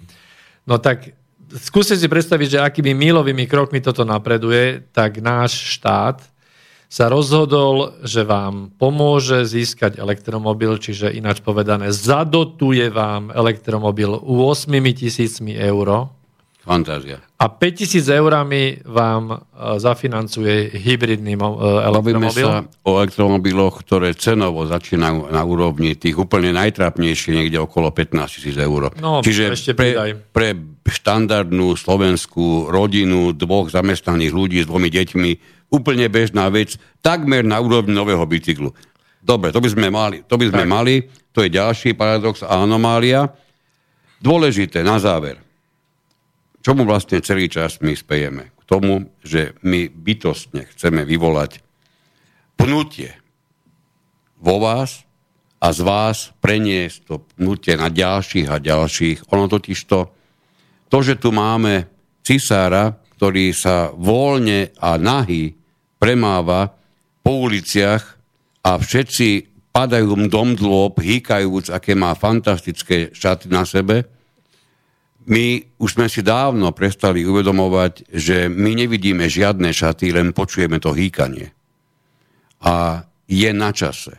No 0.68 0.78
tak 0.78 1.14
skúste 1.56 1.96
si 1.96 2.08
predstaviť, 2.10 2.48
že 2.58 2.64
akými 2.64 2.92
mílovými 2.92 3.48
krokmi 3.48 3.80
toto 3.80 4.04
napreduje, 4.04 4.84
tak 4.92 5.24
náš 5.24 5.78
štát 5.78 6.20
sa 6.88 7.12
rozhodol, 7.12 8.00
že 8.08 8.24
vám 8.24 8.72
pomôže 8.80 9.44
získať 9.44 10.00
elektromobil, 10.00 10.80
čiže 10.80 11.12
ináč 11.12 11.44
povedané, 11.44 11.92
zadotuje 11.92 12.88
vám 12.88 13.28
elektromobil 13.36 14.16
8 14.24 14.72
tisícmi 14.96 15.52
eur 15.52 16.17
Fantázia. 16.68 17.24
a 17.40 17.48
5000 17.48 18.04
eurami 18.12 18.84
vám 18.84 19.24
e, 19.32 19.36
zafinancuje 19.80 20.76
hybridný 20.76 21.34
e, 21.34 21.40
Bavíme 21.40 22.28
elektromobil. 22.28 22.44
sa 22.44 22.68
o 22.84 23.00
elektromobiloch, 23.00 23.88
ktoré 23.88 24.12
cenovo 24.12 24.68
začínajú 24.68 25.32
na 25.32 25.48
úrovni 25.48 25.96
tých 25.96 26.20
úplne 26.20 26.52
najtrapnejších, 26.52 27.32
niekde 27.32 27.56
okolo 27.56 27.88
15 27.96 28.28
tisíc 28.36 28.60
eur. 28.60 28.92
No, 29.00 29.24
Čiže 29.24 29.56
ešte 29.56 29.72
pre, 29.72 29.96
pridaj. 29.96 30.10
pre 30.36 30.48
štandardnú 30.84 31.72
slovenskú 31.80 32.68
rodinu 32.68 33.32
dvoch 33.32 33.72
zamestnaných 33.72 34.36
ľudí 34.36 34.60
s 34.60 34.68
dvomi 34.68 34.92
deťmi 34.92 35.32
úplne 35.72 36.08
bežná 36.12 36.52
vec, 36.52 36.76
takmer 37.00 37.48
na 37.48 37.60
úrovni 37.60 37.96
nového 37.96 38.24
bicyklu. 38.28 38.76
Dobre, 39.20 39.52
to 39.52 39.60
by 39.60 39.68
sme 39.72 39.88
mali. 39.88 40.24
To, 40.28 40.36
by 40.36 40.48
sme 40.52 40.64
Tak. 40.64 40.72
mali, 40.72 40.96
to 41.32 41.44
je 41.44 41.52
ďalší 41.52 41.96
paradox 41.96 42.44
a 42.44 42.60
anomália. 42.60 43.28
Dôležité 44.18 44.82
na 44.82 44.98
záver. 44.98 45.47
Čomu 46.68 46.84
vlastne 46.84 47.24
celý 47.24 47.48
čas 47.48 47.80
my 47.80 47.96
spejeme? 47.96 48.52
K 48.60 48.64
tomu, 48.68 49.08
že 49.24 49.56
my 49.64 49.88
bytostne 49.88 50.68
chceme 50.68 51.08
vyvolať 51.08 51.64
pnutie 52.60 53.16
vo 54.36 54.60
vás 54.60 55.08
a 55.64 55.72
z 55.72 55.80
vás 55.88 56.36
preniesť 56.44 56.98
to 57.08 57.24
pnutie 57.40 57.80
na 57.80 57.88
ďalších 57.88 58.52
a 58.52 58.60
ďalších. 58.60 59.32
Ono 59.32 59.48
totiž 59.48 59.80
to, 59.88 60.12
to, 60.92 60.98
že 61.00 61.16
tu 61.16 61.32
máme 61.32 61.88
cisára, 62.20 63.00
ktorý 63.16 63.56
sa 63.56 63.96
voľne 63.96 64.76
a 64.76 65.00
nahý 65.00 65.56
premáva 65.96 66.76
po 67.24 67.48
uliciach 67.48 68.04
a 68.68 68.76
všetci 68.76 69.56
padajú 69.72 70.20
dom 70.28 70.52
dlôb, 70.52 71.00
hýkajúc, 71.00 71.72
aké 71.72 71.96
má 71.96 72.12
fantastické 72.12 73.16
šaty 73.16 73.48
na 73.48 73.64
sebe, 73.64 74.17
my 75.28 75.60
už 75.76 76.00
sme 76.00 76.08
si 76.08 76.24
dávno 76.24 76.72
prestali 76.72 77.28
uvedomovať, 77.28 78.08
že 78.16 78.48
my 78.48 78.80
nevidíme 78.80 79.28
žiadne 79.28 79.76
šaty, 79.76 80.16
len 80.16 80.32
počujeme 80.32 80.80
to 80.80 80.96
hýkanie. 80.96 81.52
A 82.64 83.04
je 83.28 83.52
na 83.52 83.76
čase. 83.76 84.16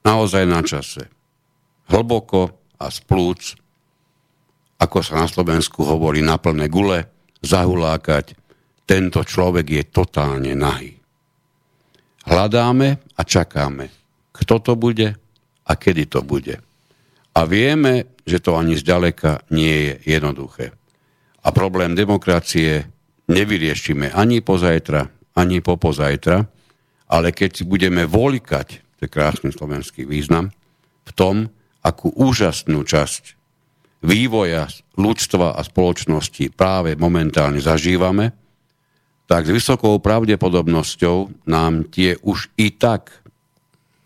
Naozaj 0.00 0.44
na 0.48 0.64
čase. 0.64 1.04
Hlboko 1.92 2.48
a 2.80 2.88
z 2.88 2.98
plúc, 3.04 3.40
ako 4.80 5.04
sa 5.04 5.20
na 5.20 5.28
Slovensku 5.28 5.84
hovorí, 5.84 6.24
na 6.24 6.40
plné 6.40 6.72
gule, 6.72 7.04
zahulákať. 7.44 8.40
Tento 8.88 9.20
človek 9.20 9.66
je 9.68 9.82
totálne 9.88 10.52
nahý. 10.56 10.96
Hľadáme 12.24 12.88
a 13.16 13.20
čakáme, 13.20 13.92
kto 14.32 14.60
to 14.64 14.72
bude 14.80 15.12
a 15.64 15.72
kedy 15.76 16.08
to 16.08 16.24
bude. 16.24 16.56
A 17.36 17.40
vieme, 17.44 18.13
že 18.24 18.40
to 18.40 18.56
ani 18.56 18.76
zďaleka 18.76 19.48
nie 19.52 19.72
je 19.88 19.92
jednoduché. 20.16 20.72
A 21.44 21.48
problém 21.52 21.92
demokracie 21.92 22.88
nevyriešime 23.28 24.12
ani 24.12 24.40
pozajtra, 24.40 25.08
ani 25.36 25.60
popozajtra, 25.60 26.44
ale 27.12 27.28
keď 27.36 27.50
si 27.52 27.64
budeme 27.68 28.08
voľkať, 28.08 28.68
to 28.96 29.00
je 29.04 29.12
krásny 29.12 29.52
slovenský 29.52 30.08
význam, 30.08 30.48
v 31.04 31.10
tom, 31.12 31.36
akú 31.84 32.08
úžasnú 32.16 32.80
časť 32.80 33.36
vývoja 34.04 34.68
ľudstva 34.96 35.56
a 35.56 35.60
spoločnosti 35.60 36.52
práve 36.52 36.96
momentálne 36.96 37.60
zažívame, 37.60 38.32
tak 39.24 39.48
s 39.48 39.54
vysokou 39.56 40.00
pravdepodobnosťou 40.00 41.48
nám 41.48 41.88
tie 41.88 42.16
už 42.20 42.52
i 42.60 42.72
tak 42.76 43.24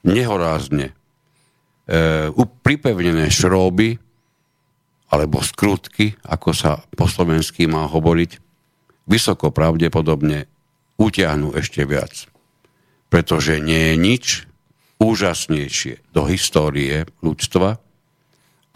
nehorázne 0.07 0.91
e, 0.91 0.93
pripevnené 2.63 3.27
šróby 3.27 3.99
alebo 5.09 5.41
skrutky, 5.41 6.17
ako 6.25 6.53
sa 6.53 6.85
po 6.93 7.09
slovensky 7.09 7.65
má 7.65 7.89
hovoriť, 7.89 8.41
vysoko 9.09 9.49
pravdepodobne 9.49 10.45
utiahnu 11.01 11.57
ešte 11.57 11.89
viac. 11.89 12.29
Pretože 13.09 13.57
nie 13.57 13.93
je 13.93 13.97
nič 13.97 14.25
úžasnejšie 15.01 16.13
do 16.13 16.29
histórie 16.29 17.09
ľudstva 17.25 17.81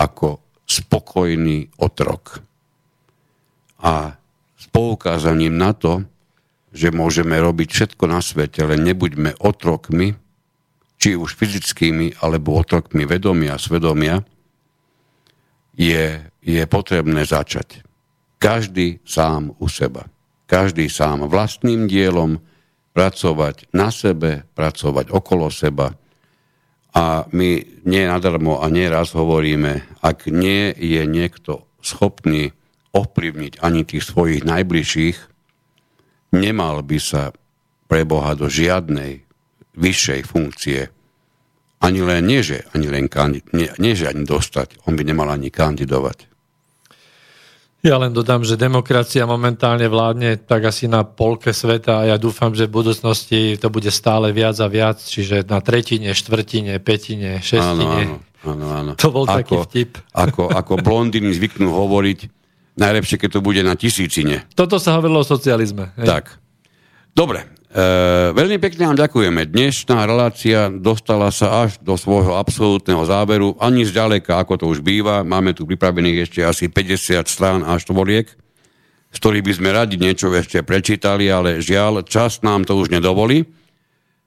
ako 0.01 0.41
spokojný 0.65 1.69
otrok. 1.77 2.41
A 3.83 4.17
s 4.57 4.65
poukázaním 4.73 5.59
na 5.59 5.77
to, 5.77 6.07
že 6.73 6.95
môžeme 6.95 7.37
robiť 7.37 7.69
všetko 7.69 8.05
na 8.09 8.25
svete, 8.25 8.65
len 8.65 8.81
nebuďme 8.81 9.37
otrokmi, 9.37 10.17
či 10.97 11.19
už 11.19 11.37
fyzickými, 11.37 12.23
alebo 12.25 12.57
otrokmi 12.57 13.05
vedomia 13.05 13.59
a 13.59 13.61
svedomia, 13.61 14.25
je, 15.77 16.21
je 16.45 16.63
potrebné 16.69 17.25
začať. 17.25 17.85
Každý 18.43 19.01
sám 19.07 19.55
u 19.59 19.67
seba. 19.71 20.11
Každý 20.51 20.91
sám 20.93 21.31
vlastným 21.31 21.89
dielom 21.89 22.43
pracovať 22.93 23.73
na 23.73 23.89
sebe, 23.89 24.45
pracovať 24.53 25.09
okolo 25.09 25.49
seba. 25.49 25.97
A 26.93 27.25
my 27.33 27.51
nie 27.89 28.05
nadarmo 28.05 28.61
a 28.61 28.69
nieraz 28.69 29.17
hovoríme, 29.17 29.81
ak 30.05 30.29
nie 30.29 30.77
je 30.77 31.09
niekto 31.09 31.65
schopný 31.81 32.53
ovplyvniť 32.93 33.65
ani 33.65 33.89
tých 33.89 34.05
svojich 34.05 34.45
najbližších, 34.45 35.19
nemal 36.37 36.85
by 36.85 36.99
sa 37.01 37.33
pre 37.89 38.05
Boha 38.05 38.37
do 38.37 38.53
žiadnej 38.53 39.25
vyššej 39.73 40.21
funkcie 40.29 40.93
ani 41.83 42.01
len, 42.01 42.23
nie 42.25 42.41
že 42.47 42.63
ani 42.73 42.87
len 42.87 43.11
kandid, 43.11 43.51
nie, 43.51 43.69
nie, 43.83 43.99
že 43.99 44.09
ani 44.09 44.23
dostať, 44.23 44.87
on 44.87 44.95
by 44.95 45.03
nemal 45.03 45.27
ani 45.29 45.51
kandidovať. 45.51 46.31
Ja 47.83 47.99
len 47.99 48.15
dodám, 48.15 48.47
že 48.47 48.55
demokracia 48.55 49.27
momentálne 49.27 49.91
vládne 49.91 50.39
tak 50.39 50.71
asi 50.71 50.87
na 50.87 51.03
polke 51.03 51.51
sveta 51.51 52.07
a 52.07 52.15
ja 52.15 52.17
dúfam, 52.17 52.55
že 52.55 52.71
v 52.71 52.79
budúcnosti 52.79 53.59
to 53.59 53.75
bude 53.75 53.91
stále 53.91 54.31
viac 54.31 54.55
a 54.63 54.71
viac, 54.71 55.03
čiže 55.03 55.43
na 55.51 55.59
tretine, 55.59 56.15
štvrtine, 56.15 56.79
petine, 56.79 57.43
šestine. 57.43 58.23
Áno, 58.23 58.23
áno, 58.47 58.67
áno. 58.71 58.93
To 58.95 59.11
bol 59.11 59.27
ako, 59.27 59.35
taký 59.35 59.55
vtip. 59.67 59.91
Ako, 60.15 60.55
ako 60.55 60.79
blondiny 60.79 61.35
zvyknú 61.35 61.75
hovoriť, 61.75 62.31
najlepšie, 62.79 63.19
keď 63.19 63.31
to 63.35 63.41
bude 63.43 63.67
na 63.67 63.75
tisícine. 63.75 64.47
Toto 64.55 64.79
sa 64.79 64.95
hovorilo 64.95 65.21
o 65.21 65.27
socializme. 65.27 65.91
Hej. 65.99 66.07
Tak. 66.07 66.25
Dobre, 67.19 67.51
e, 67.73 67.85
veľmi 68.37 68.61
pekne 68.61 68.93
vám 68.93 68.99
ďakujeme. 69.01 69.49
Dnešná 69.49 70.05
relácia 70.05 70.69
dostala 70.69 71.33
sa 71.33 71.65
až 71.65 71.81
do 71.81 71.97
svojho 71.97 72.37
absolútneho 72.37 73.01
záveru, 73.09 73.57
ani 73.57 73.89
zďaleka, 73.89 74.37
ako 74.37 74.61
to 74.61 74.65
už 74.69 74.85
býva. 74.85 75.25
Máme 75.25 75.57
tu 75.57 75.65
pripravených 75.65 76.29
ešte 76.29 76.41
asi 76.45 76.69
50 76.69 77.25
strán 77.25 77.61
a 77.65 77.81
štvoriek, 77.81 78.29
z 79.13 79.17
ktorých 79.17 79.47
by 79.49 79.53
sme 79.57 79.71
radi 79.73 79.97
niečo 79.97 80.29
ešte 80.31 80.61
prečítali, 80.61 81.33
ale 81.33 81.65
žiaľ, 81.65 82.05
čas 82.05 82.45
nám 82.45 82.69
to 82.69 82.77
už 82.77 82.93
nedovolí. 82.93 83.49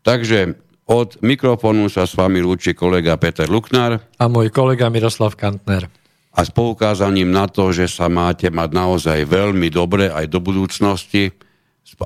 Takže 0.01 0.57
od 0.89 1.21
mikrofónu 1.21 1.89
sa 1.89 2.09
s 2.09 2.17
vami 2.17 2.41
lúči 2.41 2.73
kolega 2.73 3.17
Peter 3.17 3.45
Luknár. 3.45 4.01
A 4.17 4.25
môj 4.25 4.49
kolega 4.49 4.89
Miroslav 4.89 5.33
Kantner. 5.37 5.89
A 6.35 6.43
s 6.43 6.51
poukázaním 6.51 7.31
na 7.31 7.47
to, 7.47 7.71
že 7.71 7.87
sa 7.87 8.11
máte 8.11 8.51
mať 8.51 8.69
naozaj 8.75 9.23
veľmi 9.23 9.71
dobre 9.71 10.11
aj 10.11 10.27
do 10.27 10.43
budúcnosti, 10.43 11.31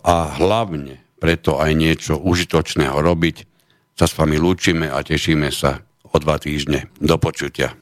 a 0.03 0.35
hlavne 0.37 0.99
preto 1.19 1.59
aj 1.59 1.75
niečo 1.75 2.15
užitočného 2.17 2.95
robiť, 2.95 3.37
sa 3.99 4.07
s 4.07 4.15
vami 4.15 4.39
lúčime 4.39 4.87
a 4.87 5.03
tešíme 5.03 5.51
sa 5.51 5.83
o 6.07 6.15
dva 6.17 6.39
týždne. 6.39 6.87
Do 6.97 7.19
počutia. 7.19 7.75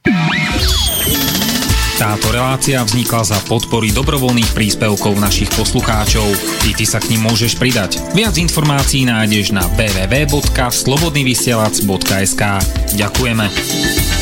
Táto 1.98 2.30
relácia 2.30 2.78
vznikla 2.78 3.26
za 3.26 3.42
podpory 3.50 3.90
dobrovoľných 3.90 4.54
príspevkov 4.54 5.18
našich 5.18 5.50
poslucháčov. 5.58 6.30
I 6.70 6.78
ty 6.78 6.86
sa 6.86 7.02
k 7.02 7.10
ním 7.10 7.26
môžeš 7.26 7.58
pridať. 7.58 7.98
Viac 8.14 8.38
informácií 8.38 9.02
nájdeš 9.02 9.50
na 9.50 9.66
www.slobodnyvysielac.sk 9.74 12.42
Ďakujeme. 12.94 14.17